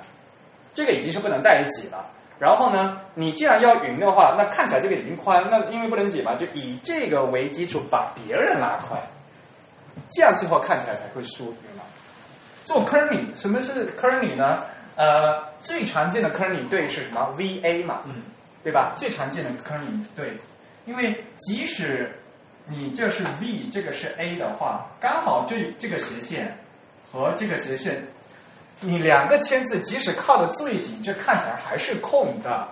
[0.73, 2.07] 这个已经是不能再挤了。
[2.43, 9.01] 然后呢，你既然要匀的话，那看起来这个已经宽，那因为不能解嘛，就以这个为基础把别人拉宽，
[10.11, 11.85] 这样最后看起来才会舒服嘛。
[12.65, 14.65] 做 curly，什么是 curly 呢？
[14.97, 18.23] 呃，最常见的 curly 对是什么？V A 嘛，嗯，
[18.65, 18.97] 对吧？
[18.99, 20.37] 最常见的 curly 对，
[20.85, 22.11] 因为即使
[22.67, 26.59] 你这是 V，这个是 A 的话，刚好这这个斜线
[27.13, 28.05] 和这个斜线，
[28.83, 32.69] 你两个签字即使靠的最紧，这看起来还是空的。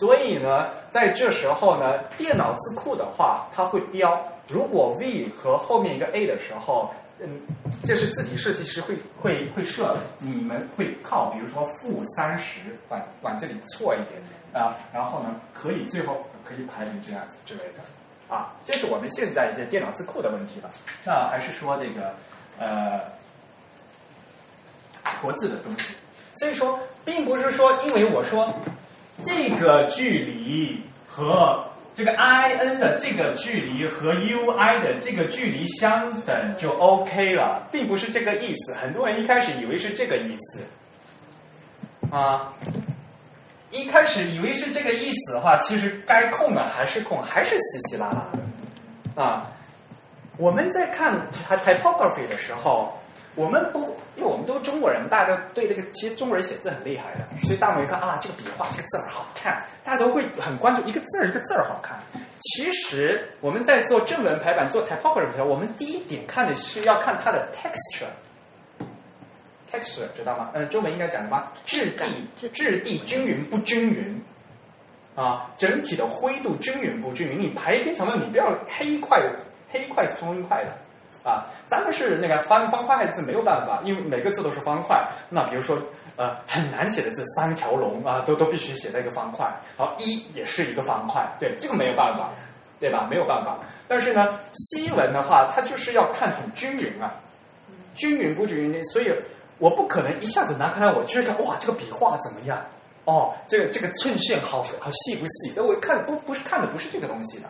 [0.00, 4.18] 所以呢，在这时候呢，电脑字库的话，它会标，
[4.48, 6.90] 如果 V 和后面一个 A 的时候，
[7.20, 7.40] 嗯，
[7.84, 14.20] 这是字体设计师会会会设，你们会靠，比如说负三十往往这里错一点
[14.52, 18.34] 点啊，然后呢，可以最后可以排成这样子之类的。
[18.34, 20.70] 啊，这是我们现在这电脑字库的问题了。
[21.04, 22.14] 那还是说这个
[22.58, 23.00] 呃
[25.20, 25.94] 活字的东西。
[26.34, 28.52] 所以说，并不是说因为我说
[29.22, 31.64] 这个距离和
[31.94, 38.72] 这个 i n 的这个距离和 u i 的这个距离相等就 OK 了，并不是这个意思。
[38.72, 40.60] 很多人一开始以为是这个意思
[42.10, 42.52] 啊。
[43.70, 49.50] 一开始以为是这个意思的话，其实该空的还是空，还是稀稀拉拉的啊。
[50.36, 52.92] 我们在看 typography 的时候，
[53.36, 61.98] 我们不，因为我们都是中国人，大家都对这个，其实中国人写字很厉害的，所以大家一看啊，这个笔画，这个字儿好看，大家都会很关注一个字儿一个字儿好看。
[62.38, 68.10] 其实我们在做正文排版、做 typography 的时候，我们第一点看的是要看它的 texture。
[69.70, 70.50] texture 知道吗？
[70.54, 71.42] 嗯，中文应该讲什么？
[71.64, 74.20] 质地，质地均匀不均匀？
[75.14, 77.40] 啊，整体的灰度均匀不均匀？
[77.40, 79.20] 你排一篇长文，你不要黑块
[79.74, 81.44] 黑块方块的啊。
[81.66, 85.06] 咱们是那个方方块字没有办法，因为每个字都是方块。
[85.28, 85.76] 那比如说
[86.16, 89.46] 呃很难写的字，三条龙啊，都都必须写在一个方块。
[89.76, 92.30] 好，一也是一个方块，对，这个没有办法，
[92.80, 93.06] 对吧？
[93.10, 93.58] 没有办法。
[93.86, 97.12] 但是呢，西文的话，它就是要看很均匀啊，
[97.94, 98.82] 均匀不均匀？
[98.84, 99.12] 所以。
[99.58, 102.60] 我不可能一下子拿开来，我就是看哇，这个笔画怎么样？
[103.04, 105.52] 哦，这个这个衬线好好细不细？
[105.54, 107.48] 那我看不不是看的不是这个东西的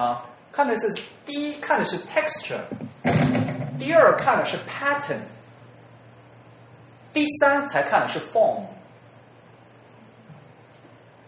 [0.00, 0.22] 啊，
[0.54, 0.94] 看的是
[1.24, 2.60] 第一看的是 texture，
[3.76, 5.18] 第二看的是 pattern，
[7.12, 8.62] 第三才看的是 form。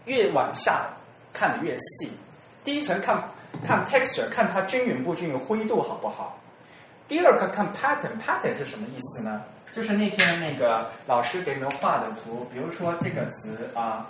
[0.05, 0.87] 越往下
[1.33, 2.09] 看的越细，
[2.63, 3.21] 第一层看
[3.65, 6.39] 看 texture，看它均匀不均匀，灰度好不好？
[7.09, 9.43] 第二个看 pattern，pattern 是什么意思呢？
[9.73, 14.07] 就是那天那个老师给你们画的图，比如说这个词啊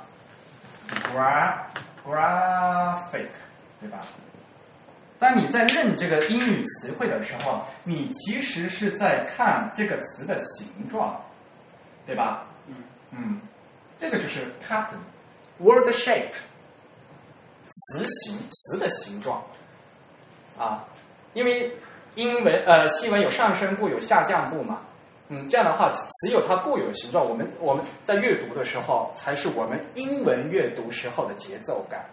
[1.12, 1.56] ，gra
[2.06, 3.26] graphic，
[3.82, 3.98] 对吧？
[5.20, 11.20] 当你在认这个英语词汇的时候，你其实是在看这个词的形状，
[12.06, 12.46] 对吧？
[12.68, 12.76] 嗯
[13.12, 13.42] 嗯，
[13.98, 16.34] 这个就是 pattern，word shape，
[17.68, 19.44] 词形词的形状
[20.58, 20.86] 啊，
[21.34, 21.72] 因为
[22.16, 24.82] 英文呃西文有上升部有下降部嘛。
[25.30, 27.28] 嗯，这样的话，词有它固有的形状。
[27.28, 32.06] 我们我们在阅读的时候，才是我们英文阅读时候的节奏感。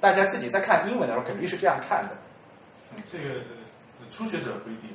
[0.00, 2.16] 大家自己在看英文的时候，肯定是这样看的。
[2.98, 3.40] 嗯，这个
[4.14, 4.90] 初学者不一定。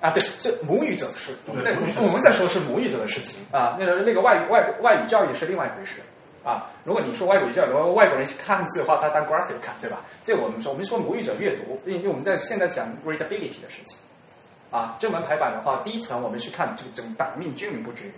[0.00, 1.34] 啊，对，这母语者是。
[1.46, 3.76] 我们在我们在说是母语者的事情啊。
[3.78, 6.00] 那个那个外语外外语教育是另外一回事
[6.44, 6.70] 啊。
[6.84, 10.04] 如果你说外语教育，外国人看字的话，他当 graphic 看，对吧？
[10.22, 13.98] 这我们说，我们说母语者阅读，因为我们在现在讲 readability 的事情。
[14.70, 18.12] 啊，正文排版的话，第一层我们去看这个整版面均匀不均匀，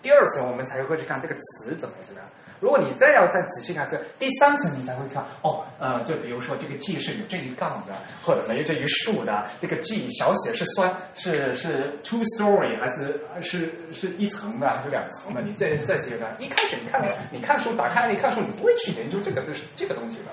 [0.00, 2.28] 第二层我们才会去看这个词怎么怎么样。
[2.60, 15.40] 如果你再要再仔细看这第三层，你才会看哦，呃，就比如说这个 G 是有这一杠的，或者没这一竖的，这个 G 小写是酸是是 two story 还是是是一层的还是两层的？
[15.40, 17.00] 你再再接着看，一开始你看
[17.30, 20.24] 你看书打开你看书，你不会去研究这个这是这个东西的，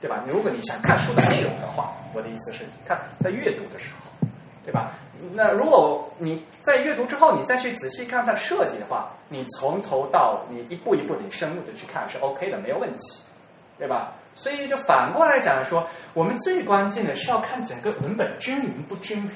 [0.00, 0.24] 对吧？
[0.26, 4.26] 如果你想看书的内容的话，我的意思是，看在阅读的时候，
[4.64, 4.92] 对吧？
[5.32, 13.20] 那如果你在阅读之后，你再去仔细看它设计的话，你从头到你一步一步你深入的去看是 OK 的，没有问题，
[13.78, 14.12] 对吧？
[14.34, 19.30] 所以就反过来讲说，我们最关键的是要看整个文本均匀不均匀。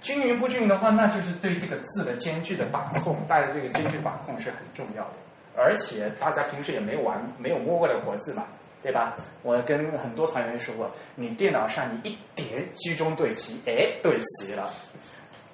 [0.00, 5.10] 均匀不均匀的话，那就是对这个字的间距的把控，大家这个间距把控是很重要的。
[5.56, 8.44] 而且大家平时也没玩、没有摸过的活字嘛，
[8.82, 9.16] 对吧？
[9.42, 14.70] 我跟很多团员说过，你电脑上你一点居中对齐，哎，对齐了，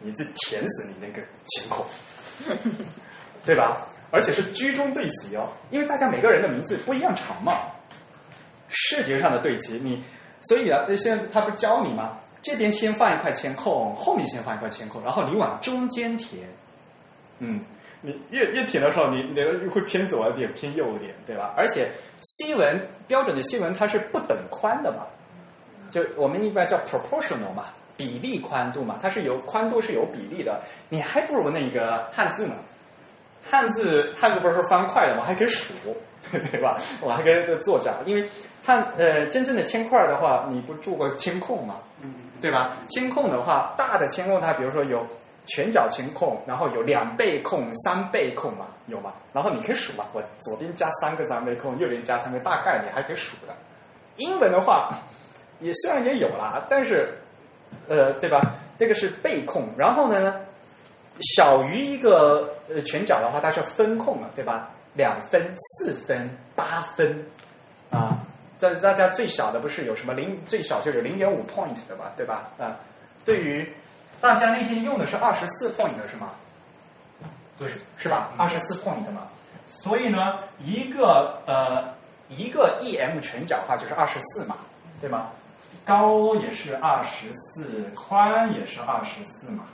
[0.01, 1.85] 你就填死你那个前孔，
[3.45, 3.87] 对吧？
[4.11, 7.63] 而且是居中对齐哦，因为大家每个人的名字不一样长嘛，
[8.69, 10.03] 视觉上的对齐，你
[10.47, 12.19] 所以啊，现在他不教你吗？
[12.43, 16.47] 这边先放一块铅空，后面先放一块铅空，然后你往中间填，
[17.39, 17.65] 嗯，
[18.07, 21.55] 你越越填的时候，你你会偏左一点，偏右一点，对吧？
[21.57, 21.89] 而且
[22.21, 25.07] 新闻标准的新闻它是不等宽的嘛，
[25.91, 27.65] 就我们一般叫 proportional 嘛，
[27.97, 30.61] 比例宽度嘛，它是有宽度是有比例的，
[30.91, 32.55] 你还不如那个汉字呢，
[33.43, 35.25] 汉字汉字不是方块的吗？
[35.25, 35.73] 还可以数，
[36.31, 36.77] 对吧？
[37.01, 38.29] 我还可以做假，因为
[38.63, 41.77] 汉呃真正的铅块的话，你不注过铅控嘛？
[42.41, 42.77] 对吧？
[42.89, 45.07] 铅控的话，大的铅控它比如说有
[45.47, 49.13] 全角铅空，然后有两倍空、三倍空嘛，有吗？
[49.33, 53.55] 然后你可以数嘛，我左边加三个三倍空，右边加三个，大概你还可以数的。
[54.17, 54.99] 英文的话，
[55.61, 57.19] 也虽然也有啦，但是
[57.89, 58.55] 呃，对吧？
[58.79, 60.37] 这个是倍空，然后呢，
[61.21, 64.71] 小于一个呃全角的话，它是分空了，对吧？
[64.95, 66.65] 两分、四分、八
[66.97, 67.25] 分
[67.91, 68.19] 啊。
[68.57, 72.49] 在大家最小的不是有什么零最小就有零点五 point 的吧，对吧？
[72.57, 72.77] 啊，
[73.25, 73.69] 对于
[74.21, 76.31] 大家那天用的是二十四 point 的是吗？
[77.59, 78.31] 对，是吧？
[78.37, 79.23] 二十四 point 的嘛。
[79.69, 81.95] 所以呢，一个呃
[82.29, 84.57] 一个 em 全角的话就是二十四嘛，
[85.01, 85.29] 对吗？
[85.85, 89.65] 高也是二十四，宽也是二十四嘛，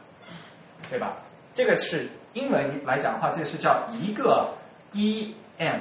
[0.89, 1.13] 对吧？
[1.55, 4.49] 这个是英文来讲的话，这是叫一个
[4.93, 5.81] em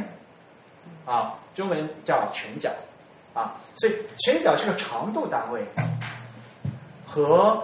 [1.06, 2.70] 啊，中文叫全角。
[3.32, 5.64] 啊，所以全角是个长度单位，
[7.06, 7.64] 和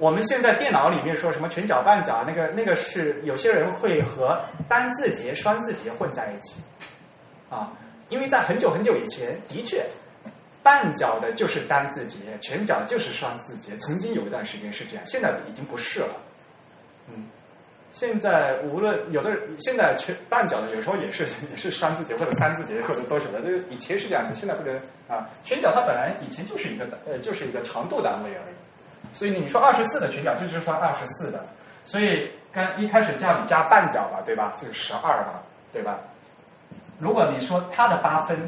[0.00, 6.58] 我们现在电脑里面说什么全角、半角，那个那个是有些人会和单字节、双字节混在一起，
[7.50, 7.70] 啊，
[8.08, 9.84] 因为在很久很久以前，的确
[10.62, 16.16] 半角的就是单字节，全角就是双字节，曾经有一段时间是这样，现在已经不是了，
[17.08, 17.26] 嗯。
[17.92, 24.74] 现在无论有的现在全半角的有时候也是 也是双字节或者三字节或者多少的，这个以前是这样子，现在不能
[25.08, 25.28] 啊。
[25.42, 28.54] 全角它本来以前就是一个呃就是一个长度单位而已，
[29.12, 31.44] 所以你说二十四的裙角就是说二十四的，
[31.84, 34.52] 所以刚一开始叫你加半角吧，对吧？
[34.60, 35.42] 就是十二吧，
[35.72, 35.98] 对吧？
[36.98, 38.38] 如果你说它的八分，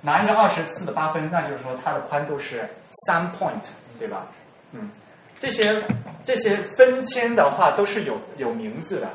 [0.00, 2.68] 拿一个二十四的八分，那就是说它的宽度是
[3.06, 3.68] 三 point，
[3.98, 4.26] 对吧？
[4.72, 4.90] 嗯。
[5.38, 5.82] 这些
[6.24, 9.08] 这些分签的话都是有有名字的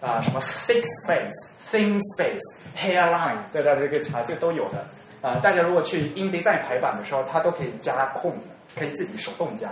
[0.00, 1.28] 啊，什么 thick space、
[1.70, 2.40] thin space、
[2.74, 4.82] hairline，对对，这个查这都有的
[5.20, 5.38] 啊。
[5.42, 8.34] 大家如果去 InDesign 排版的时候，它都可以加空，
[8.74, 9.68] 可以自己手动加。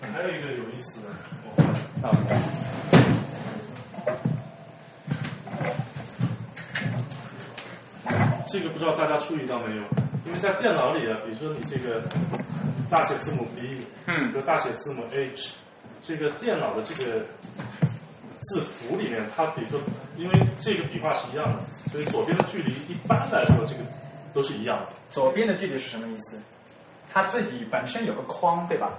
[0.00, 1.08] 还有一个有意思的
[2.02, 2.10] 啊，
[8.46, 9.82] 这个不知道大家注意到没有？
[10.24, 12.02] 因为在电脑里啊，比如说你这个
[12.90, 15.54] 大写字母 B，嗯，和大写字母 H，
[16.02, 17.24] 这个电脑的这个
[18.40, 19.80] 字符里面，它比如说，
[20.16, 23.82] 因为这个笔画是一样的，所以左边的距离一般来说这个
[24.32, 24.88] 都是一样的。
[25.10, 26.40] 左边的距离是什么意思？
[27.12, 28.92] 它自己本身有个框，对吧？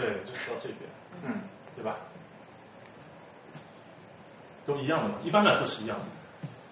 [0.00, 0.88] 对，就是到这边，
[1.24, 1.40] 嗯，
[1.74, 1.96] 对吧？
[4.66, 6.04] 都一样的嘛，一般来说是一样的，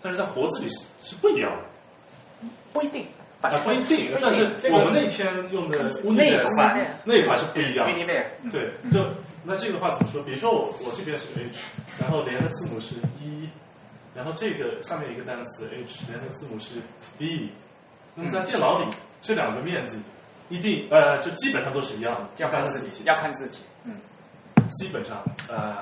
[0.02, 2.48] 但是在活字里是是不一样的。
[2.72, 3.06] 不一定。
[3.40, 7.86] 啊，不一定，但是我们那天用的那一款那一款是不一样。
[7.86, 7.92] 的。
[8.50, 9.06] 对，就
[9.44, 10.22] 那这个话怎么说？
[10.22, 11.64] 比如说我我这边是 H，
[11.98, 13.48] 然后连的字母是一，
[14.14, 16.74] 然后这个下面一个单词 H 连的字母是
[17.18, 17.50] B，
[18.14, 18.88] 那么在电脑里
[19.20, 19.98] 这两个面积
[20.48, 22.26] 一定呃就基本上都是一样的。
[22.38, 23.94] 要看自己，要看自己，嗯。
[24.70, 25.76] 基本上，呃，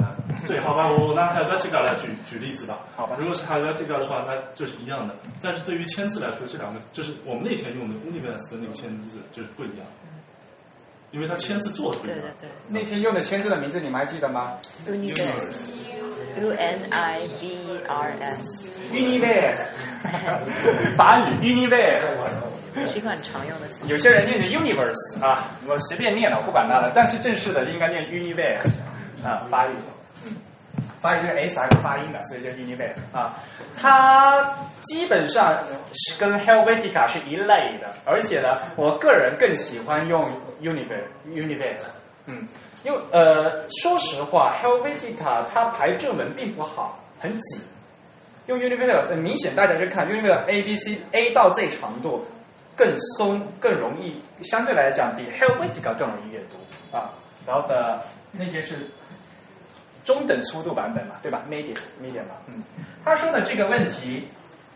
[0.47, 2.81] 对，好吧，我拿 Helvetica 来举举例子吧。
[2.95, 3.17] 好吧。
[3.19, 5.15] 如果是 Helvetica 的话，它就是一样的。
[5.41, 9.87] 但是对于签字来说，这两个就是我们那天用的 Univers 的那个签字就是不一样，
[11.13, 12.19] 因为它签字做的不一样。
[12.19, 12.51] 对对对。
[12.69, 14.53] 那天用的签字的名字你们还记得吗
[14.87, 19.59] ？Univers，U N I V R S，Univers，
[20.97, 22.03] 法语 Univers。
[22.91, 23.87] 是一个很常用的词。
[23.87, 26.91] 有些人念的 universe 啊，我随便念了，我不管它了。
[26.93, 28.67] 但是正式的应该念 universe
[29.25, 29.73] 啊，发音，
[30.27, 30.35] 嗯，
[31.01, 33.39] 发音是 s x 发音的，所以叫 universe 啊。
[33.81, 35.57] 它基本上
[35.93, 40.29] 是跟 Helvetica 是一类的，而且呢，我个人更喜欢用
[40.61, 41.87] universe universe。
[42.27, 42.49] 嗯，
[42.83, 47.61] 因为呃，说实话，Helvetica 它排正文并不好，很挤。
[48.47, 52.25] 用 universe 很明显，大家去看 universe A B C A 到 Z 长度。
[52.77, 56.57] 更松，更容易，相对来讲比 Helvetica 更容易阅读
[56.97, 57.09] 啊。
[57.47, 58.03] 然后的
[58.33, 58.75] 那些是
[60.03, 62.65] 中等粗度版本嘛，对吧？Medium medium 嘛，嗯。
[63.05, 64.27] 他说的这个问题，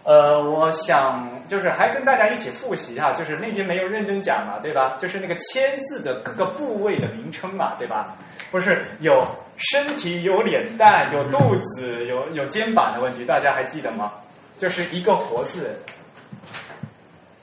[0.05, 4.97] 呃，我想就是还跟大家一起复习一下，就是那天没有认真讲嘛，对吧？
[4.99, 8.17] 就是那个签字的各个部位的名称嘛，对吧？
[8.51, 9.27] 不是有
[9.57, 14.13] 身体、有脸蛋、有肚子、有有肩膀的问题，大家还记得吗？
[14.57, 15.77] 就是一个活字，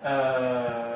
[0.02, 0.95] 呃。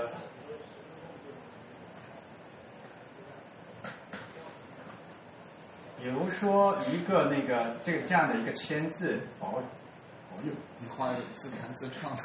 [6.02, 9.61] 比如说一个那个这个这样的一个签字，哦，
[10.32, 12.12] 哦哟，你画的自弹自唱，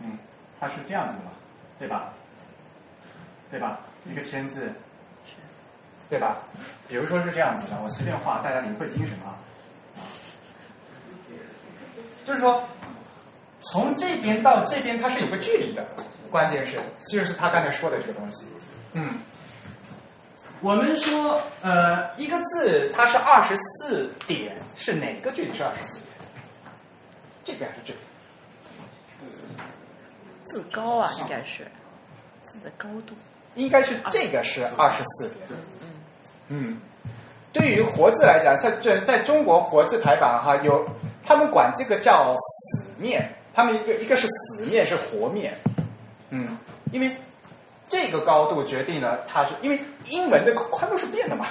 [0.00, 0.18] 嗯，
[0.58, 1.30] 它是这样子的嘛，
[1.78, 2.12] 对吧？
[3.50, 3.80] 对吧？
[4.04, 4.72] 一个签字，
[6.08, 6.38] 对吧？
[6.88, 9.36] 比如说是这样子的，我随便画，大家领会精神啊。
[12.24, 12.66] 就是说，
[13.60, 15.86] 从这边到这边它是有个距离的。
[16.30, 16.78] 关键是，
[17.08, 18.44] 就是他刚才说的这个东西。
[18.92, 19.18] 嗯，
[20.60, 26.06] 我们说，呃，一个字它是二十四点，是哪个距离是二十四点？
[27.44, 29.66] 这边还是这边？
[30.44, 31.66] 字高啊，应该是
[32.44, 33.14] 字的高度。
[33.54, 35.46] 应该是这个是二十四点。
[35.50, 35.86] 嗯
[36.48, 36.80] 嗯。
[37.52, 40.86] 对于活字来讲，像这在中国活字排版哈，有
[41.24, 45.56] 他们管这个叫死面，他们一个一个是死面，是活面。
[46.30, 46.58] 嗯，
[46.92, 47.16] 因为
[47.88, 51.46] 这个高度决定了它是因为英文的宽度是变的嘛。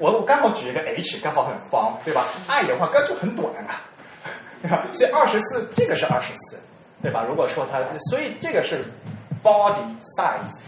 [0.00, 3.80] 我我刚好举一个 H，刚好很方，对吧？I 的话刚就很短啊，
[4.60, 4.84] 对吧？
[4.92, 6.58] 所以二十四这个是二十四，
[7.00, 7.22] 对吧？
[7.28, 7.78] 如果说它，
[8.10, 8.82] 所以这个是
[9.42, 9.84] body
[10.16, 10.58] size，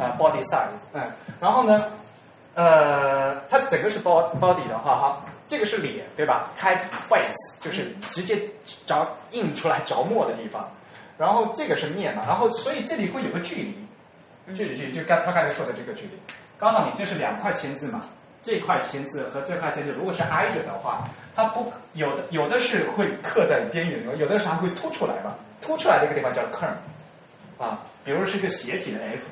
[0.00, 1.02] 啊，body size，嗯，
[1.38, 1.84] 然后呢，
[2.54, 8.40] 呃，它整个是 body body 的话哈，这个是脸，对吧？Tight face 就是直接
[8.86, 10.66] 着印出来着墨的地方。
[11.18, 13.85] 然后这个是面嘛，然后所以这里会有个距离，
[14.54, 16.12] 距离距离就刚他刚才说的这个距离，
[16.58, 18.00] 刚好你这是两块签字嘛，
[18.42, 26.74] 这块签字和这块签字如果是挨着的话，它不有的有的是会刻在边缘有的是还会凸出来嘛，凸出来这个地方叫 kern，
[27.58, 29.22] 啊，比如是一个斜体的 F，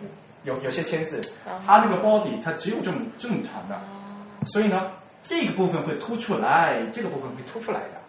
[0.43, 1.21] 有有些签字，
[1.65, 3.81] 它那个 body 它只有这么这么长的，
[4.47, 4.91] 所以呢
[5.23, 8.04] 这个部分会凸出来，这个部分会凸出来的。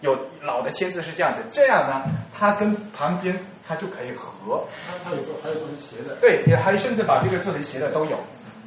[0.00, 2.02] 有老的签字是这样子，这样呢，
[2.32, 4.64] 它跟旁边它就可以合。
[4.86, 6.16] 它它有做，还有做成斜的。
[6.20, 8.18] 对，也还甚至把这个做成斜的都有，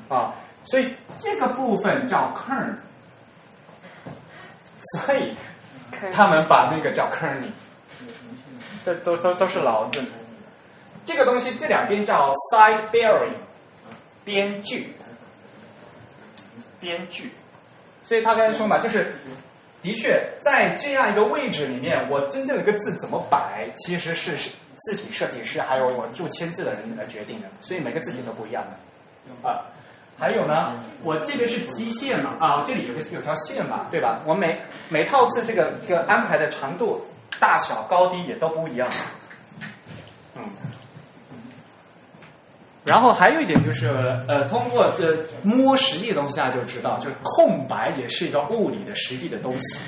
[0.10, 0.34] 啊，
[0.66, 2.76] 所以这个部分叫 kern，
[5.06, 5.36] 所以
[6.12, 7.52] 他们把那个叫 kerning，
[8.86, 10.00] 这都都都是老的。
[11.04, 13.34] 这个东西这两边叫 side bearing，
[14.24, 14.94] 边距，
[16.80, 17.32] 边距。
[18.04, 19.16] 所以他刚才说嘛，就是。
[19.84, 27.48] 的确，在这样一个位置里面，我真正的一个字怎么摆，其实是字体设计师还有我注签字的人来决定的。
[27.60, 29.66] 所以每个字体都不一样的啊。
[30.18, 34.22] 还有呢，我这边是基线嘛啊，这里有个有条线嘛，对吧？
[34.26, 34.58] 我每
[34.88, 37.06] 每套字这个这个安排的长度、
[37.40, 38.88] 大小、高低也都不一样。
[42.86, 43.88] 然后还有一点就是，
[44.28, 49.80] 呃，通过这摸实际的东西，大家就知道，就是空白也是一个物理的实际的东西。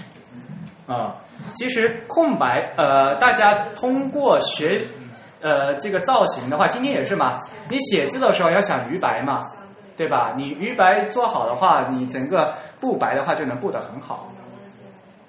[0.88, 1.16] 啊，
[1.56, 4.88] 其实空白，呃，大家通过学，
[5.42, 9.42] 呃，这个造型的话，今天也是嘛，你写字的时候要想余白嘛，
[9.98, 10.34] 对吧？
[10.38, 14.32] 你余白做好的话，你整个布白的话就能布得很好。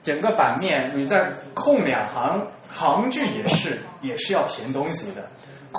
[0.03, 5.29] 整个版面你在空两行行距也是也是要填东西的。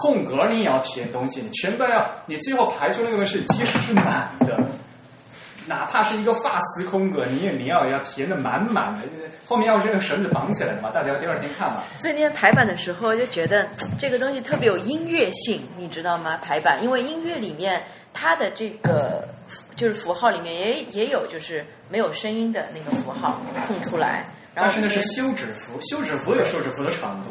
[0.01, 4.57] 空格你也要填东西，你全部要，你最后排出那个东西其实是满的，
[5.67, 9.01] 哪怕是一个发丝空格，你也你要要填的满满的，
[9.45, 11.83] 后面要是用绳子绑起来的嘛，大家第二天看嘛。
[11.97, 13.67] 所以那天排版的时候就觉得
[13.99, 16.37] 这个东西特别有音乐性，你知道吗？
[16.37, 17.83] 排版，因为音乐里面
[18.13, 19.27] 它的这个
[19.75, 27.29] 就是符号里面也也有就是没有声音的那个符号空出来，但是那是休止符，休止符有休止符的长度。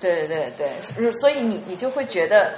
[0.00, 2.54] 对对对，所以你你就会觉得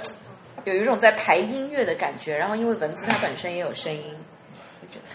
[0.63, 4.03] 有一种在排音乐的感觉，然后因为文字它本身也有声音。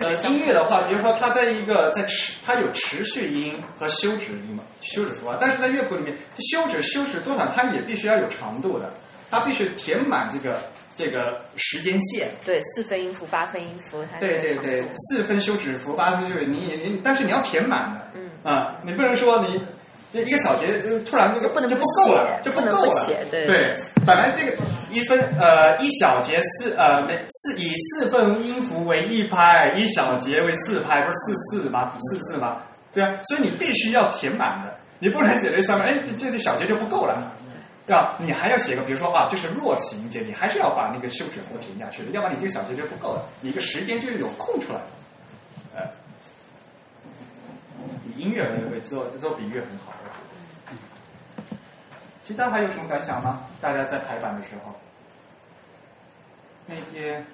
[0.00, 5.38] 呃，音乐的话，比如说它在一个在持，它有持续音和休止音嘛，休止符啊。
[5.40, 8.92] 但是在乐谱里面，这休止休止多少，它也必须要有长度的，
[9.30, 10.60] 它必须填满这个
[10.96, 12.28] 这个时间线。
[12.44, 14.04] 对，四分音符、八分音符。
[14.18, 18.10] 对对对，四分休止符，八分就是你你，但是你要填满的。
[18.14, 18.30] 嗯。
[18.42, 19.64] 啊，你不能说你。
[20.10, 20.66] 就一个小节，
[21.04, 23.06] 突然就不能就不够了，就不够了。
[23.30, 23.74] 对，
[24.06, 24.56] 本来这个
[24.90, 31.92] 一分呃一小节四呃四以四分音符为一拍，一小节为四拍，不是四四吗？
[31.98, 32.62] 四四吗？
[32.90, 34.74] 对啊，所以你必须要填满的。
[34.98, 37.30] 你不能写这三个，哎，这这这小节就不够了，
[37.86, 38.16] 对吧？
[38.18, 44.80] 你还要写个，比如说啊，这是弱起音节，你还是要把那个休止符填下去的，要不然你这个小节就不够了，你一个时间就有空出来。
[45.76, 45.82] 呃，
[48.06, 49.92] 以音乐为做做比喻很好。
[52.28, 53.40] 其他还有什么感想吗？
[53.58, 54.78] 大家在排版的时候，
[56.66, 57.24] 那天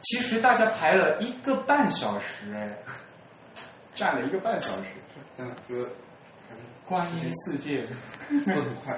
[0.00, 2.76] 其实大家排了一个半小时，哎，
[3.94, 4.86] 站了一个半小时。
[5.36, 5.88] 但觉得
[6.84, 7.86] 观音四界
[8.44, 8.92] 过很快，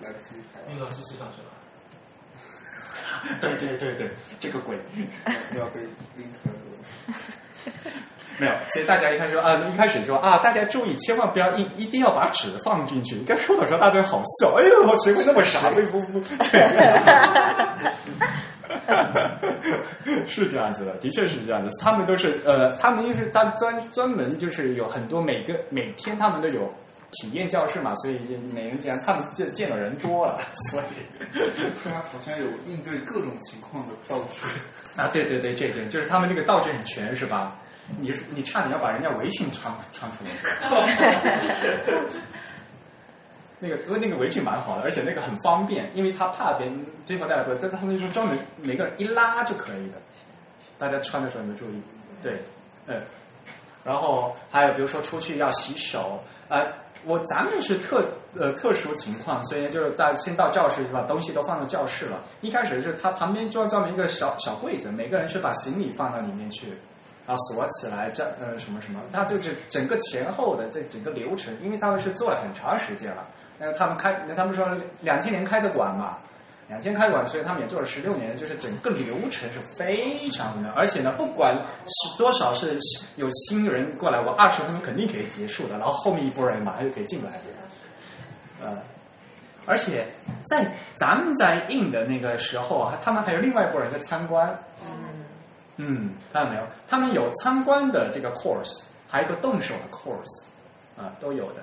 [0.00, 0.60] 来不及排。
[0.68, 1.50] 那个是四小时吧？
[3.42, 4.78] 对对对对，这个鬼
[5.56, 5.80] 要被
[6.14, 7.98] 拎出来了。
[8.38, 13.16] 没有，所以大家一开始说啊，一开始说啊，大家注意，千万不要一一定要把纸放进去。
[13.26, 15.70] 该说的时候，大家好笑，哎呦，谁会那么傻？
[15.90, 16.20] 不不不，
[20.26, 21.76] 是这样子的，的确是这样子。
[21.80, 26.72] 他们都是呃，他们因为他专专门就是有很多每个每天他们都有
[27.10, 28.20] 体验教室嘛，所以
[28.52, 30.38] 每人既然，他们见见的人多了，
[30.70, 30.84] 所以
[31.82, 34.40] 他好像有应对各种情况的道具
[35.00, 37.56] 啊，对对对，这点就是他们这个道具很全，是吧？
[38.00, 40.30] 你你差点要把人家围裙穿穿出来。
[43.60, 49.94] 那个因为那个围裙蛮好的，而且那个很方便，因为他怕别人最后带来不，但他们说专门每个人一拉就可以的。
[50.78, 51.82] 大家穿的时候有没有注意？
[52.22, 52.40] 对，
[52.86, 53.00] 嗯。
[53.84, 56.70] 然后还有比如说出去要洗手，呃，
[57.04, 62.22] 我咱们是特呃特殊情况，所以就是在先到教室就把东西都放到教室了。
[62.42, 66.74] 一开始是他旁边就专门一个小小柜子，每个人是把行李放到里面去。
[67.28, 73.22] 啊，锁起来，这呃什么什么，他就是整个前后的这整个流程，因为他们是做了很长时间了。
[73.58, 74.66] 那他们开，那他们说
[75.02, 76.16] 两千年开的馆嘛，
[76.68, 80.70] 两千开馆，所以他们也做了十六年，就是整个流程是非常的。
[80.70, 82.78] 而且呢，不管是多少是
[83.16, 87.32] 有新人过来，我二十分钟肯定可以结束的，然后后面一波人马上就可以进来。
[88.62, 88.74] 呃，
[89.66, 90.06] 而且
[90.46, 94.58] 在咱们在印的那个时候啊，他们还有另外一波人在参观。
[95.78, 96.62] 嗯，看到没有？
[96.86, 100.44] 他们有参观的这个 course，还有一个动手的 course，
[100.96, 101.62] 啊，都有的。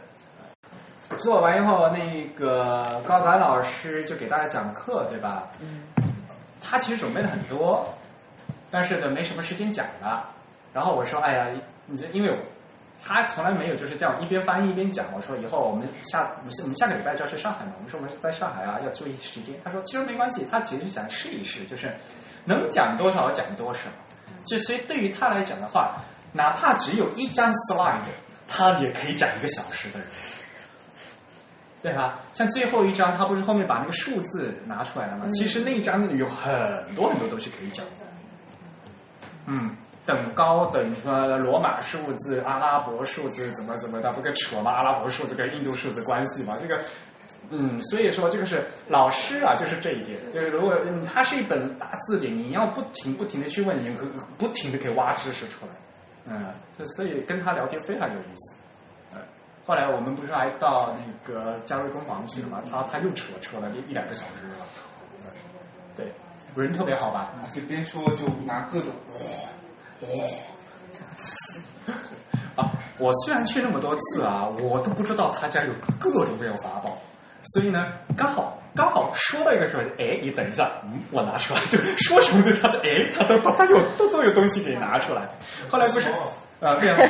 [1.17, 5.47] 做完以后，那个高达老师就给大家讲课，对吧？
[5.59, 5.83] 嗯。
[6.67, 7.87] 他其实准备了很多，
[8.71, 10.27] 但是呢，没什么时间讲了。
[10.73, 11.47] 然后我说：“哎呀，
[11.85, 12.35] 你这因为
[13.03, 19.55] 他从来没有就是这样一边翻译一边讲。”我说：“以后我们下我们我们下个礼拜就要去上海嘛。”我们说我们是在上海啊，要注意时间。
[19.63, 21.95] 他说：“其实没关系，他只是想试一试，就是
[22.45, 23.81] 能讲多少讲多少。”
[24.45, 25.95] 就所以对于他来讲的话，
[26.31, 28.01] 哪怕只有一张 slide，
[28.47, 30.07] 他也可以讲一个小时的人，
[31.81, 32.19] 对吧？
[32.33, 35.27] 像最后一张，他不是后面把那个数字拿出来了吗？
[35.29, 36.53] 其实那一张有很
[36.95, 37.85] 多很多东西可以讲。
[39.45, 44.71] 嗯，等高等呃罗马数字、阿拉伯数字怎么怎么的，不跟扯吗？
[44.71, 46.57] 阿拉伯数字跟印度数字关系吗？
[46.59, 46.79] 这个。
[47.49, 54.05] 嗯，所以说这个是老师啊，就是这一点，就是如果嗯，它是一本大字典，你要不停不停的去问，你可
[54.37, 55.71] 不停的可以挖知识出来，
[56.25, 56.53] 嗯，
[56.85, 58.55] 所以跟他聊天非常有意思，
[59.13, 59.19] 嗯，
[59.65, 64.65] 后来我们不是还到那个嘉瑞工坊去了嘛，他他又扯扯了一一两个小时了，
[65.95, 66.11] 对，
[66.55, 69.19] 人特别好吧，而且边说就拿各种哇
[70.01, 70.07] 哇，
[72.63, 76.97] 啊，我虽然去那么多次啊，我都不知道他家有各种各样法宝。
[77.53, 85.21] 所以呢，刚好刚好说到一个时候，哎，你等一下，嗯，我拿出来，就说什么对他的，哎，他都他有都都有东西给拿出来。
[85.69, 86.09] 后来不是
[86.59, 86.97] 啊，对啊，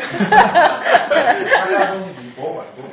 [1.63, 2.83] 他家东西比博物馆多。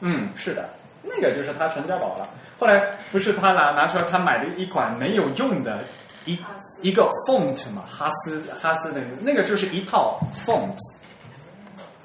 [0.00, 0.68] 嗯，是的，
[1.02, 2.28] 那个就是他传家宝了。
[2.58, 2.78] 后来
[3.10, 5.82] 不是他拿拿出来，他买了一款没有用的
[6.24, 6.38] 一
[6.82, 10.76] 一个 font 嘛，哈斯哈斯那个那个就是一套 font，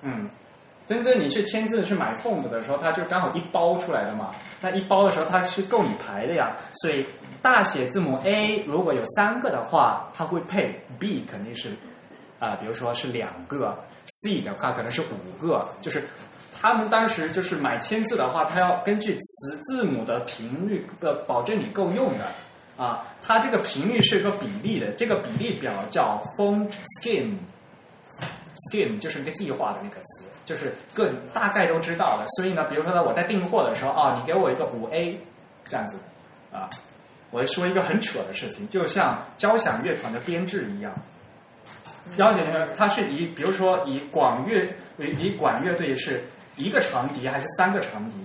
[0.02, 0.30] 嗯。
[0.90, 4.32] 真正你去签字去买 font 的时候，它就刚好一包出来的嘛。
[4.60, 6.57] 那一包的时候，它是够你排的呀。
[6.82, 7.06] 所以
[7.44, 11.78] 大写字母 A 如果有三个的话，它会配 B 肯定是
[12.40, 13.78] 啊，比如说是两个
[14.24, 15.70] C 的话可能是五个。
[15.80, 16.03] 就是
[16.60, 22.26] 他们当时就是买签字的话，他要根据词字母的频率的，保证你够用的
[22.84, 23.06] 啊。
[23.22, 27.36] 它这个频率是一个比例的，这个比例表叫 font scheme。
[28.65, 30.26] Scheme 就是一个计划的那个词。
[30.45, 35.19] 就是各大概都知道的，所以呢，比如说呢，我在订货的时候啊，你给我一个五 A
[35.65, 35.98] 这样子
[36.52, 36.68] 啊，
[37.30, 40.91] 我说一个很扯的事情，就像交响乐团的编制一样，
[42.18, 44.68] 交响乐它是以比如说以管乐
[44.98, 46.23] 以管乐队是
[46.56, 48.15] 一个长笛还是三个长笛？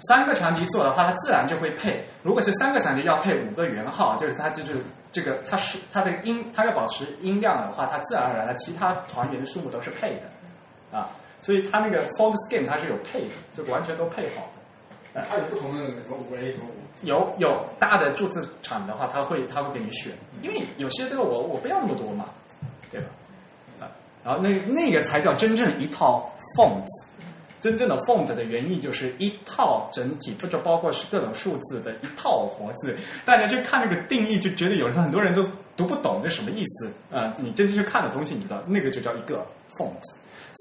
[0.00, 1.92] 三个长笛做的话，它自然就会配；
[2.22, 4.76] 如果是三个长笛要配五个圆号，就是它就是
[5.10, 10.98] 这个它是它的音，它要保持音量的话，它自然而然的其他团员的数目都是配的。
[10.98, 11.10] 啊，
[11.40, 15.24] 所以它那个 font scheme 它是有配的，就完全都配好的。
[15.28, 16.78] 它有不同的什么五 A 什么五。
[17.02, 20.12] 有有大的注字厂的话，他会他会给你选，
[20.42, 22.26] 因为有些这个我我不要那么多嘛，
[22.90, 23.06] 对吧？
[23.80, 23.86] 啊，
[24.24, 26.84] 然后那那个才叫真正一套 font，
[27.60, 32.96] 真正的 font 的原意就是一套整体，不就包括是各种数字的一套活字。
[33.24, 35.42] 大家去看那个定义，就觉得有很多人都
[35.76, 40.02] 读不懂这什么意思啊、你真正去看的东西，你知道那个就叫一个 font。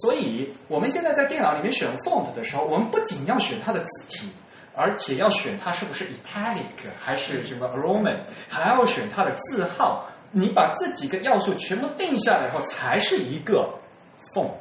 [0.02, 4.30] 所以我们现在在电脑里面选 font 的时候，我们不仅要选它的字体。
[4.80, 6.61] 而且要选它是不是 italic
[6.99, 10.07] 还是什么 Roman，还要选它的字号。
[10.30, 13.68] 你把这几个要素全部定下来以后，才是一个
[14.36, 14.60] font。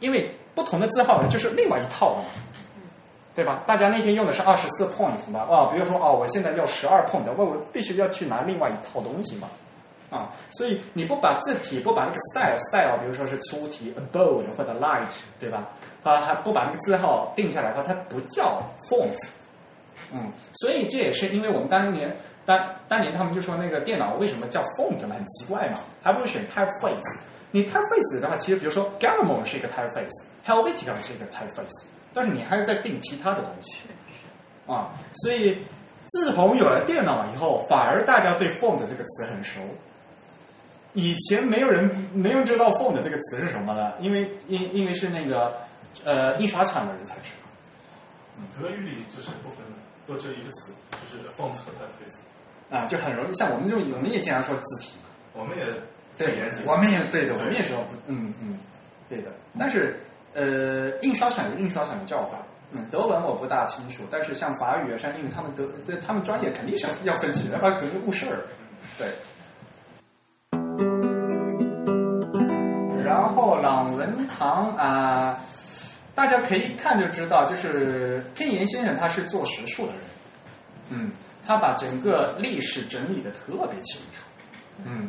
[0.00, 2.24] 因为不同的字号就是另外一套嘛，
[3.34, 3.62] 对吧？
[3.66, 9.48] 大家那天用的是二十四 point 嘛，啊，比如说啊，我现在要十二 point，我我必须要去拿另外一套东西嘛。
[10.08, 15.04] 啊，所以你不把字体，不把那个 style style，比如说是粗体 bold 或者 light，
[15.40, 15.68] 对吧？
[16.04, 19.16] 啊，还不把那个字号定下来的话，它不叫 font。
[20.14, 22.56] 嗯，所以这也是因为我们当年当
[22.86, 27.20] 当年他们就说那个电脑为什么叫 font 很奇怪嘛，还不如选 typeface。
[27.50, 33.88] 你 typeface 的话，其实比如说 Garamond 是一个 typeface typeface，Helvetica 是一个 typeface，但是你还是在定其他的东西。
[34.66, 35.62] 啊，所以
[36.06, 39.60] 自从有了电脑以后，反而大家对 font 这个词很熟。
[40.94, 45.54] 以前没有人没有人知道 font 这个词是什么的，因为因因为是那个
[46.04, 48.60] 呃印刷厂的人才知道。
[48.60, 49.72] 德语里就是不分的，
[50.06, 52.20] 都只有一个词，就是 font 和 typeface。
[52.68, 55.64] 啊，就很容易，像我们这种，我们也经常说字体嘛，我们也
[56.18, 57.78] 对，我们也对的，我们也说，
[58.08, 58.58] 嗯嗯，
[59.08, 59.30] 对的。
[59.56, 60.00] 但是
[60.36, 62.36] 呃，印刷厂有印刷厂的叫法，
[62.70, 68.44] 嗯，德文我不大清楚，但是像法语啊、像英语，他们德他们专业肯定是要分级的，要不然可能误事儿。
[68.98, 69.08] 对。
[73.02, 75.40] 然后朗文堂啊、
[76.14, 80.00] 大家可以一看就知道，就是天岩先生他是做学术的人，
[80.90, 81.12] 嗯，
[81.46, 84.22] 他把整个历史整理的特别清楚，
[84.84, 85.08] 嗯，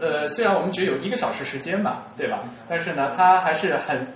[0.00, 2.42] 呃，虽然我们只有一个小时时间嘛，对吧？
[2.68, 4.06] 但是呢，他还是很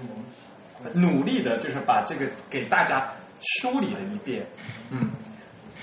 [0.95, 3.07] 努力的，就是把这个给大家
[3.41, 4.47] 梳理了一遍，
[4.91, 5.11] 嗯。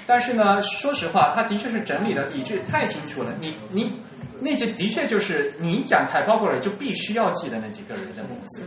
[0.08, 3.32] 但是呢，说实话，他的确是整理的以致太清楚了。
[3.40, 3.94] 你你
[4.40, 8.64] 那些的确就是你讲 tiktok 就必须要记得那几个人的名字。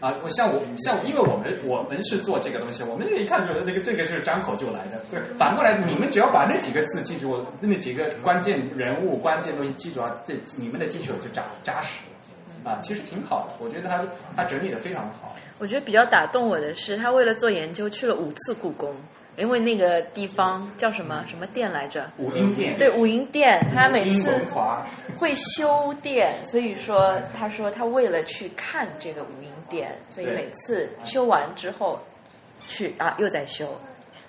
[0.00, 4.98] 啊，我像我像，因为我们我们是做这个东西，我们一看就那个这个就是张口就来的。
[5.10, 12.00] 对，反过来你们只要把那几个字记住，那几个关键人物、关键东西记住啊，这你们的基础就扎扎实
[12.64, 12.70] 了。
[12.70, 14.02] 啊，其实挺好的，我觉得他
[14.36, 15.34] 他整理的非常好。
[15.58, 18.94] 我觉得比较打动我的是，他为了做研究去了五次故宫。
[19.40, 22.08] 因为那个地方叫什么什么店来着？
[22.18, 22.76] 武英殿。
[22.76, 24.40] 对，武英殿，他每次
[25.16, 31.98] 会修殿，所以说他说他为了去看这个武英殿，所以每次修完之后
[32.68, 33.66] 去啊又在修，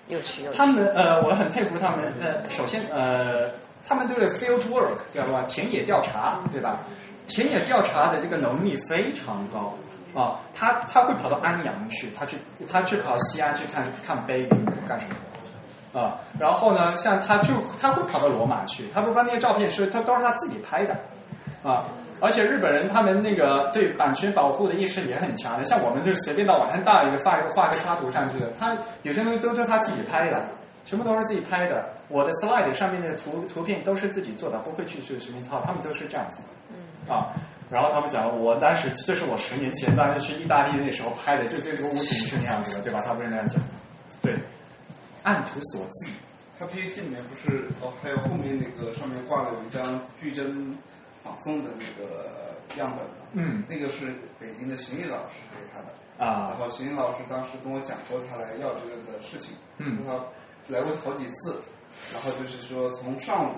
[0.08, 0.56] 又去又去。
[0.56, 2.12] 他们呃，我很佩服他们。
[2.20, 3.50] 呃，首先呃，
[3.86, 6.80] 他们对 field work 叫什么田野调查，对吧？
[7.28, 9.72] 田野调查的这个能力非常高
[10.14, 12.36] 啊，他他会跑到安阳去，他去
[12.70, 14.44] 他去跑西安去看看碑
[14.86, 16.18] 干什么啊？
[16.38, 20.94] 然后呢，像他就他会跑到罗马去，他不把那些照片是他都是他自己拍的
[21.62, 21.84] 啊。
[22.20, 30.46] 而且日本人他们那个对版权保护的意识也很强的，像我们就是随便到网上大一个发一个画个插图上去的，他有些东西都是他自己拍的，
[30.84, 31.84] 全部都是自己拍的。
[32.08, 36.40] 我的 slide 上面的图图片都是自己做的，不会去去随便抄，他们都是这样子
[37.08, 37.32] 的啊。
[37.72, 43.00] 然后他们讲，我当时这是我十年前当时去意大利那时候拍的，就这个屋顶是那样子的，对吧？
[43.00, 43.58] 他不是那样讲，
[44.20, 44.36] 对，
[45.22, 46.12] 按图索骥。
[46.58, 49.82] 他 PPT 里面不是哦，还有后面那个上面挂了有一张
[50.20, 50.76] 矩阵
[51.24, 53.64] 仿宋的那个样本嘛，嗯。
[53.66, 55.94] 那个是北京的邢毅老师给他的。
[56.22, 56.50] 啊。
[56.50, 59.96] 然后邢毅老师当时跟我讲过他来要这个的事情，嗯。
[60.04, 60.30] 说
[60.68, 61.56] 他来过好几次，
[62.12, 63.54] 然后就是说从上午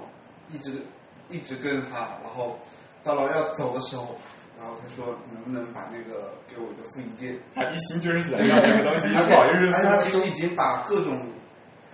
[0.53, 0.81] 一直
[1.29, 2.57] 一直跟着他，然后
[3.05, 4.17] 到了要走的时候，
[4.59, 11.21] 然后他说能不能把那个给我一个复印件，他一心就是想要这个东西，而且不好意思而且他其实已经把各种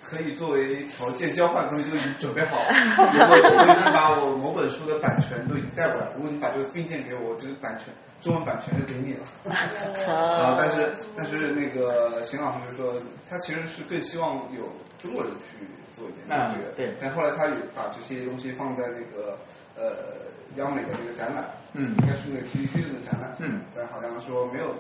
[0.02, 2.66] 可以作为条件交换的东西都已经准备好了。
[3.30, 9.24] 我已经把我某本书的版权都已经带过来，如果你把这个复印件给我，这个版权中文版权就给你了。
[10.12, 12.94] 啊，但是但是那个邢老师就说，
[13.28, 14.68] 他其实是更希望有
[15.00, 15.66] 中国人去
[15.96, 16.70] 做研究啊这个。
[16.72, 19.38] 对但后来他也把这些东西放在那个
[19.76, 21.44] 呃央美的那个展览，
[21.74, 24.74] 嗯应该是那个 TVP 的那个展览，嗯，但好像说没有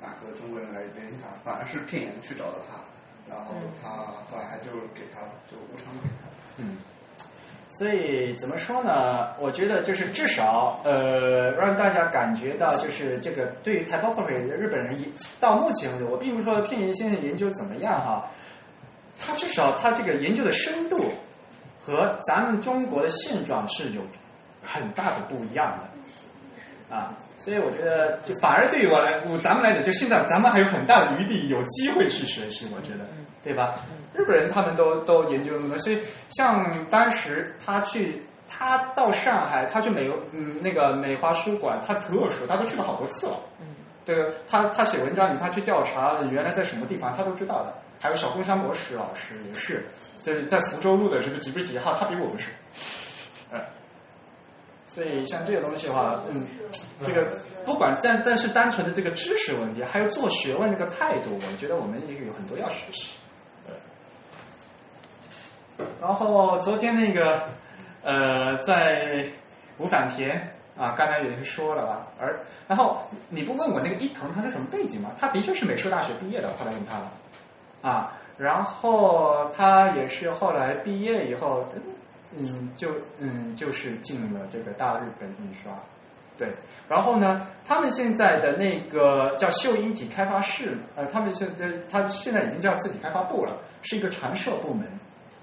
[0.00, 2.76] 哪个中国人来联系他，反而是片岩去找到他，
[3.28, 3.88] 然后他
[4.30, 5.20] 后来还就给他
[5.50, 6.28] 就无偿给他。
[6.58, 6.78] 嗯，
[7.70, 9.34] 所以怎么说呢？
[9.40, 14.96] 我觉得就是至少呃，让大家感觉到就是这个对于 typography 的日本人，
[15.40, 18.30] 到目前为止，我并不是说片岩先生研究怎么样哈，
[19.18, 21.10] 他至少他这个研究的深度
[21.84, 24.00] 和咱们中国的现状是有
[24.64, 27.12] 很大的不一样的啊。
[27.36, 33.04] 所以我觉得，就反而对于我来，我咱们来讲，就现在咱们还有很大的余地，有机会去学习，我觉得，
[33.42, 33.74] 对吧？
[34.14, 35.98] 日本人他们都都研究那么多，所以
[36.30, 43.36] 像当时他去，他到上海，他去美嗯那个美华书馆，他特熟，他都去了好多次了。
[43.60, 43.66] 嗯，
[44.04, 47.74] 这个他他写文章，他去调查原来在什么地方，他都知道的。
[48.00, 49.84] 还有小宫山博士老师也是，
[50.22, 52.50] 就是在福州路的什么几不几号，他比我们熟。
[54.94, 55.04] 嗯。
[55.04, 56.46] 所以像这个东西的话，嗯，
[57.02, 57.28] 这个
[57.66, 63.18] 不管但但是单纯的这个知识问题，还有做学问这个态度，我觉得我们也有很多要学习。
[66.00, 67.42] 然后昨天那个
[68.04, 69.26] 呃，在
[69.78, 70.36] 五反田
[70.78, 72.38] 啊，刚才也是说了吧，而
[72.68, 75.10] 然后你不问我那个伊藤他是什么背景吗？
[75.18, 77.10] 他的确是美术大学毕业的，后来用他了
[77.82, 81.66] 啊，然后他也是后来毕业以后。
[82.36, 85.72] 嗯，就嗯，就是进了这个大日本印刷，
[86.36, 86.52] 对。
[86.88, 94.86] 然后呢，他们现在的那个叫秀英体开发室，呃，他们现在他现在已经叫字体开发部了，是一个常设部门。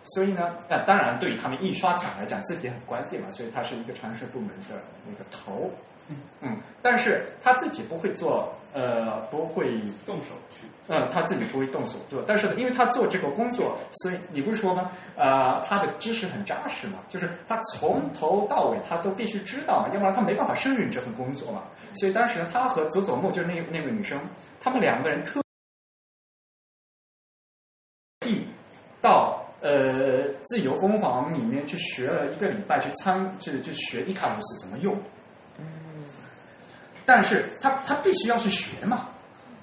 [0.04, 5.72] 所以呢，那当然对于他们印刷厂来讲，字体很关键嘛，所以它是一个常设部门的那个头。
[6.42, 12.24] 嗯，但是他自己不会做，呃，不会动手去，呃，他自己不会动手做。
[12.26, 14.92] 但是呢，因为他做这个工作，所以你不是说吗？
[15.16, 21.64] 呃，他的知识很扎实嘛，就是他从头到尾他都必须知道嘛，要不然他没办法胜任这份工作嘛。
[21.94, 24.20] 所以当时，他和佐佐木就是那那个女生，
[24.60, 25.42] 他们两个人特
[28.22, 28.48] 地
[29.02, 34.98] 到呃自由工坊里面去学了一个礼拜，去参去去学伊卡鲁斯怎么用。
[35.60, 35.66] 嗯
[37.04, 39.08] 但是他他必须要去学嘛，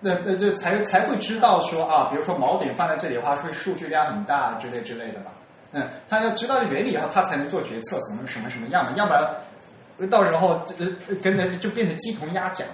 [0.00, 5.30] 那那就才才会知道说啊，比如说锚点放在这里的话，会数据量很大之类之类的吧。
[5.72, 12.66] 嗯，他要知道原理以后，他才能做决策，什么什么什么样嘛，要不然到时候呃跟着就变成鸡同鸭讲。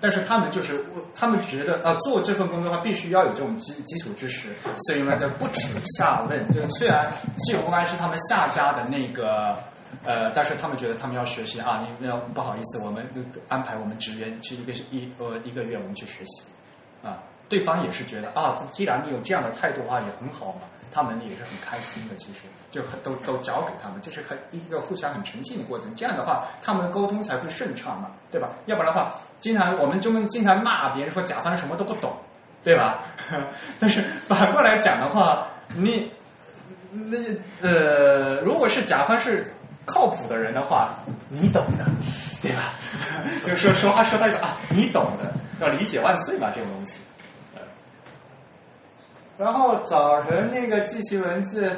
[0.00, 0.82] 但是他们就是
[1.14, 4.50] 他们觉得啊，做这份工作的话，必须要有这种基基础知识，
[4.86, 5.68] 所以呢，就不耻
[5.98, 6.50] 下问。
[6.52, 9.58] 就虽然自由公安是他们下家的那个。
[10.04, 13.06] 呃，但是他们觉得他们要学习啊，你要不好意思，我们
[13.48, 16.44] 安排我们职员去一个一呃一个月，我们去学习
[17.02, 17.22] 啊。
[17.48, 20.62] 对方也是觉得啊，既然你有这样的态度的话，也很好嘛。
[20.92, 22.40] 他们也是很开心的，其实
[22.70, 25.94] 就很都都交给他们，就是很一个互相很诚信的过程。
[25.94, 28.48] 这样的话，他们的沟通才会顺畅嘛，对吧？
[28.64, 32.16] 要不然的话，经常我们中文经常骂别人说甲方什么都不懂，
[32.64, 33.04] 对吧？
[33.78, 36.10] 但是反过来讲的话，你
[36.90, 37.18] 那
[37.60, 39.52] 呃，如果是甲方是。
[39.86, 40.98] 靠谱的人的话，
[41.30, 41.86] 你懂的，
[42.42, 42.74] 对吧？
[43.46, 47.00] 就说说话说那个啊，你懂的，要理解万岁嘛，这种东西。
[49.38, 51.70] 然后早晨那个记习文字，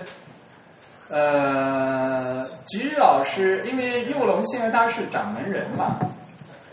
[1.10, 5.98] 呃，菊老师，因为佑龙现在他是掌门人嘛，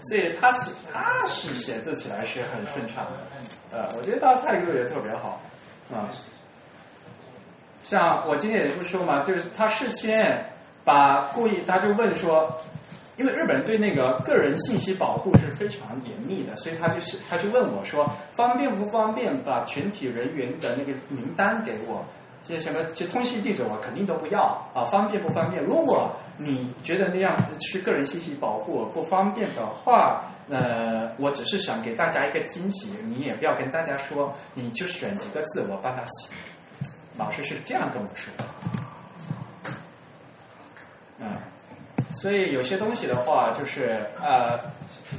[0.08, 3.04] 所以他写他是写字起来是很顺畅
[3.72, 5.42] 的，呃，我觉得他态度也特别好
[5.92, 6.08] 啊。
[7.82, 10.55] 像我今天也不说嘛，就是他事先。
[10.86, 12.56] 把故意，他就问说，
[13.18, 19.36] 因为日本对那个个人信息保护是非常严密的，所以他就是他就问我说，方便不方便？
[19.44, 22.06] 把全体人员的那个名单给我？
[22.44, 24.42] 这些什么，这通信地址我肯定都不要。
[24.76, 25.64] 啊，方便不方便？
[25.64, 36.36] 如果你觉得那样是个人信息保护不方便的话，呃，我只是想给大家一个惊喜，你也不要跟大家说，你就选几个字，我帮他写。
[37.18, 38.85] 老师是这样跟我说的。
[41.26, 44.60] 嗯，所以有些东西的话，就是呃，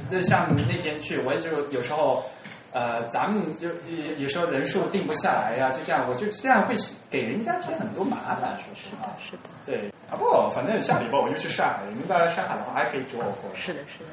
[0.09, 2.23] 就像那天去，我就有时候
[2.71, 6.75] 呃，咱们就有有时候人数定不下来呀，就这样，我就这样会
[7.09, 9.09] 给人家添很多麻烦，说实话。
[9.19, 9.43] 是的。
[9.65, 13.53] 对啊，不，反正下礼拜我就去上海，你们再来上海的话，还可以找我活。
[13.55, 14.09] 是的，是的。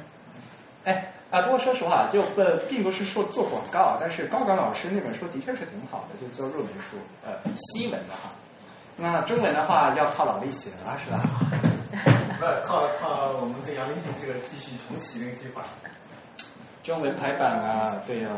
[0.85, 8.31] 哎啊，不过说实话，就不并不是说做广告，但是高岗老师那本书的确是挺好的，就做入门书，呃，西文的哈。
[8.97, 11.21] 那中文的话要靠老力写了，是吧？
[12.39, 15.63] 不靠靠我们跟杨林静这个继续重启那个计划。
[16.83, 18.31] 中文排版啊，对呀。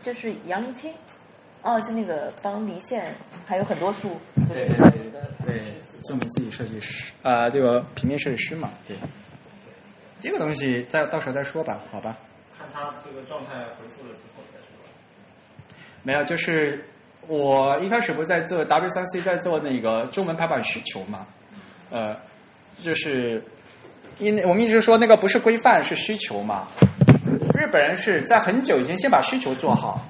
[0.00, 0.94] 就是杨林清，
[1.62, 3.14] 哦，就那个帮离线
[3.44, 4.18] 还有很多书。
[4.48, 5.10] 对对对
[5.44, 5.74] 对，
[6.04, 8.96] 中文字体设计师啊，这个平面设计师嘛，对。
[10.20, 12.16] 这个东西再到时候再说吧，好吧。
[12.56, 14.88] 看他这个状态回复了之后再说吧。
[16.02, 16.84] 没有，就是。
[17.30, 21.24] 我一开始不是在做 W 三 C，在做那个中文排版需求嘛，
[21.88, 22.16] 呃，
[22.82, 23.40] 就是
[24.18, 26.66] 因为我们一直说那个不是规范是需求嘛。
[27.54, 30.04] 日本人是在很久以前先把需求做好，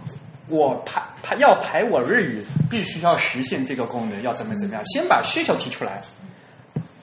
[0.48, 6.00] 我排排要排我日语，必须要实现这个功能，要怎么怎么样，先把需求提出来，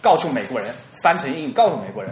[0.02, 0.74] 告诉美国人，
[1.04, 2.12] 翻成英语告诉美国人，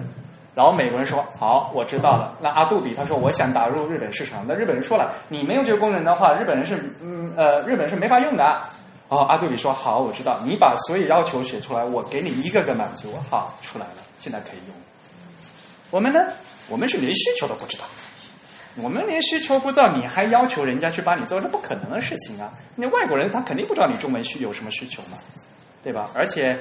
[0.55, 2.35] 然后美国人说好，我知道了。
[2.41, 8.61] 那阿杜比他说我想打入日本市场，那日本人说了，你没有这个功能的话，日本人是嗯呃日本人是没法用的。
[9.07, 14.75] 哦，阿杜比说好，我知道，你把所有要求写出来，我给你一个个满足，好出来了，现在可以用。
[15.91, 16.19] 我们呢，
[16.69, 17.83] 我们是连需求都不知道。
[18.77, 22.51] 我们连需求不知道，你还要求人家去帮你做，这不可能的事情啊！
[22.75, 25.17] 那外国人他肯定不知道你中文需有什么需求嘛，
[25.85, 26.09] 对吧？
[26.15, 26.57] 而且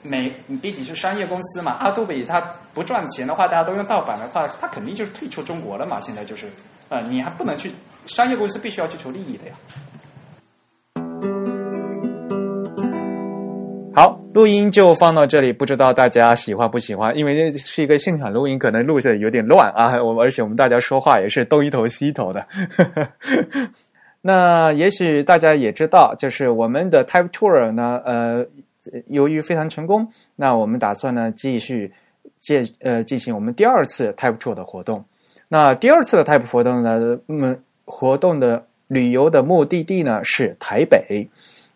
[0.00, 0.32] 美
[0.62, 2.40] 毕竟是商业公司嘛，阿杜比它
[2.72, 5.98] 不赚钱的话，大家都用盗版的话，它肯定就是退出中国了嘛。
[5.98, 6.46] 现在就是，
[6.88, 7.72] 呃，你还不能去
[8.06, 9.54] 商业公司必须要去求利益的呀。
[13.92, 17.18] 好，录音就放到这里，不知道大家喜欢不喜欢？
[17.18, 20.00] 因为这是一个现场录音，可能录的有点乱啊。
[20.00, 22.46] 我们而且我们大家说话也是东一头西一头的。
[24.22, 28.44] 那也许大家也知道，就是我们的 Type Tour 呢，呃，
[29.06, 30.06] 由于非常成功，
[30.36, 31.90] 那我们打算呢继续
[32.36, 35.04] 进呃进行我们第二次 Type Tour 的活动。
[35.48, 41.26] 那第二次的 Type 活动呢，嗯，活动的旅游的目的地呢是台北。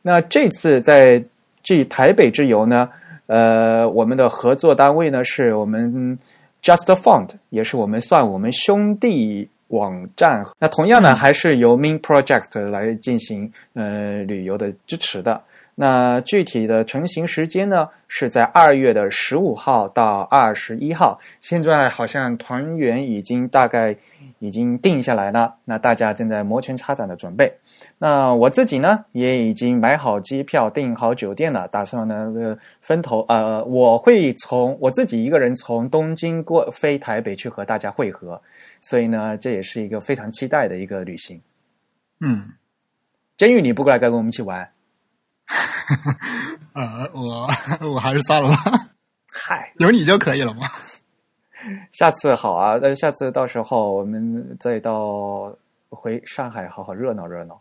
[0.02, 1.24] 那这次在
[1.62, 2.90] 至于台北之游呢，
[3.26, 6.18] 呃，我们的合作单位呢是我们
[6.62, 10.44] Just Fund，也是我们算我们兄弟网站。
[10.58, 15.42] 那同样呢，还是由 Main Project 来进行呃旅游的支持的。
[15.76, 21.18] 那具体的成型时间呢，是在二月的十五号到二十一号。
[21.40, 23.96] 现在好像团员已经大概
[24.38, 27.52] 已经定下来了，那大家正在摩拳擦掌的准备。
[27.98, 38.40] 那我自己呢，也已经买好机票、订好酒店了，打算呢呃分头呃，我会从我自己一个人从东京过飞台北去和大家会合，
[38.88, 41.40] 所以呢，这也是一个非常期待的一个旅行。
[42.20, 42.52] 嗯，
[43.36, 44.70] 监狱，你不过来跟我们一起玩？
[46.74, 47.48] 呃，我
[47.92, 48.56] 我还是算了吧。
[49.32, 50.66] 嗨，有你就可以了嘛。
[51.92, 55.56] 下次好啊，那下次到时候我们再到
[55.88, 57.60] 回上海，好好热闹热闹。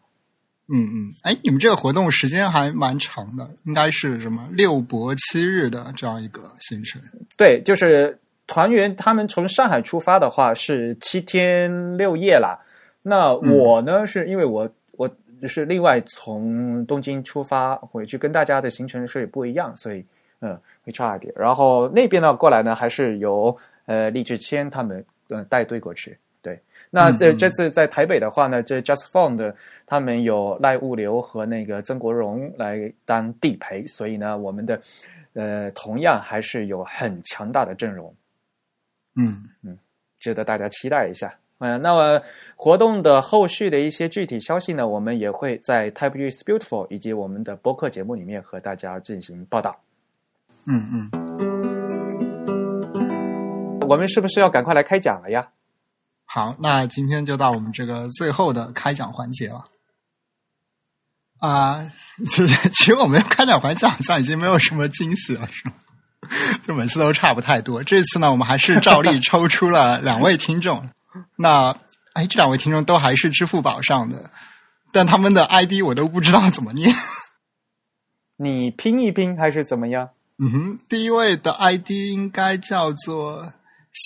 [0.67, 7.01] 嗯嗯，哎，你们这个活动时间还蛮长的，应该是什么六博七日的这样一个行程？
[7.37, 8.17] 对，就是
[8.53, 12.55] 团员他们从上海出发的话是七天六夜啦。
[13.01, 15.09] 那我呢，是因为我我
[15.47, 20.05] 是另外从东京出发回去，跟大家的行程是不一样，所以
[20.39, 21.33] 嗯会差一点。
[21.35, 23.57] 然后那边呢过来呢，还是由
[23.87, 26.15] 呃李志谦他们呃带队过去。
[26.43, 26.61] 对，
[26.91, 29.51] 那这这次在台北的话呢，这 Just Fund
[29.87, 34.79] 他们有赖物流和那个曾国荣来当地陪，所以呢，我们的
[35.33, 38.13] 呃同样还是有很强大的阵容。
[39.15, 39.77] 嗯嗯，
[40.19, 41.33] 值得大家期待一下。
[41.59, 42.21] 嗯，那么
[42.55, 49.79] 活动的后续的一些具体消息呢，我们也会在 Type is Beautiful 以及我们的播客节目里面和大家进行报道。
[50.65, 51.09] 嗯嗯，
[53.87, 55.49] 我们是不是要赶快来开讲了呀？
[56.25, 59.65] 好，那今天就到我们这个最后的开讲环节了。
[61.37, 61.87] 啊，
[62.25, 65.75] 其实其实我们开讲环节好像已经没有什么惊喜了，是吗？
[66.65, 67.81] 就每次都差不太多。
[67.83, 70.89] 这次呢，我们还是照例 抽出了两位听众。
[71.35, 71.75] 那
[72.13, 74.29] 哎，这两位听众都还是支付宝上的，
[74.91, 76.93] 但他们的 ID 我都不知道怎么念。
[78.37, 80.09] 你拼一拼还是怎么样？
[80.39, 83.53] 嗯哼，第一位的 ID 应该叫做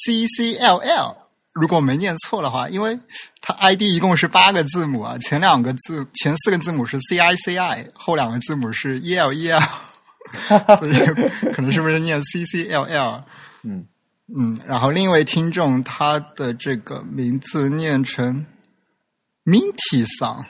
[0.05, 1.15] CCLL，
[1.53, 2.99] 如果没念错的话，因为
[3.41, 9.63] 它 ID 一共是八个字母啊，前两个字前四个字母是 CICI，后两个字母是 ELEL，
[10.77, 10.93] 所以
[11.53, 13.23] 可能是不是念 CCLL？
[13.63, 13.85] 嗯。
[14.35, 18.45] 嗯，然后另一位听众他的这个名字念成
[19.45, 20.45] Minty 桑，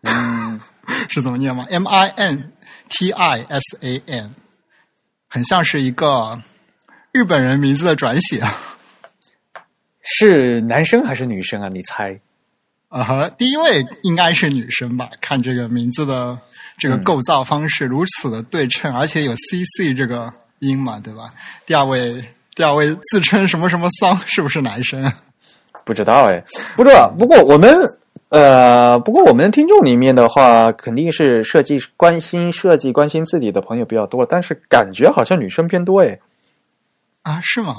[0.00, 0.58] 嗯，
[1.10, 2.52] 是怎么念吗？M I N
[2.88, 4.34] T I S A N，
[5.28, 6.40] 很像是一个
[7.12, 8.42] 日本人名字的转写。
[10.00, 11.68] 是男生还是女生啊？
[11.68, 12.18] 你猜？
[12.88, 15.10] 啊哈，第一位应该是女生吧？
[15.20, 16.38] 看这个名字的
[16.82, 21.32] 这个构造方式如此的对称，而且有 C C 这个音嘛，对吧？
[21.64, 22.24] 第二位。
[22.54, 25.10] 第二位自称什么什么桑，是不是男生？
[25.86, 26.44] 不知道哎，
[26.76, 27.08] 不知道。
[27.18, 27.74] 不过我们
[28.28, 36.18] 呃，不过我们听众里面的话，肯定是设计关心设计、关心自己的朋友比较多，但是感觉好像女生偏多哎。
[37.22, 37.74] 啊，是吗？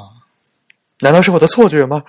[1.01, 2.01] 难道是我的错觉吗？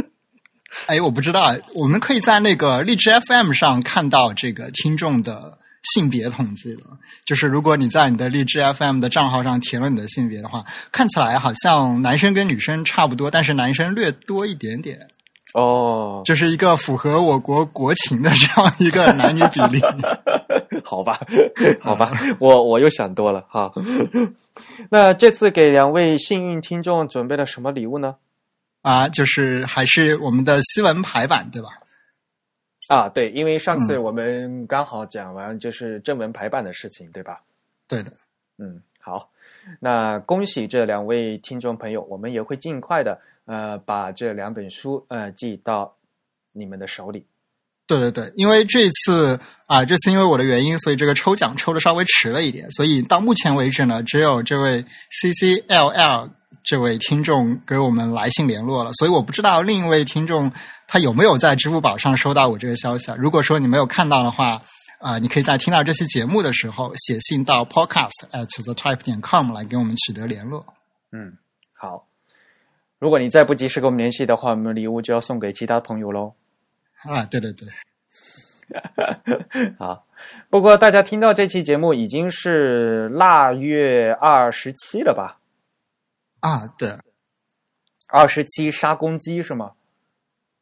[0.88, 1.56] 哎，我不知道。
[1.74, 5.56] 我们可以在那个荔枝 FM 上看到这个听众的
[5.94, 6.82] 性别统计的，
[7.24, 14.98] 就是如果你在你的荔枝 FM 的账号上填了你的性别的话，看起来好像男生跟女生差不多，但是男生略多一点点。
[15.54, 19.80] 哦，这是一个符合我国国情的这样一个男女比例。
[20.84, 21.18] 好吧，
[21.80, 23.72] 好吧，我我又想多了哈。
[24.90, 28.16] 那这次给两位幸运听众准备了什么礼物呢？
[28.82, 31.68] 啊，就是还是我们的西文排版，对吧？
[32.88, 37.42] 啊，对，因为上次我们刚好讲完就是正文排版的事情，对吧？
[37.88, 38.12] 对的，
[38.58, 39.30] 嗯，好，
[39.80, 45.96] 那恭喜这两位听众朋友，我们也会尽快的呃把这两本书呃寄到
[46.52, 47.26] 你们的手里。
[47.88, 56.30] 对对对，因为这次啊，这次因为我的原因，所以这个抽奖抽的稍微迟了一点，所以到目前为止呢，只有这位 C C L L
[56.64, 60.50] 这位听众给我们来信联络了，所以我不知道另一位听众
[60.86, 63.16] 他有没有在支付宝上收到我这个消息啊。
[63.18, 64.60] 如果说你没有看到的话，
[64.98, 70.64] 啊，你可以在听到这期节目的时候写信到 podcast at the type 点 com 来跟我们取得联络。
[71.12, 71.36] 嗯，
[71.72, 72.06] 好。
[72.98, 76.34] 如果你再不及时跟我们联系的话，我们礼物就要送给其他朋友喽。
[77.02, 77.68] 啊，对对对，
[79.78, 80.06] 好。
[80.48, 85.38] 不过大家听到这期节目已经是腊月二十七了吧？
[86.40, 86.96] 啊，对，
[88.08, 89.72] 二十七杀公鸡是吗？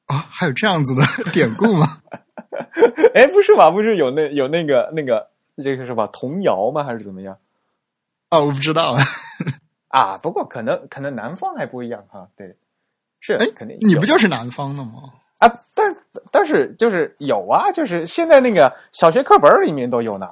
[0.06, 1.02] 啊，还有这样子的
[1.32, 1.86] 典故吗？
[3.14, 3.70] 哎，不是吧？
[3.70, 5.28] 不是有那有那个那个
[5.62, 6.06] 这个是吧？
[6.12, 6.84] 童谣吗？
[6.84, 7.36] 还是怎么样？
[8.28, 8.96] 啊，我不知道
[9.88, 10.18] 啊。
[10.22, 12.28] 不过可能可能南方还不一样哈。
[12.36, 12.56] 对，
[13.20, 15.02] 是哎，肯定你不就是南方的吗？
[15.38, 15.94] 啊，但
[16.30, 20.28] 但是就是有啊，就是现在那个小学课本里面都有呢。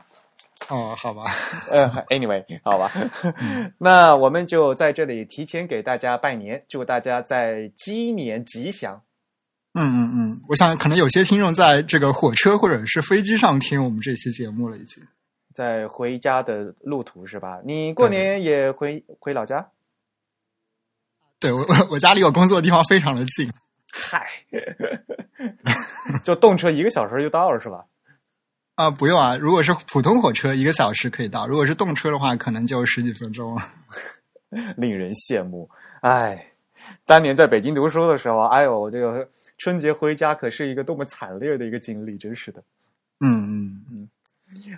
[0.68, 1.24] 哦，好吧，
[1.70, 2.90] 呃，anyway，好吧，
[3.78, 9.00] 那我们就在这里提前给大家拜年，祝大家在鸡年吉祥。
[9.74, 15.02] 嗯嗯嗯，我想可能有些听众在这个火车或者是飞机上听我们这期节目了，已经
[15.54, 17.60] 在回家的路途是吧？
[17.64, 19.66] 你过年也回回老家？
[21.40, 23.50] 对我我 我家离我工作的地方非常的近。
[23.94, 24.26] 嗨，
[26.24, 27.84] 就动车一个小时就到了是吧？
[28.74, 29.36] 啊，不用啊！
[29.36, 33.62] 如果是普通火车，一个小时可以到；如果是动车的话，可能就十几分钟了。
[34.76, 35.68] 令人羡慕。
[36.00, 36.50] 哎，
[37.04, 39.28] 当年在北京读书的时候，哎呦，这个
[39.62, 42.60] 春节回家可是一个多么惨烈的一个经历，真是的。
[43.20, 44.08] 嗯嗯嗯。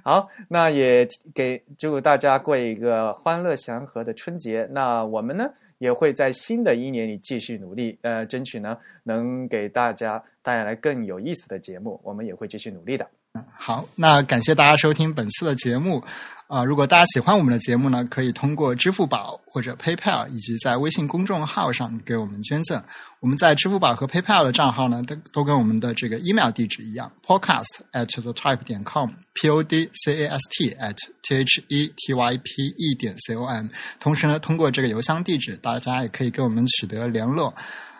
[0.02, 4.68] 好，那也给祝大家过一个欢乐祥和的春节。
[4.70, 5.50] 那我们呢？
[5.78, 11.98] 也会在新的一年里继续努力，呃，争取呢能给大家带来更有意思的节目。
[12.04, 13.08] 我们也会继续努力的。
[13.56, 16.04] 好，那感谢大家收听本次的节目。
[16.46, 22.80] 啊，如果大家喜欢我们的节目呢，可以通过支付宝或者 PayPal，以及在微信公众号上给我们捐赠。
[23.18, 30.70] 我们在支付宝和 PayPal 的账号呢，都都跟我们的这个 email 地址一样，podcast at the type 点 com，p o d c a s t
[30.74, 33.66] at t h e t y p e 点 c o m。
[33.98, 37.52] 同时呢，通过这个邮箱地址，大家也可以跟我们取得联络。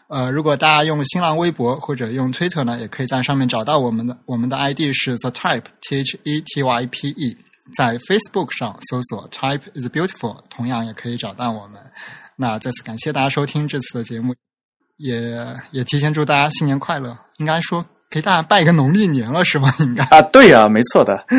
[0.08, 4.16] 呃，如果大家用新浪微博或者用 Twitter 呢，也可以在上面找到我们的。
[4.26, 7.36] 我们的 ID 是 the type t h e t y p e。
[7.74, 11.80] 在 Facebook 上搜索 “Type is beautiful”，同样也可以找到我们。
[12.36, 14.34] 那再次感谢大家收听这次的节目，
[14.98, 17.16] 也也提前祝大家新年快乐。
[17.38, 19.74] 应该说给大家拜个农历年了，是吗？
[19.80, 21.24] 应该啊，对呀，没错的。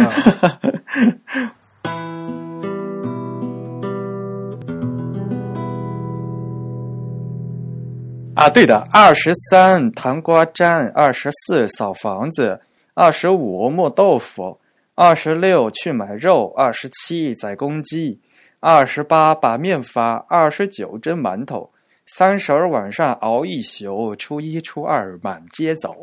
[8.36, 12.60] 啊，对的，二十三糖瓜粘，二十四扫房子，
[12.94, 14.60] 二十五磨豆腐。
[14.94, 18.20] 二十六去买肉，二十七宰公鸡，
[18.60, 21.70] 二十八把面发，二十九蒸馒头，
[22.06, 25.94] 三十儿晚上熬一宿，初一初二满街走。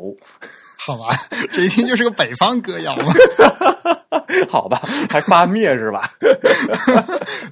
[0.85, 1.15] 好吧，
[1.51, 3.13] 这一听就是个北方歌谣嘛。
[4.49, 6.09] 好吧，还发灭是吧？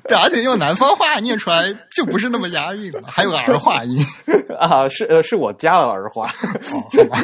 [0.08, 4.03] 对，而且用南方话念出来就不是那么押韵了，还有个儿化音
[4.60, 6.28] 啊，是呃，是我加了儿化。
[6.72, 7.22] 哦，好吧。